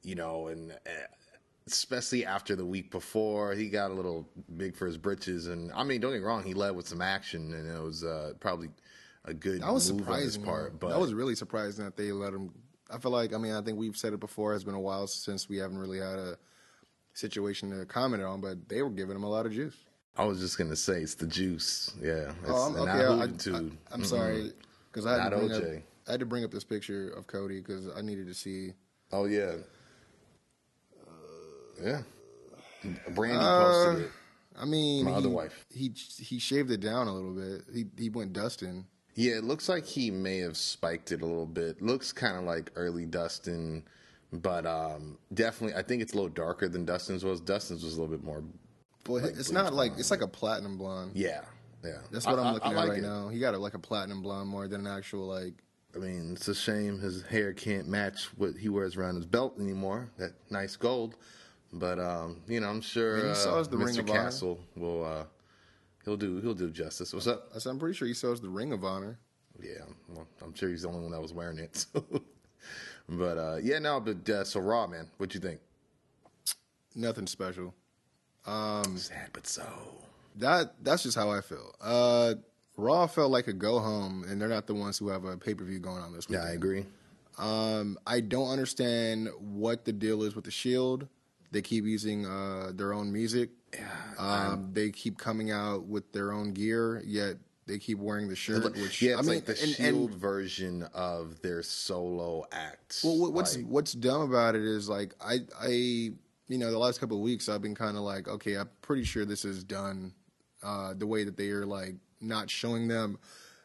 [0.02, 0.72] you know, and.
[0.72, 0.90] Uh,
[1.68, 4.24] Especially after the week before, he got a little
[4.56, 7.02] big for his britches, and I mean, don't get me wrong, he led with some
[7.02, 8.68] action, and it was uh, probably
[9.26, 10.42] a good that was move on his surprising.
[10.44, 10.70] part.
[10.72, 10.78] man.
[10.80, 12.52] But that was really surprising that they let him.
[12.90, 14.54] I feel like I mean I think we've said it before.
[14.54, 16.38] It's been a while since we haven't really had a
[17.14, 19.76] situation to comment on, but they were giving him a lot of juice.
[20.16, 21.92] I was just gonna say it's the juice.
[22.00, 22.30] Yeah.
[22.42, 22.84] It's, Oh, I'm, okay.
[22.84, 23.72] not I, Juventude.
[23.92, 24.52] am sorry
[24.92, 25.82] because I had to Not bring up, OJ.
[26.06, 28.72] I had to bring up this picture of Cody because I needed to see.
[29.12, 29.54] Oh yeah.
[31.82, 32.02] Yeah.
[33.10, 34.10] Brandi Uh, posted it.
[34.58, 35.66] I mean, My he, other wife.
[35.70, 37.62] He he shaved it down a little bit.
[37.74, 38.86] He he went Dustin.
[39.16, 41.80] Yeah, it looks like he may have spiked it a little bit.
[41.80, 43.82] Looks kind of like early Dustin,
[44.30, 47.40] but um, definitely, I think it's a little darker than Dustin's was.
[47.40, 48.44] Dustin's was a little bit more.
[49.04, 50.00] But Like it's not like blonde.
[50.00, 51.12] it's like a platinum blonde.
[51.14, 51.40] Yeah,
[51.82, 51.98] yeah.
[52.12, 53.02] That's what I, I, am looking I at like right it.
[53.02, 53.28] now.
[53.28, 55.54] He got it like a platinum blonde more than an actual like.
[55.94, 59.58] I mean, it's a shame his hair can't match what he wears around his belt
[59.58, 60.10] anymore.
[60.18, 61.16] That nice gold.
[61.72, 64.06] But um, you know, I'm sure Man, he uh, sells the Ring Mr.
[64.06, 65.24] Castle will uh,
[66.06, 67.12] he'll do he'll do justice.
[67.12, 67.50] What's up?
[67.54, 69.18] I said, I'm pretty sure he sells the Ring of Honor.
[69.60, 71.84] Yeah, well, I'm sure he's the only one that was wearing it.
[73.08, 73.14] So.
[73.18, 75.60] but uh, yeah, no, but uh, so Raw, man, what you think?
[76.96, 77.72] Nothing special.
[78.44, 79.62] Sad, but so.
[80.36, 81.72] That that's just how I feel.
[81.80, 82.34] Uh,
[82.76, 85.54] Raw felt like a go home, and they're not the ones who have a pay
[85.54, 86.38] per view going on this week.
[86.38, 86.46] Yeah.
[86.46, 86.86] I agree.
[87.38, 91.06] Um, I don't understand what the deal is with the Shield.
[91.52, 93.50] They keep using uh, their own music.
[94.18, 97.36] Um, they keep coming out with their own gear, yet
[97.66, 98.64] they keep wearing the shirt.
[98.76, 103.00] Which yeah, I mean, like the and- Shield and- version of their solo act.
[103.04, 106.78] Well, what- what's Like, what's dumb about it is like I I you know the
[106.78, 109.64] last couple of weeks I've been kind of like okay I'm pretty sure this is
[109.64, 110.14] done
[110.62, 113.18] uh, the way that they are like not showing them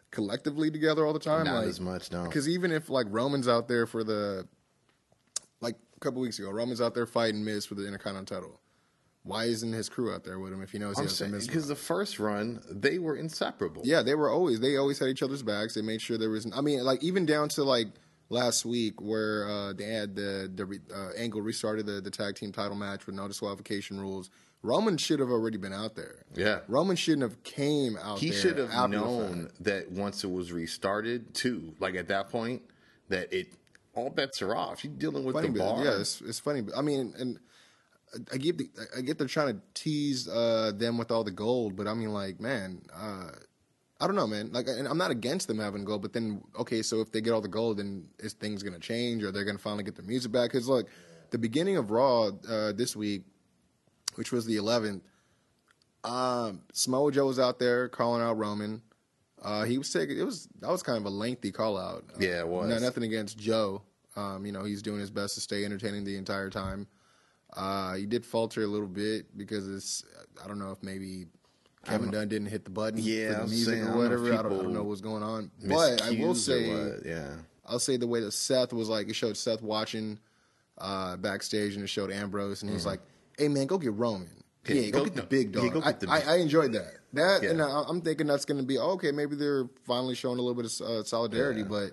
[0.10, 1.46] collectively together all the time.
[1.46, 2.24] Not like, as much, no.
[2.26, 4.48] Because even if like Roman's out there for the
[5.62, 8.60] like a couple weeks ago, Roman's out there fighting Miz for the Intercontinental title.
[9.24, 11.32] Why isn't his crew out there with him if he knows he I'm has saying
[11.32, 11.46] Miz?
[11.48, 13.84] because the first run they were inseparable.
[13.86, 15.76] Yeah, they were always they always had each other's backs.
[15.76, 16.48] They made sure there was.
[16.56, 17.88] I mean, like even down to like
[18.30, 22.52] last week where uh, they had the the uh, Angle restarted the, the tag team
[22.52, 24.32] title match with no disqualification rules.
[24.64, 26.24] Roman should have already been out there.
[26.36, 26.60] Yeah.
[26.68, 28.20] Roman shouldn't have came out.
[28.20, 31.74] he should have known that once it was restarted, too.
[31.80, 32.62] Like at that point,
[33.10, 33.54] that it
[33.96, 34.84] all bets are off.
[34.84, 35.84] You're dealing with Funny, the bar.
[35.84, 36.62] yeah, it's, it's funny.
[36.62, 37.40] But I mean, and
[38.34, 41.76] I get the, I get they're trying to tease uh, them with all the gold,
[41.76, 43.30] but I mean, like, man, uh,
[44.02, 44.52] I don't know, man.
[44.52, 47.32] Like, and I'm not against them having gold, but then okay, so if they get
[47.32, 50.32] all the gold, then is things gonna change, or they're gonna finally get their music
[50.32, 50.52] back?
[50.52, 50.88] Because look,
[51.30, 53.24] the beginning of Raw uh, this week,
[54.16, 55.02] which was the 11th,
[56.04, 58.82] um, Samoa Joe was out there calling out Roman.
[59.42, 62.04] Uh, he was taking it was that was kind of a lengthy call out.
[62.14, 62.70] Uh, Yeah, it was.
[62.70, 63.82] no- nothing against Joe.
[64.16, 66.86] Um, you know, he's doing his best to stay entertaining the entire time.
[67.56, 70.04] Uh, he did falter a little bit because it's
[70.44, 71.26] I don't know if maybe
[71.86, 74.34] Kevin Dunn didn't hit the button Yeah, for the music saying, I or don't whatever.
[74.34, 75.52] I don't, I don't know what's going on.
[75.68, 77.36] But I will say yeah.
[77.66, 80.20] I'll say the way that Seth was like, it showed Seth watching
[80.78, 82.78] uh, backstage and it showed Ambrose, and Mm-hmm.
[82.78, 83.02] he's like,
[83.38, 84.30] "Hey man, go get Roman."
[84.68, 85.74] Yeah, go, get the big dog.
[85.76, 86.94] Yeah, I, the I, I enjoyed that.
[87.14, 87.50] That Yeah.
[87.50, 89.12] and I, I'm thinking that's going to be okay.
[89.12, 91.68] Maybe they're finally showing a little bit of uh, solidarity, Yeah.
[91.68, 91.92] but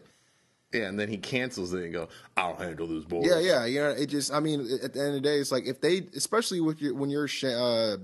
[0.73, 3.81] yeah, and then he cancels it and go, "I'll handle this boy." yeah, yeah, you
[3.81, 4.33] know, it just.
[4.33, 6.95] I mean, at the end of the day, it's like if they, especially with your,
[6.95, 7.97] when you're uh,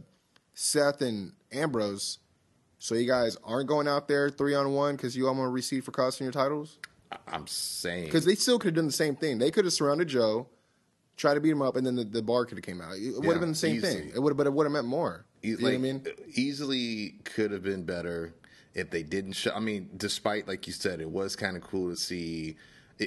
[0.55, 2.19] Seth and Ambrose,
[2.79, 5.53] so you guys aren't going out there three on one because you all want to
[5.53, 6.79] receive for costing your titles.
[7.29, 9.39] I'm saying Because they still could have done the same thing.
[9.39, 10.49] They could have surrounded Joe,
[11.17, 12.95] tried to beat him up, and then the, the bar could have came out.
[12.97, 14.11] It would Yeah, have been the same thing.
[14.15, 15.25] It would have, but it would have meant more.
[15.45, 16.05] E- You know what I mean?
[16.35, 18.35] Easily could have been better
[18.75, 19.53] if they didn't show.
[19.53, 22.57] I mean, despite like you said, it was kind of cool to see.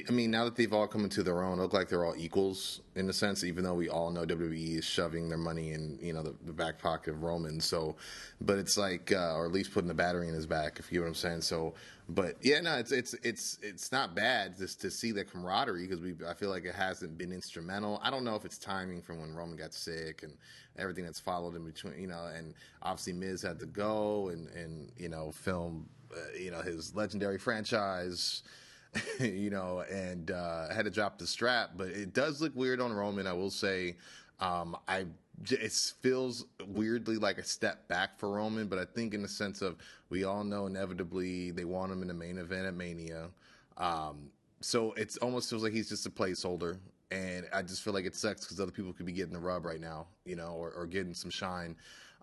[0.06, 2.82] I mean, now that they've all come into their own, look like they're all equals
[2.94, 3.42] in a sense.
[3.42, 6.52] Even though we all know WWE is shoving their money in, you know, the, the
[6.52, 7.58] back pocket of Roman.
[7.58, 7.96] So,
[8.42, 10.98] but it's like, uh, or at least putting the battery in his back, if you
[10.98, 11.40] know what I'm saying.
[11.40, 11.72] So,
[12.08, 16.00] but yeah, no, it's it's it's it's not bad just to see the camaraderie because
[16.00, 16.14] we.
[16.26, 18.00] I feel like it hasn't been instrumental.
[18.02, 20.32] I don't know if it's timing from when Roman got sick and
[20.78, 24.90] everything that's followed in between, you know, and obviously Miz had to go and and
[24.96, 28.42] you know film, uh, you know, his legendary franchise.
[29.20, 32.90] you know, and uh, had to drop the strap, but it does look weird on
[32.90, 33.26] Roman.
[33.26, 33.96] I will say,
[34.40, 35.04] um, I
[35.50, 39.62] it feels weirdly like a step back for Roman, but I think in the sense
[39.62, 39.76] of
[40.10, 43.28] we all know inevitably they want him in the main event at Mania,
[43.76, 44.30] um,
[44.60, 46.78] so it almost feels like he's just a placeholder.
[47.10, 49.64] And I just feel like it sucks because other people could be getting the rub
[49.64, 51.74] right now, you know, or, or getting some shine,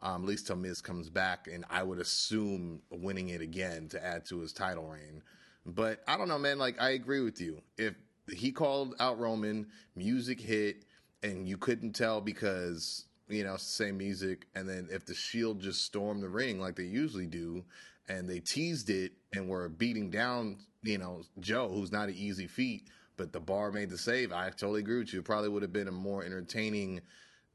[0.04, 1.48] um, at least till Miz comes back.
[1.52, 5.24] And I would assume winning it again to add to his title reign.
[5.66, 6.60] But I don't know, man.
[6.60, 7.62] Like I agree with you.
[7.78, 7.96] If
[8.32, 10.86] he called out Roman, music hit,
[11.26, 15.84] and you couldn't tell because you know same music, and then if the Shield just
[15.84, 17.64] stormed the ring like they usually do,
[18.10, 22.48] and they teased it and were beating down, you know, Joe, who's not an easy
[22.48, 24.32] feat, but the bar made the save.
[24.32, 25.20] I totally agree with you.
[25.20, 27.02] It probably would have been a more entertaining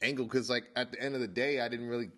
[0.02, 2.10] angle because, like, at the end of the day, I didn't really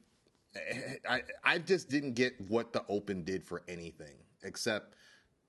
[1.09, 4.94] I I just didn't get what the Open did for anything except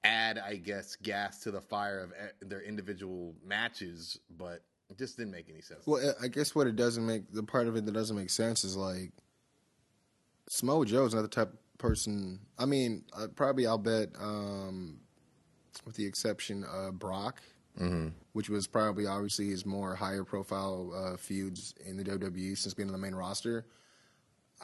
[0.03, 5.17] add, I guess, gas to the fire of e- their individual matches, but it just
[5.17, 5.85] didn't make any sense.
[5.85, 8.63] Well, I guess what it doesn't make the part of it that doesn't make sense
[8.63, 9.11] is like
[10.49, 12.39] Samoa Joe's not the type of person.
[12.57, 14.99] I mean, uh, probably I'll bet, um,
[15.85, 17.41] with the exception of Brock,
[18.33, 22.87] which was probably obviously his more higher profile uh, feuds in the WWE since being
[22.87, 23.65] on the main roster.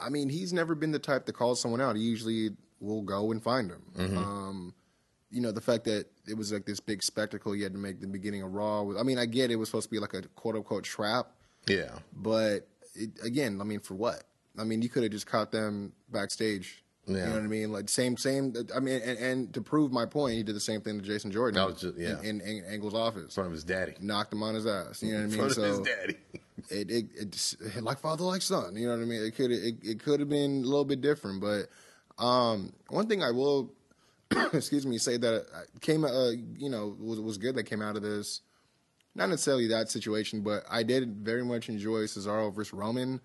[0.00, 1.96] I mean, he's never been the type to call someone out.
[1.96, 3.82] He usually will go and find him.
[4.16, 4.74] Um,
[5.30, 8.00] you know, the fact that it was like this big spectacle you had to make
[8.00, 8.88] the beginning of Raw.
[8.98, 11.28] I mean, I get it was supposed to be like a quote unquote trap,
[11.66, 14.22] yeah, but it, again, I mean, for what?
[14.58, 16.84] I mean, you could have just caught them backstage.
[17.06, 17.16] Yeah.
[17.16, 17.72] You know what I mean?
[17.72, 18.54] Like same, same.
[18.74, 21.32] I mean, and, and to prove my point, he did the same thing to Jason
[21.32, 21.58] Jordan.
[21.58, 22.20] That was just- yeah.
[22.20, 23.94] in, in, in Angle's office, in front of his daddy.
[24.00, 25.02] knocked him on his ass.
[25.02, 25.32] You know what I mean?
[25.32, 26.16] In front of his daddy.
[26.70, 28.76] it, it, it like father like son.
[28.76, 29.24] You know what I mean?
[29.24, 31.68] It could it, it could have been a little bit different, but
[32.22, 33.72] um, one thing I will,
[34.52, 37.96] excuse me, say that uh, came uh, you know was was good that came out
[37.96, 38.42] of this.
[39.14, 43.20] Not necessarily that situation, but I did very much enjoy Cesaro versus Roman.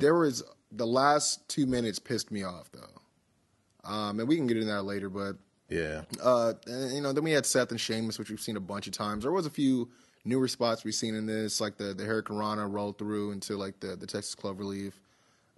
[0.00, 0.42] There was
[0.72, 4.82] the last two minutes pissed me off though, um, and we can get into that
[4.82, 5.08] later.
[5.08, 5.36] But
[5.68, 8.60] Yeah, uh, and, you know, then we had Seth and Sheamus, which we've seen a
[8.60, 9.22] bunch of times.
[9.22, 9.90] There was a few
[10.24, 13.94] newer spots we've seen in this, like the the hurricanrana roll through into like the
[13.94, 14.94] the Texas Cloverleaf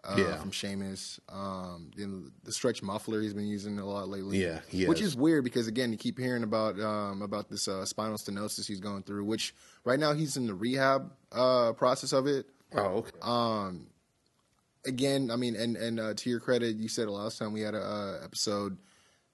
[0.04, 0.36] uh, Yeah.
[0.38, 1.20] from Sheamus.
[1.28, 4.42] Um, then the stretch muffler he's been using a lot lately.
[4.42, 7.84] Yeah, he which is weird because again, you keep hearing about um, about this uh,
[7.84, 12.26] spinal stenosis he's going through, which right now he's in the rehab uh, process of
[12.26, 13.10] it Oh, okay.
[13.22, 13.86] Um,
[14.86, 17.74] again, I mean, and and uh, to your credit, you said last time we had
[17.74, 18.78] a uh, episode.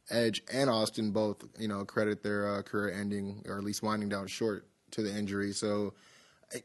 [0.08, 4.08] Edge and Austin both, you know, credit their uh, career ending or at least winding
[4.08, 5.52] down short to the injury.
[5.52, 5.94] So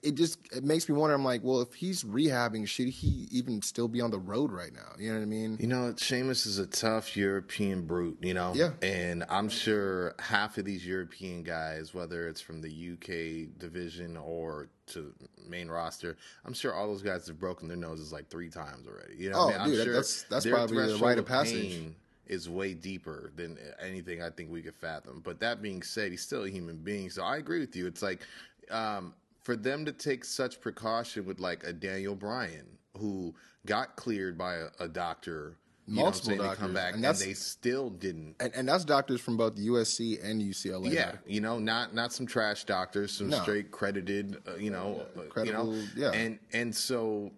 [0.04, 1.16] it- just it makes me wonder.
[1.16, 4.72] I'm like, well, if he's rehabbing, should he even still be on the road right
[4.74, 4.94] now?
[5.00, 5.58] You know what I mean?
[5.60, 8.54] You know, Sheamus is a tough European brute, you know?
[8.54, 8.72] Yeah.
[8.82, 14.70] And I'm sure half of these European guys, whether it's from the UK division or
[14.88, 15.14] to
[15.48, 19.16] main roster, I'm sure all those guys have broken their noses like three times already.
[19.18, 19.62] You know Oh, I mean?
[19.62, 21.72] I'm dude, sure that's- that's probably the rite of of passage.
[21.72, 21.96] pain
[22.28, 25.22] Is way deeper than anything I think we could fathom.
[25.24, 27.10] But that being said, he's still a human being.
[27.10, 27.88] So I agree with you.
[27.88, 28.22] It's like
[28.70, 33.34] um, for them to take such precaution with like a Daniel Bryan who
[33.66, 35.58] got cleared by a, a doctor,
[35.88, 38.36] you know Multiple doctors, come back, and and, they still didn't.
[38.40, 40.92] And, and that's doctors from both USC and UCLA.
[40.92, 43.42] Yeah, you know, not not some trash doctors, some No.
[43.42, 46.12] straight credited, uh, you know, uh, you credible, know, yeah.
[46.12, 47.32] and and so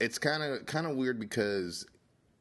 [0.00, 1.86] it's kind of kind of weird because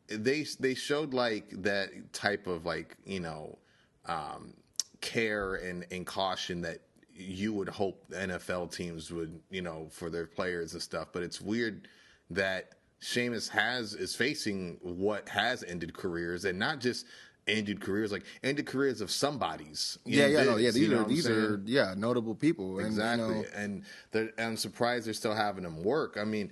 [0.07, 3.57] they they showed like that type of like you know
[4.05, 4.53] um,
[5.01, 6.79] care and and caution that
[7.17, 11.41] you would hope NFL teams would you know for their players and stuff, but it's
[11.41, 11.87] weird
[12.29, 17.05] that Sheamus has is facing what has ended careers, and not just
[17.47, 19.97] ended careers, like ended careers of somebody's.
[20.05, 20.81] Yeah, yeah, no, biz, yeah.
[20.81, 22.79] you These know are these are yeah notable people.
[22.79, 26.17] And, Exactly, You know, and they're, I'm surprised they're still having them work.
[26.19, 26.51] I mean,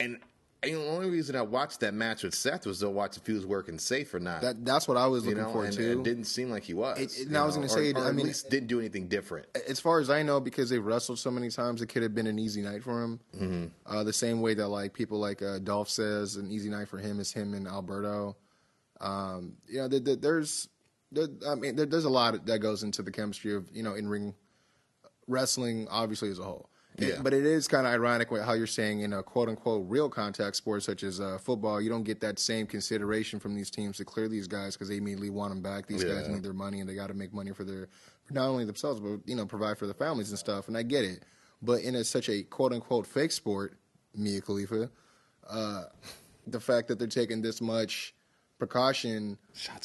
[0.00, 0.20] and, and
[0.74, 3.46] the only reason I watched that match with Seth was to watch if he was
[3.46, 4.42] working safe or not.
[4.42, 6.00] that that's what I was you looking know, for and too.
[6.00, 6.98] it didn't seem like he was.
[6.98, 9.08] It- it- you I was gonna say, or I at mean- least didn't do anything
[9.08, 9.46] different.
[9.68, 12.26] as far as I know, because they've wrestled so many times, it could have been
[12.26, 13.20] an easy night for him.
[13.34, 13.64] Mm-hmm.
[13.86, 16.98] Uh, the same way that like people like uh, Dolph says, an easy night for
[16.98, 18.36] him is him and Alberto.
[19.00, 20.68] Um, you know, there, there- there's,
[21.12, 23.94] there, I mean, there, there's a lot that goes into the chemistry of you know
[23.94, 24.34] in ring
[25.28, 26.68] wrestling, obviously as a whole.
[26.98, 27.20] Yeah.
[27.22, 30.08] But it is kind of ironic with how you're saying in a quote unquote real
[30.08, 33.98] contact sport such as uh, football, you don't get that same consideration from these teams
[33.98, 35.86] to clear these guys because they immediately want them back.
[35.86, 37.88] These guys need their money and they got to make money for their
[38.30, 40.68] not only themselves but you know provide for their families and stuff.
[40.68, 41.24] And I get it,
[41.62, 43.76] but in a, such a quote unquote fake sport,
[44.14, 44.90] Mia Khalifa,
[45.48, 45.84] uh,
[46.46, 48.14] the fact that they're taking this much
[48.58, 49.36] precaution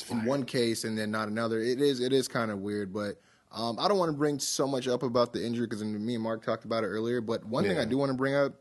[0.09, 2.93] in one case and then not another, it is it is kind of weird.
[2.93, 3.19] But
[3.53, 6.23] um, I don't want to bring so much up about the injury because me and
[6.23, 7.21] Marc talked about it earlier.
[7.21, 8.53] But one thing I do want to bring up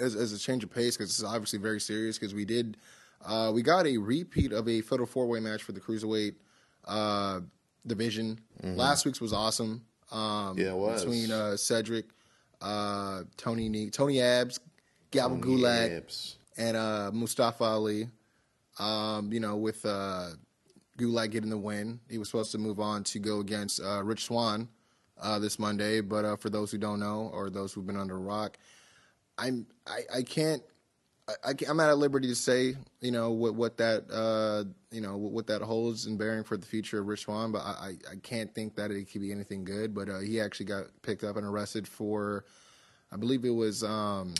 [0.00, 2.76] as, as a change of pace because it's obviously very serious because we did
[3.24, 6.34] uh, we got a repeat of a fatal four way match for the cruiserweight
[6.86, 7.40] uh,
[7.86, 8.38] division.
[8.62, 9.82] Last week's was awesome.
[10.12, 10.58] Um, Mm-hmm.
[10.60, 11.04] Yeah, it was.
[11.04, 12.04] between uh, Cedric,
[12.60, 14.60] uh, Tony ne- Tony Abs,
[15.10, 16.36] Gabble Gulak, Yips.
[16.58, 18.08] and uh, Mustafa Ali.
[18.78, 20.30] Um, you know, with uh,
[20.98, 24.24] Gulak getting the win, he was supposed to move on to go against uh, Rich
[24.24, 24.68] Swann
[25.20, 26.00] uh, this Monday.
[26.00, 28.58] But uh, for those who don't know, or those who've been under a rock,
[29.38, 30.62] I'm I, I can't.
[31.42, 35.32] I, I'm at liberty to say, you know, what what that uh, you know what,
[35.32, 38.16] what that holds and bearing for the future of Rich Swann, but I, I, I
[38.22, 39.94] can't think that it could be anything good.
[39.94, 42.44] But uh, he actually got picked up and arrested for,
[43.10, 44.34] I believe it was um,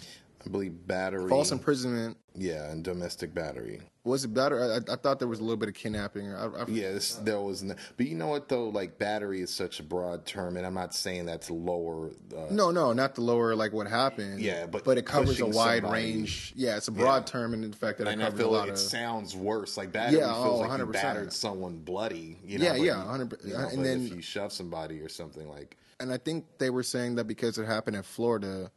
[0.46, 1.28] I believe battery.
[1.28, 2.16] false imprisonment.
[2.36, 3.80] Yeah, and domestic battery.
[4.02, 4.60] Was it battery?
[4.60, 6.34] I, I thought there was a little bit of kidnapping.
[6.34, 7.62] I, I, Yeah, this, there was.
[7.62, 8.68] n- But you know what though?
[8.68, 12.10] Like battery is such a broad term, and I'm not saying that's lower.
[12.36, 14.40] Uh, No, no, not the lower like what happened.
[14.40, 16.52] Yeah, but but it covers a wide somebody- range.
[16.56, 17.32] Yeah, it's a broad Yeah.
[17.32, 18.78] term in fact that it And I covers a feel like it of.
[18.78, 19.76] sounds worse.
[19.76, 20.92] Like battery Yeah, feels oh, like you 100%.
[20.92, 22.38] battered someone bloody.
[22.44, 23.44] You know, Yeah, yeah, 100%.
[23.46, 26.68] you know, And then- if you shove somebody or something like, and I think they
[26.70, 28.72] were saying that because it happened in Florida,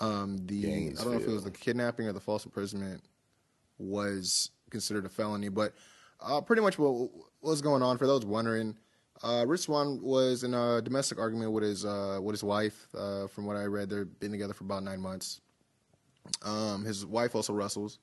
[0.00, 3.02] um, the I don't know if it was the kidnapping or the false imprisonment
[3.78, 5.48] was considered a felony.
[5.48, 5.74] But
[6.20, 7.10] uh, pretty much what, what
[7.40, 8.76] was going on for those wondering,
[9.22, 12.88] uh, Rich Swann was in a domestic argument with his uh, with his wife.
[12.96, 15.40] Uh, from what I read, they've been together for about nine months.
[16.44, 17.98] Um, his wife also wrestles.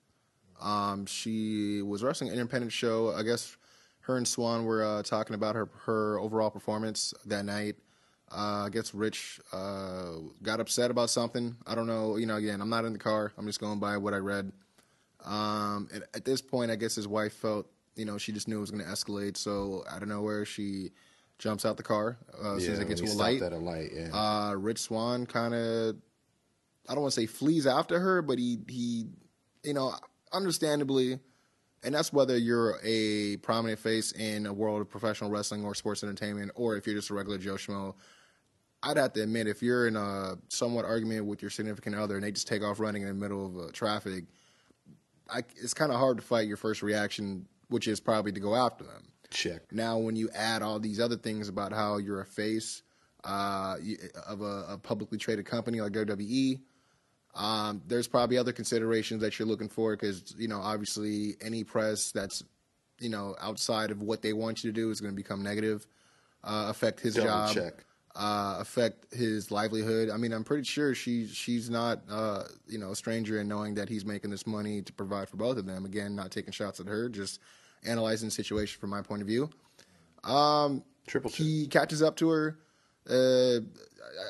[0.61, 3.14] Um, she was wrestling an independent show.
[3.14, 3.56] I guess
[4.02, 7.76] her and Swann were uh, talking about her her overall performance that night.
[8.31, 11.56] Uh, I guess Rich uh, got upset about something.
[11.65, 12.18] I don't know.
[12.18, 13.34] You know, again, I'm not in the car.
[13.38, 14.51] I'm just going by what I read.
[15.26, 18.57] Um, and at this point, I guess his wife felt, you know, she just knew
[18.57, 19.35] it was going to escalate.
[19.35, 20.91] So out of nowhere, she
[21.39, 23.41] jumps out the car uh, as soon as it gets to a light.
[23.41, 23.89] at a light.
[23.93, 25.95] Yeah, Uh, Rich Swann kind of,
[26.88, 29.06] I don't want to say flees after her, but he he,
[29.64, 29.93] you know,
[30.31, 31.19] understandably,
[31.84, 36.03] and that's whether you're a prominent face in a world of professional wrestling or sports
[36.03, 37.95] entertainment, or if you're just a regular Joe Schmo.
[38.81, 42.23] I'd have to admit, if you're in a somewhat argument with your significant other and
[42.23, 44.26] they just take off running in the middle of uh, traffic,
[45.30, 48.56] I, it's kind of hard to fight your first reaction, which is probably to go
[48.56, 49.03] after them.
[49.30, 49.61] check.
[49.72, 52.81] Now, when you add all these other things about how you're a face
[53.26, 53.76] uh,
[54.27, 56.61] of a, a publicly traded company like WWE,
[57.35, 62.11] um, there's probably other considerations that you're looking for because you know obviously any press
[62.11, 62.43] that's
[62.99, 65.85] you know outside of what they want you to do is going to become negative,
[66.43, 67.85] uh, affect his Double job, check.
[68.19, 70.09] Uh, affect his livelihood.
[70.09, 73.73] I mean, I'm pretty sure she she's not uh, you know a stranger in knowing
[73.75, 75.85] that he's making this money to provide for both of them.
[75.85, 77.39] Again, not taking shots at her, just
[77.85, 79.49] analyzing the situation from my point of view.
[80.25, 82.59] Um, Triple he catches up to her.
[83.10, 83.61] Uh,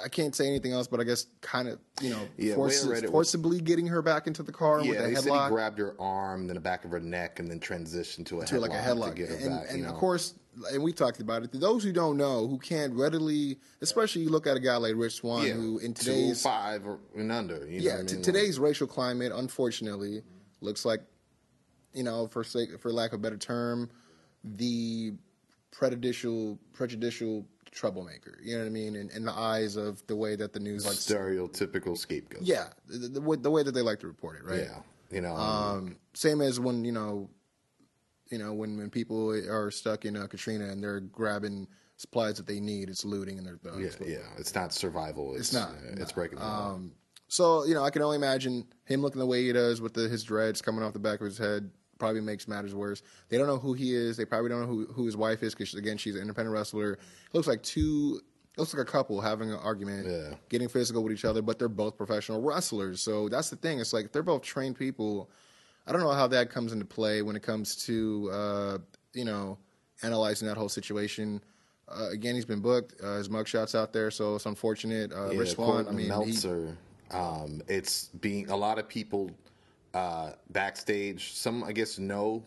[0.04, 2.90] I- can't say anything else, but I guess kind of you know Yeah, forces- way
[2.92, 5.16] I read it was- forcibly getting her back into the car with Yeah, a he
[5.16, 8.42] said he grabbed her arm, then the back of her neck, and then transitioned to
[8.42, 9.10] a to headlock like a headlock.
[9.10, 9.72] to get her and back.
[9.72, 10.36] and of course,
[10.72, 11.52] and we talked about it.
[11.54, 15.16] Those who don't know, who can't readily, especially you look at a guy like Rich
[15.16, 17.66] Swann, yeah, who in today's five or and under.
[17.68, 18.24] You know yeah what I t- mean?
[18.24, 20.24] today's racial climate, unfortunately,
[20.62, 21.02] looks like
[21.94, 23.90] you know, for sake for lack of a better term,
[24.44, 25.14] the
[25.72, 28.38] prejudicial prejudicial troublemaker.
[28.44, 28.96] You know what I mean?
[28.96, 32.42] In, in the eyes of the way that the news like stereotypical scapegoat.
[32.44, 34.60] yeah, the, the, way- the way that they like to report it, right?
[34.62, 34.80] yeah.
[35.12, 37.30] You know, Um, same as when you know,
[38.30, 41.68] you know, when when people are stuck in uh, Katrina and they're grabbing
[41.98, 44.18] supplies that they need, it's looting and they're yeah, yeah.
[44.38, 45.32] It's not survival.
[45.32, 45.70] It's, It's not.
[45.72, 46.46] uh, it's breaking the.
[46.46, 46.92] Um,
[47.28, 50.08] So you know, I can only imagine him looking the way he does with the,
[50.08, 51.72] his dreads coming off the back of his head.
[52.00, 53.04] Probably makes matters worse.
[53.28, 54.18] They don't know who he is.
[54.18, 56.94] They probably don't know who, who his wife is because again, she's an independent wrestler.
[56.94, 57.00] It
[57.34, 58.22] looks like two.
[58.56, 60.36] It looks like a couple having an argument, Yeah.
[60.50, 63.02] getting physical with each other, but they're both professional wrestlers.
[63.02, 63.80] So that's the thing.
[63.80, 65.30] It's like they're both trained people.
[65.88, 68.78] I don't know how that comes into play when it comes to uh,
[69.14, 69.58] you know
[70.02, 71.42] analyzing that whole situation.
[71.90, 72.96] Uh, again, he's been booked.
[73.04, 75.12] Uh, his mugshot's out there, so it's unfortunate.
[75.12, 75.88] Uh, Yeah, Rich Swann.
[75.88, 76.78] I mean, he, Meltzer,
[77.12, 79.32] um, it's being a lot of people
[79.94, 81.34] uh, backstage.
[81.34, 82.44] Some, I guess, know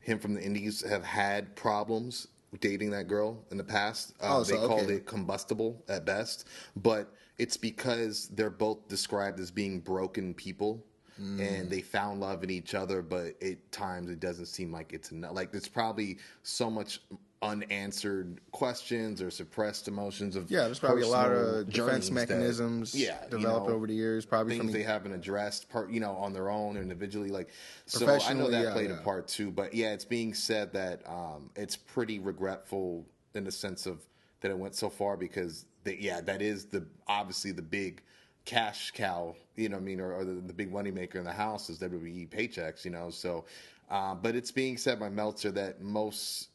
[0.00, 2.28] him from the Indies have had problems
[2.60, 4.14] dating that girl in the past.
[4.20, 6.46] Uh, Oh, so, they called it combustible at best,
[6.76, 10.84] but it's because they're both described as being broken people.
[11.20, 11.40] Mm.
[11.40, 15.12] And they found love in each other, but at times it doesn't seem like it's
[15.12, 15.34] enough.
[15.34, 17.00] Like there's probably so much
[17.42, 22.94] unanswered questions or suppressed emotions of yeah, there's probably a lot of defense that- mechanisms
[22.94, 24.24] yeah, you developed know, over the years.
[24.24, 27.28] Probably things from they haven't addressed, part you know, on their own individually.
[27.28, 27.50] Like,
[27.86, 28.98] so I know that yeah, played yeah.
[28.98, 29.50] a part too.
[29.50, 34.00] But yeah, it's being said that um, it's pretty regretful in the sense of
[34.40, 38.02] that it went so far because they, yeah, that is the obviously the big
[38.44, 41.68] cash cow, you know, I mean, or, or the, the big moneymaker in the house
[41.68, 43.10] is WWE paychecks, you know.
[43.10, 43.44] So,
[43.90, 46.48] uh, but it's being said by Meltzer that most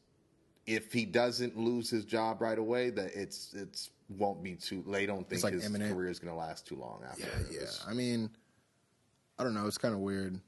[0.67, 4.83] if he doesn't lose his job right away, that it's it's won't be too.
[4.87, 5.93] They don't think like his imminent.
[5.93, 7.21] career is going to last too long after.
[7.49, 7.83] yeah, this.
[7.87, 8.29] I mean,
[9.39, 9.67] I don't know.
[9.67, 10.39] It's kind of weird.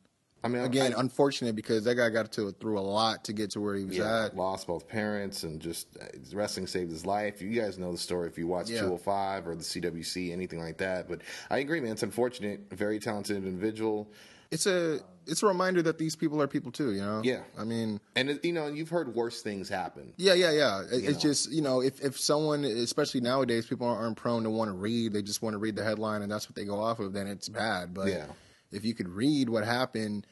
[0.45, 3.51] I mean, Again, I, unfortunate because that guy got to through a lot to get
[3.51, 4.35] to where he was yeah, at.
[4.35, 6.03] lost both parents and just uh,
[6.33, 7.41] wrestling saved his life.
[7.41, 8.81] You guys know the story if you watch Yeah.
[8.81, 11.07] 205 or the CWC, anything like that.
[11.07, 11.93] But I agree, man.
[11.93, 12.59] It's unfortunate.
[12.71, 14.11] Very talented individual.
[14.53, 16.93] It's a it's a reminder that these people are people too.
[16.93, 17.21] You know.
[17.23, 17.41] Yeah.
[17.57, 20.13] I mean, And it, you know, you've heard worse things happen.
[20.17, 20.81] Yeah, yeah, yeah.
[20.91, 21.29] It, it's know.
[21.29, 25.13] just you know, if if someone, especially nowadays, people aren't prone to want to read.
[25.13, 27.13] They just want to read the headline, and that's what they go off of.
[27.13, 27.93] Then it's bad.
[27.93, 28.25] But Yeah.
[28.71, 30.27] if you could read what happened,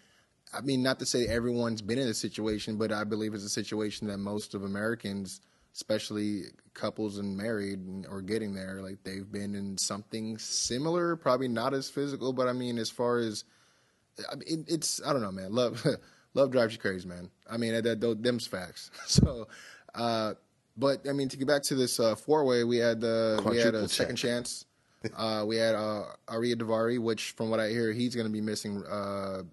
[0.53, 3.49] I mean, not to say everyone's been in this situation, but I believe it's a
[3.49, 5.39] situation that most of Americans,
[5.73, 6.43] especially
[6.73, 7.79] couples and married
[8.09, 11.15] or getting there, like they've been in something similar.
[11.15, 13.45] Probably not as physical, but I mean, as far as
[14.31, 15.53] I mean, it's I don't know, man.
[15.53, 15.85] Love,
[16.33, 17.29] love drives you crazy, man.
[17.49, 18.91] I mean, that, that them's facts.
[19.07, 19.47] So,
[19.95, 20.33] uh,
[20.77, 23.57] but I mean, to get back to this uh, four way, we had the we
[23.57, 24.65] had a second chance.
[25.17, 28.41] Uh, we had uh, Ariya Daivari, which from what I hear, he's going to be
[28.41, 28.83] missing.
[28.85, 29.43] Uh,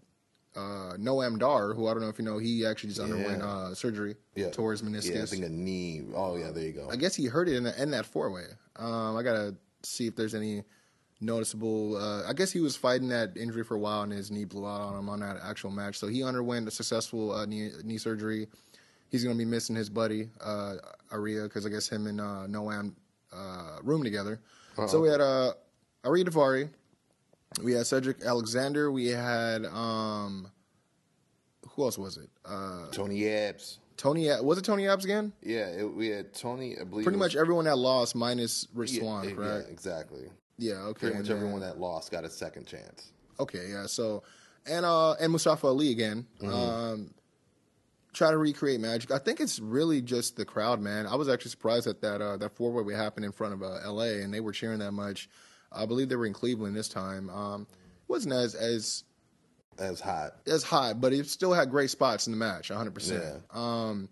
[0.57, 3.47] uh, Noam Dar, who I don't know if you know, he actually just underwent Yeah.
[3.49, 4.51] uh, surgery Yeah.
[4.51, 5.15] toward his meniscus.
[5.15, 6.03] Yeah, I think a knee.
[6.15, 6.89] Oh, yeah, there you go.
[6.91, 8.47] I guess he hurt it in, the, in that four way.
[8.75, 9.55] Um, I gotta
[9.85, 10.65] see if there's any
[11.21, 11.97] noticeable.
[11.97, 14.67] Uh, I guess he was fighting that injury for a while, and his knee blew
[14.67, 15.99] out on him on that actual match.
[15.99, 18.49] So he underwent a successful uh, knee, knee surgery.
[19.11, 20.75] He's gonna be missing his buddy uh,
[21.11, 22.93] Ariya because I guess him and uh, Noam
[23.33, 24.41] uh, room together.
[24.87, 25.55] So we had uh,
[26.05, 26.69] Ariya Daivari.
[27.65, 28.93] We had Cedric Alexander.
[28.93, 30.51] We had um,
[31.71, 32.29] who else was it?
[32.45, 33.79] Uh, Tony Epps.
[33.97, 34.29] Tony.
[34.43, 35.33] Was it Tony Abs again?
[35.43, 36.79] Yeah, it, we had Tony.
[36.79, 40.29] I believe Pretty much everyone that lost minus Rich Yeah, Swann, yeah, exactly.
[40.59, 41.01] Yeah, okay.
[41.07, 43.13] Pretty much everyone that lost got a second chance.
[43.41, 43.87] Okay, yeah.
[43.87, 44.23] So,
[44.67, 46.27] and uh, and Mustafa Ali again.
[46.43, 46.53] Mm-hmm.
[46.53, 47.15] Um,
[48.13, 49.13] try to recreate magic.
[49.13, 51.07] I think it's really just the crowd, man.
[51.07, 53.63] I was actually surprised that that uh, that four way we happened in front of
[53.63, 54.23] uh, L.A.
[54.23, 55.29] and they were cheering that much.
[55.71, 57.31] I believe they were in Cleveland this time.
[57.31, 57.67] Um,
[58.09, 59.05] wasn't as as
[59.79, 60.33] As hot.
[60.47, 62.89] as hot, but it still had great spots in the match, 100.
[62.91, 62.95] Yeah.
[62.95, 64.09] percent Um,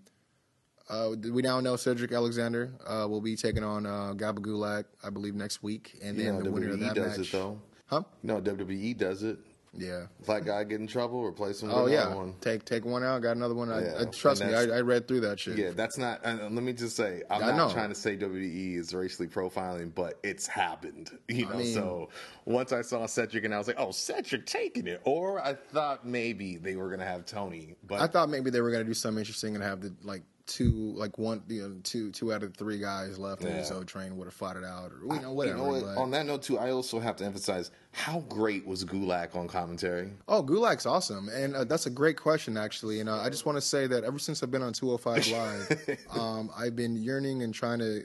[0.88, 5.10] uh, we now know Cedric Alexander uh, will be taking on uh, Gaba Gulak, I
[5.10, 7.28] believe, next week, and You then know, the winner of that does match.
[7.28, 7.60] it though.
[7.86, 8.02] Huh?
[8.22, 9.38] No, WWE does it.
[9.78, 10.06] Yeah.
[10.20, 11.70] If that guy get in trouble, replace him.
[11.70, 12.34] Oh with yeah, one.
[12.40, 13.20] take take one out.
[13.20, 13.70] Got another one.
[13.70, 15.58] I, Yeah, I, trust me, I, I read through that shit.
[15.58, 16.20] Yeah, that's not.
[16.24, 17.72] And let me just say, I'm I not know.
[17.74, 21.10] trying to say WWE is racially profiling, but it's happened.
[21.28, 22.08] You know, mean- so
[22.46, 26.06] once I saw Cedric, and I was like, "Oh, Cedric taking it," or I thought
[26.06, 29.18] maybe they were gonna have Tony, but I thought maybe they were gonna do something
[29.20, 32.78] interesting and have the like two, like one, you know, two, two out of three
[32.78, 33.64] guys left in Yeah.
[33.64, 35.56] Zo train would have fought it out, or you know, you whatever.
[35.58, 35.82] know what?
[35.82, 39.48] but- On that note, too, I also have to emphasize how great was Gulak on
[39.48, 40.12] commentary.
[40.28, 43.00] Oh, Gulak's awesome, and uh, that's a great question actually.
[43.00, 45.98] And uh, I just want to say that ever since I've been on 205 Live,
[46.10, 48.02] um, I've been yearning and trying to.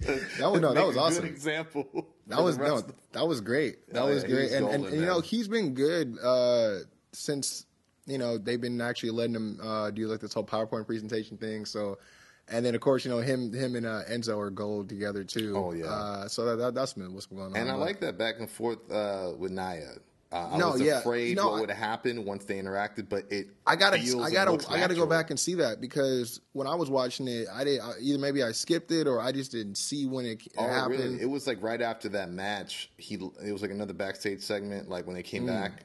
[0.38, 1.22] that was no, that was awesome.
[1.24, 1.86] Good example.
[2.28, 2.82] That was no,
[3.12, 3.86] that was great.
[3.92, 6.78] That Oh, was yeah, great, was and, and, and, you know he's been good uh,
[7.12, 7.66] since
[8.06, 11.64] you know they've been actually letting him uh, do like this whole PowerPoint presentation thing.
[11.64, 11.98] So,
[12.48, 15.54] and then of course you know him him and uh, Enzo are gold together too.
[15.56, 15.86] Oh, yeah.
[15.86, 17.56] Uh, so that, that that's been what's going on.
[17.56, 19.94] And I like that back and forth uh, with Nia.
[20.32, 20.98] Uh, I No, was yeah.
[20.98, 23.46] afraid what would happen once they interacted, but it.
[23.68, 26.90] I gotta, I gotta, I gotta go back and see that because when I was
[26.90, 30.06] watching it, I did I, either maybe I skipped it or I just didn't see
[30.06, 30.90] when it, Oh, happened.
[30.90, 31.20] really?
[31.20, 32.90] It was like right after that match.
[32.96, 35.26] He it was like another backstage segment, like when they Mm.
[35.26, 35.84] came back,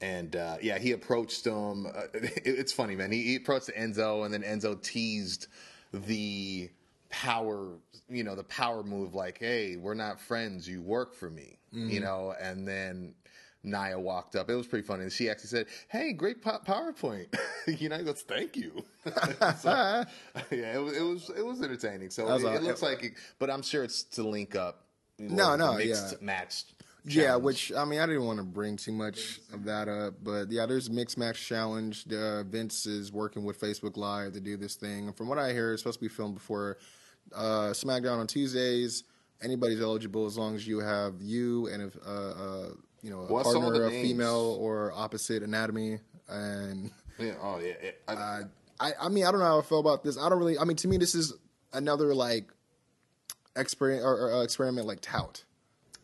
[0.00, 1.86] and uh, yeah, he approached him.
[1.86, 3.10] Uh, it, it's funny, man.
[3.12, 5.46] He, he approached Enzo, and then Enzo teased
[5.92, 6.68] the
[7.10, 7.68] power,
[8.08, 10.68] you know, the power move, like, "Hey, we're not friends.
[10.68, 11.90] You work for me," Mm.
[11.90, 13.14] you know, and then.
[13.64, 14.48] Nia walked up.
[14.48, 15.02] It was pretty funny.
[15.02, 17.26] And she actually said, "Hey, great po- PowerPoint."
[17.66, 18.84] you know, he goes, "Thank you."
[19.58, 20.04] So,
[20.52, 22.10] yeah, it was, it was it was entertaining.
[22.10, 24.84] So it, all- it looks like, it, but I'm sure it's to link up.
[25.18, 26.18] you No, know, no, mixed yeah.
[27.04, 27.14] Match.
[27.14, 30.50] Yeah, which I mean, I didn't want to bring too much of that up, but
[30.50, 32.06] yeah, there's mixed match challenge.
[32.12, 35.12] Uh, Vince is working with Facebook Live to do this thing.
[35.12, 36.78] From what I hear, it's supposed to be filmed before
[37.34, 39.04] uh, SmackDown on Tuesdays.
[39.42, 42.68] Anybody's eligible as long as you have you and if uh, uh,
[43.02, 47.74] you know a What's partner, a female or opposite anatomy, and Yeah, oh yeah.
[47.82, 47.90] yeah.
[48.08, 48.42] I, uh,
[48.80, 50.18] I, I mean, I don't know how I feel about this.
[50.18, 50.58] I don't really.
[50.58, 51.34] I mean, to me, this is
[51.72, 52.48] another like
[53.56, 55.44] experiment or, or uh, experiment like tout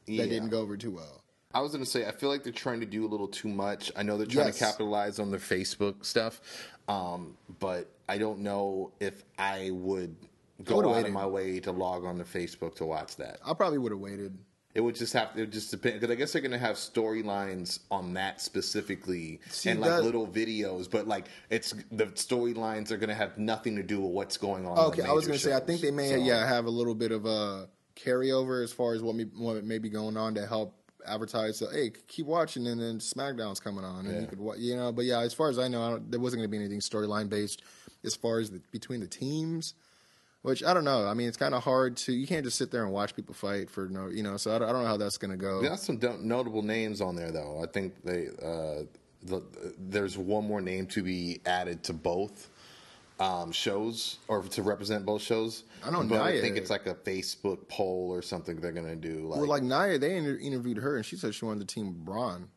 [0.06, 0.24] that yeah.
[0.26, 1.22] didn't go over too well.
[1.54, 3.92] I was gonna say, I feel like they're trying to do a little too much.
[3.96, 4.58] I know they're trying Yes.
[4.58, 6.40] to capitalize on their Facebook stuff,
[6.88, 10.16] um, but I don't know if I would
[10.64, 11.06] go out waited.
[11.06, 13.38] of my way to log on to Facebook to watch that.
[13.44, 14.36] I probably would have waited.
[14.74, 18.14] It would just have to just depend because I guess they're gonna have storylines on
[18.14, 23.14] that specifically See, and like that- little videos, but like it's the storylines are gonna
[23.14, 24.76] have nothing to do with what's going on.
[24.76, 26.96] Okay, I was going to say I think they may So- yeah have a little
[26.96, 30.46] bit of a carryover as far as what may, what may be going on to
[30.46, 30.74] help
[31.06, 31.58] advertise.
[31.58, 34.20] So hey, keep watching, and then SmackDown's coming on, and Yeah.
[34.22, 34.92] you could wa- you know.
[34.92, 36.80] But yeah, as far as I know, I don't, there wasn't going to be anything
[36.80, 37.62] storyline based
[38.04, 39.74] as far as the, between the teams.
[40.42, 41.06] Which I don't know.
[41.06, 42.12] I mean, it's kind of hard to.
[42.12, 44.36] You can't just sit there and watch people fight for no, you know.
[44.36, 45.62] So I don't, I don't know how that's going to go.
[45.62, 47.62] There's some notable names on there, though.
[47.62, 48.82] I think they uh,
[49.22, 49.42] the,
[49.78, 52.50] there's one more name to be added to both
[53.20, 55.64] um, shows or to represent both shows.
[55.86, 58.96] I don't know but I think it's like a Facebook poll or something they're gonna
[58.96, 59.26] do.
[59.28, 61.92] Like, Well, like Nia, they inter- interviewed her, and she said she wanted the team
[62.04, 62.48] Braun.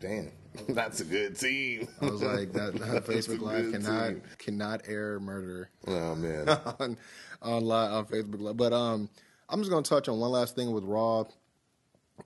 [0.00, 0.32] damn,
[0.70, 1.86] that's a good team.
[2.00, 4.22] I was like, that, that Facebook Live cannot team.
[4.38, 5.70] cannot air murder.
[5.86, 6.48] Oh man,
[6.80, 6.96] on
[7.42, 8.56] on live on Facebook Live.
[8.56, 9.08] But um,
[9.48, 11.24] I'm just gonna touch on one last thing with Raw,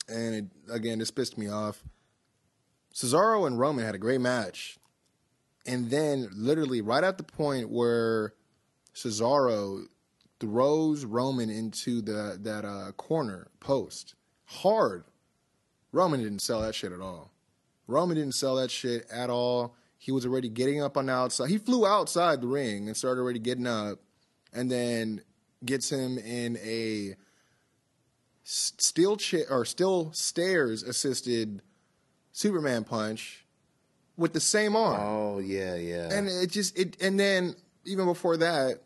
[0.09, 1.83] and it, again, this pissed me off.
[2.95, 4.79] Cesaro and Roman had a great match,
[5.67, 8.35] and then literally right at the point where
[8.95, 9.85] Cesaro
[10.41, 14.15] throws Roman into the that uh, corner post
[14.47, 15.05] hard,
[15.93, 17.31] Roman didn't sell that shit at all.
[17.87, 19.75] Roman didn't sell that shit at all.
[19.99, 21.49] He was already getting up on the outside.
[21.49, 24.01] He flew outside the ring and started already getting up,
[24.53, 25.23] and then
[25.65, 27.15] gets him in a
[28.43, 31.63] steel chair or steel stairs assisted
[32.33, 33.42] Superman punch
[34.17, 35.01] with the same arm.
[35.01, 36.13] oh yeah, yeah.
[36.13, 38.81] And it just it and then even before that,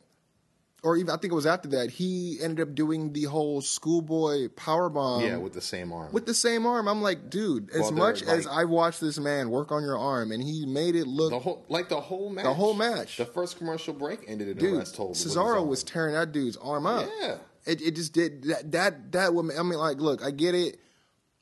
[0.82, 4.48] or even I think it was after that, he ended up doing the whole schoolboy
[4.50, 5.22] power bomb.
[5.22, 6.12] yeah, with the same arm.
[6.12, 6.86] with the same arm.
[6.88, 9.82] I'm like, dude, as Well, they're much as like- I watched this man work on
[9.82, 12.44] your arm and he made it look the whole, like the whole match.
[12.44, 13.16] The whole match.
[13.16, 15.10] The first commercial break ended in a dude, rest hold.
[15.10, 17.08] with Cesaro was tearing that dude's arm up.
[17.20, 17.36] Yeah.
[17.66, 20.78] It it just did that that that would I mean like look, I get it.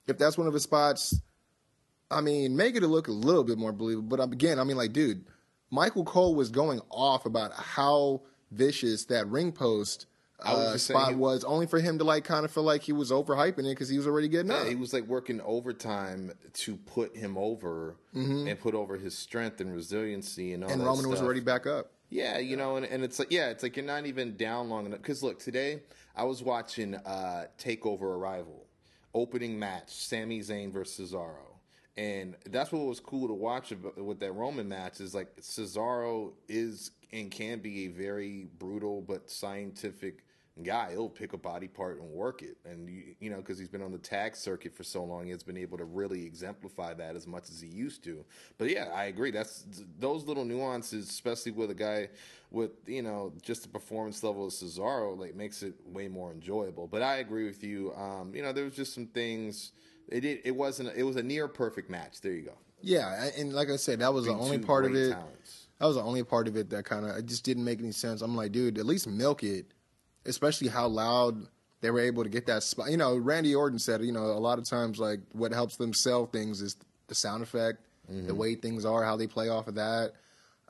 [0.06, 1.14] If that's one of his spots,
[2.14, 4.16] I mean, make it look a little bit more believable.
[4.16, 5.24] But again, I mean like, dude,
[5.70, 10.06] Michael Cole was going off about how vicious that ring post
[10.44, 12.82] was uh, saying spot he- was, only for him to like kind of feel like
[12.82, 14.66] he was overhyping it because he was already getting Yeah, up.
[14.68, 19.72] he was like working overtime to put him over and put over his strength and
[19.74, 20.80] resiliency and all Mm-hmm.
[20.80, 21.90] and Roman was already back up.
[22.10, 24.86] Yeah, you know, and, and it's like yeah, it's like you're not even down long
[24.86, 25.00] enough.
[25.00, 25.80] Because look, today
[26.14, 28.66] I was watching uh, Takeover Arrival,
[29.14, 31.53] opening match, Sami Zayn versus Cesaro,
[31.96, 36.90] and that's what was cool to watch with that Roman match is like Cesaro is
[37.12, 40.24] and can be a very brutal but scientific
[40.62, 40.90] guy.
[40.92, 43.82] He'll pick a body part and work it, and you, you know because he's been
[43.82, 47.16] on the tag circuit for so long, he has been able to really exemplify that
[47.16, 48.24] as much as he used to.
[48.58, 49.30] But yeah, I agree.
[49.30, 49.64] That's
[49.98, 52.08] those little nuances, especially with a guy
[52.50, 56.86] with you know just the performance level of Cesaro, like makes it way more enjoyable.
[56.86, 57.94] But I agree with you.
[57.94, 59.72] Um, you know, there was just some things.
[60.08, 60.90] It did, it wasn't.
[60.96, 62.20] It was a near perfect match.
[62.20, 62.52] There you go.
[62.80, 65.10] Yeah, and like I said, that was the only part of it.
[65.12, 65.66] talents.
[65.78, 67.92] That was the only part of it that kind of it just didn't make any
[67.92, 68.20] sense.
[68.22, 69.66] I'm like, dude, at least milk it,
[70.26, 71.46] especially how loud
[71.80, 72.90] they were able to get that spot.
[72.90, 75.92] You know, Randy Orton said, you know, a lot of times like what helps them
[75.94, 76.76] sell things is
[77.08, 77.80] the sound effect,
[78.12, 78.26] Mm-hmm.
[78.26, 80.12] the way things are, how they play off of that.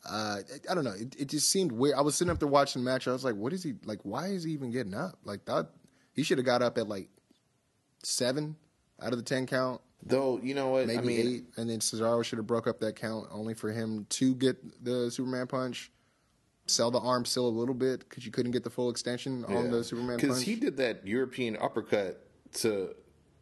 [0.08, 0.38] Uh,
[0.70, 0.92] I don't know.
[0.92, 1.96] It, it just seemed weird.
[1.96, 3.08] I was sitting up there watching the match.
[3.08, 3.98] I was like, what is he like?
[4.04, 5.18] Why is he even getting up?
[5.24, 5.70] Like that,
[6.12, 7.08] he should have got up at like
[8.04, 8.54] seven
[9.02, 9.80] out of the ten count.
[10.06, 12.80] Though you know what maybe I mean, eight, and then Cesaro should have broke up
[12.80, 15.90] that count only for him to get the Superman punch.
[16.66, 19.70] Sell the arm still a little bit because you couldn't get the full extension on
[19.70, 20.22] the Superman punch.
[20.22, 22.94] because he did that European uppercut to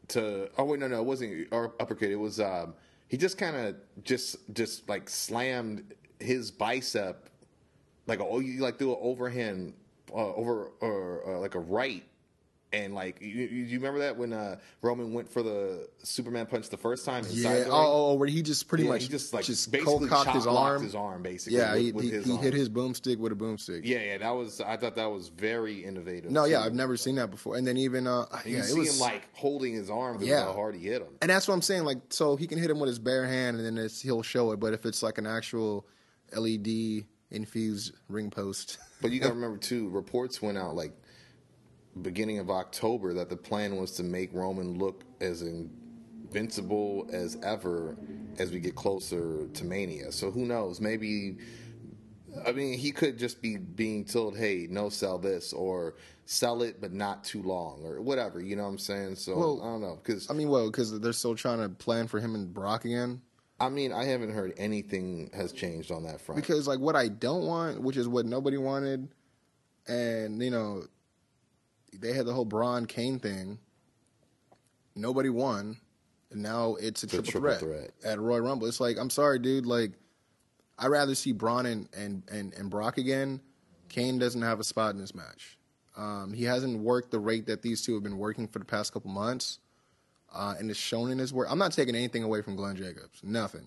[0.09, 0.49] to.
[0.59, 2.11] Oh wait, no, no, it wasn't uppercut.
[2.11, 2.74] It was um,
[3.09, 7.29] he just kind of just just like slammed his bicep
[8.07, 9.74] like oh, you like threw an overhand
[10.12, 12.05] uh, over or uh, like a right.
[12.74, 16.70] And like you, you you remember that when uh, Roman went for the Superman punch
[16.70, 17.23] the first time?
[17.28, 20.09] yeah, oh, oh, where he just pretty Yeah, much he just like just basically cold
[20.09, 20.82] cocked his arm.
[20.82, 21.59] his arm basically.
[21.59, 23.82] Yeah, with, he, with he, his he hit his boomstick with a boomstick.
[23.85, 24.62] Yeah, yeah, that was.
[24.62, 26.31] I thought that was very innovative.
[26.31, 26.61] No, yeah.
[26.62, 27.57] I've never seen that before.
[27.57, 30.28] And then even uh, You yeah, it see was him like holding his arm because
[30.28, 30.44] Yeah.
[30.44, 31.09] how hard he hit him.
[31.20, 31.85] And that's what I'm saying.
[31.85, 34.53] Like, so he can hit him with his bare hand, and then it's, he'll show
[34.53, 34.61] it.
[34.61, 35.86] But if it's like an actual
[36.35, 39.89] LED infused ring post, But you got to remember too.
[39.90, 40.93] Reports went out like
[42.01, 47.97] beginning of October that the plan was to make Roman look as invincible as ever
[48.39, 50.12] as we get closer to Mania.
[50.12, 50.81] So who knows?
[50.81, 51.36] Maybe.
[52.47, 56.81] I mean, he could just be being told, "Hey, no, sell this," or "Sell it,
[56.81, 58.40] but not too long," or whatever.
[58.40, 59.16] You know what I'm saying?
[59.16, 62.06] So Well, I don't know because I mean, well, because they're still trying to plan
[62.06, 63.20] for him and Brock again.
[63.60, 66.40] I mean, I haven't heard anything has changed on that front.
[66.40, 69.09] Because like what I don't want, which is what nobody wanted,
[69.86, 70.85] and you know,
[72.03, 73.59] they had the whole Braun Kane thing.
[74.95, 75.79] Nobody won,
[76.31, 78.12] and now it's a It's a triple, triple threat, threat.
[78.12, 78.66] at Royal Rumble.
[78.66, 79.65] It's like I'm sorry, dude.
[79.66, 79.93] Like
[80.79, 83.41] I'd rather see Braun and and and, and Brock again.
[83.89, 85.59] Kane doesn't have a spot in this match.
[85.97, 88.93] Um, he hasn't worked the rate that these two have been working for the past
[88.95, 89.59] couple months,
[90.35, 91.49] uh, and it's shown in his work.
[91.51, 93.66] I'm not taking anything away from Glenn Jacobs, nothing.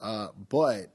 [0.00, 0.92] Uh, but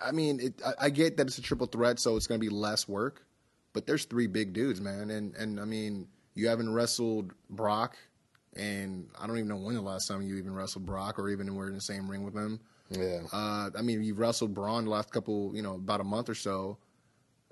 [0.00, 2.44] I mean, it, I, I get that it's a triple threat, so it's going to
[2.46, 3.24] be less work.
[3.72, 7.96] But there's three big dudes, man, and and I mean, you haven't wrestled Brock,
[8.56, 11.54] and I don't even know when the last time you even wrestled Brock, or even
[11.54, 12.60] were in the same ring with him.
[12.90, 16.28] yeah, Uh, I mean, you've wrestled Braun the last couple, you know, about a month
[16.28, 16.78] or so.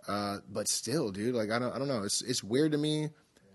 [0.09, 2.03] Uh, but still, dude, like I don't, I don't know.
[2.03, 3.11] It's it's weird to me.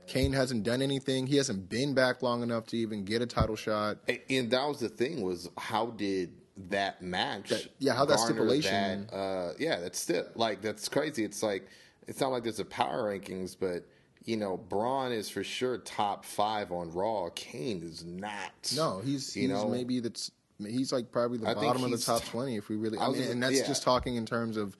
[0.06, 1.28] Kane hasn't done anything.
[1.28, 3.98] He hasn't been back long enough to even get a title shot.
[4.30, 6.34] And that was the thing was how did
[6.70, 7.50] that match?
[7.50, 11.24] That- yeah, how that stipulation- that, uh, yeah, that's still like that's crazy.
[11.24, 11.68] It's like
[12.08, 13.86] it's not like there's a power rankings, but
[14.26, 17.30] you know, Braun is for sure top five on Raw.
[17.36, 18.74] Kane is not.
[18.76, 21.98] No, he's you he's know maybe that's he's like probably the I bottom of the
[21.98, 22.98] top twenty if we really.
[22.98, 23.68] I mean, gonna- and that's yeah.
[23.68, 24.78] just talking in terms of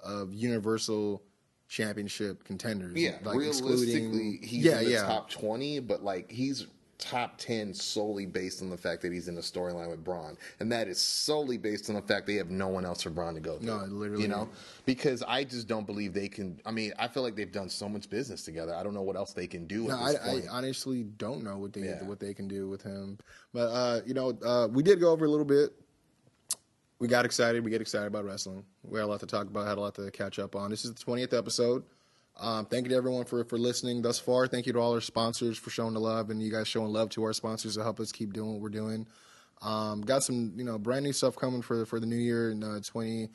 [0.00, 1.22] of universal
[1.68, 2.94] championship contenders.
[2.96, 3.16] yeah.
[3.24, 5.02] like realistically, he's yeah, in the yeah.
[5.02, 6.66] top twenty, but like he's
[6.98, 10.70] top ten solely based on the fact that he's in a storyline with Braun, and
[10.72, 13.40] that is solely based on the fact they have no one else for Braun to
[13.40, 13.64] go to.
[13.64, 14.22] No, literally.
[14.22, 14.48] you know,
[14.86, 16.60] because I just don't believe they can.
[16.64, 18.74] I mean, I feel like they've done so much business together.
[18.74, 21.58] I don't know what else they can do No, I, this I honestly don't know
[21.58, 22.02] what they Yeah.
[22.04, 23.18] what they can do with him.
[23.52, 25.72] But uh, you know, uh, we did go over a little bit.
[26.98, 27.62] We got excited.
[27.62, 28.64] We get excited about wrestling.
[28.82, 29.66] We had a lot to talk about.
[29.66, 30.70] Had a lot to catch up on.
[30.70, 31.84] This is the twentieth episode.
[32.38, 34.46] Um, thank you to everyone for for listening thus far.
[34.46, 37.08] Thank you to all our sponsors for showing the love and you guys showing love
[37.10, 39.06] to our sponsors to help us keep doing what we're doing.
[39.62, 42.62] Um, got some you know brand new stuff coming for for the new year in
[42.62, 43.28] uh, 20,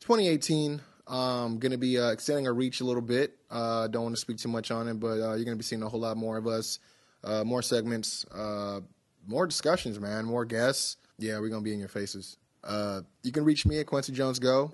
[0.00, 0.80] 2018.
[1.06, 3.36] Um, going to be uh, extending our reach a little bit.
[3.50, 5.62] Uh, don't want to speak too much on it, but uh, you're going to be
[5.62, 6.78] seeing a whole lot more of us,
[7.24, 8.80] uh, more segments, uh,
[9.26, 10.96] more discussions, man, more guests.
[11.18, 12.36] Yeah, we're going to be in your faces.
[12.64, 14.72] Uh, you can reach me at Kwency Jones Go,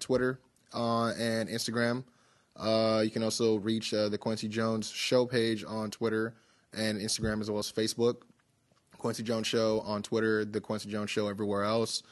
[0.00, 0.40] Twitter
[0.72, 2.04] and Instagram.
[2.58, 6.34] Uh, you can also reach uh, the Kwency Jones Show page on Twitter
[6.76, 8.22] and Instagram as well as Facebook.
[8.98, 12.02] Kwency Jones Show on Twitter, the Kwency Jones Show everywhere else.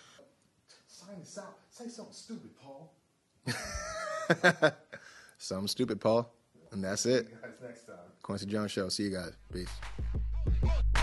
[0.86, 1.56] Sign this out.
[1.70, 2.92] Say something stupid, Paul.
[5.38, 6.32] Something stupid, Paul.
[6.72, 7.28] And that's it.
[7.42, 7.96] Guys, next time.
[8.22, 8.88] Kwency Jones Show.
[8.88, 9.32] See you guys.
[9.52, 11.00] Peace.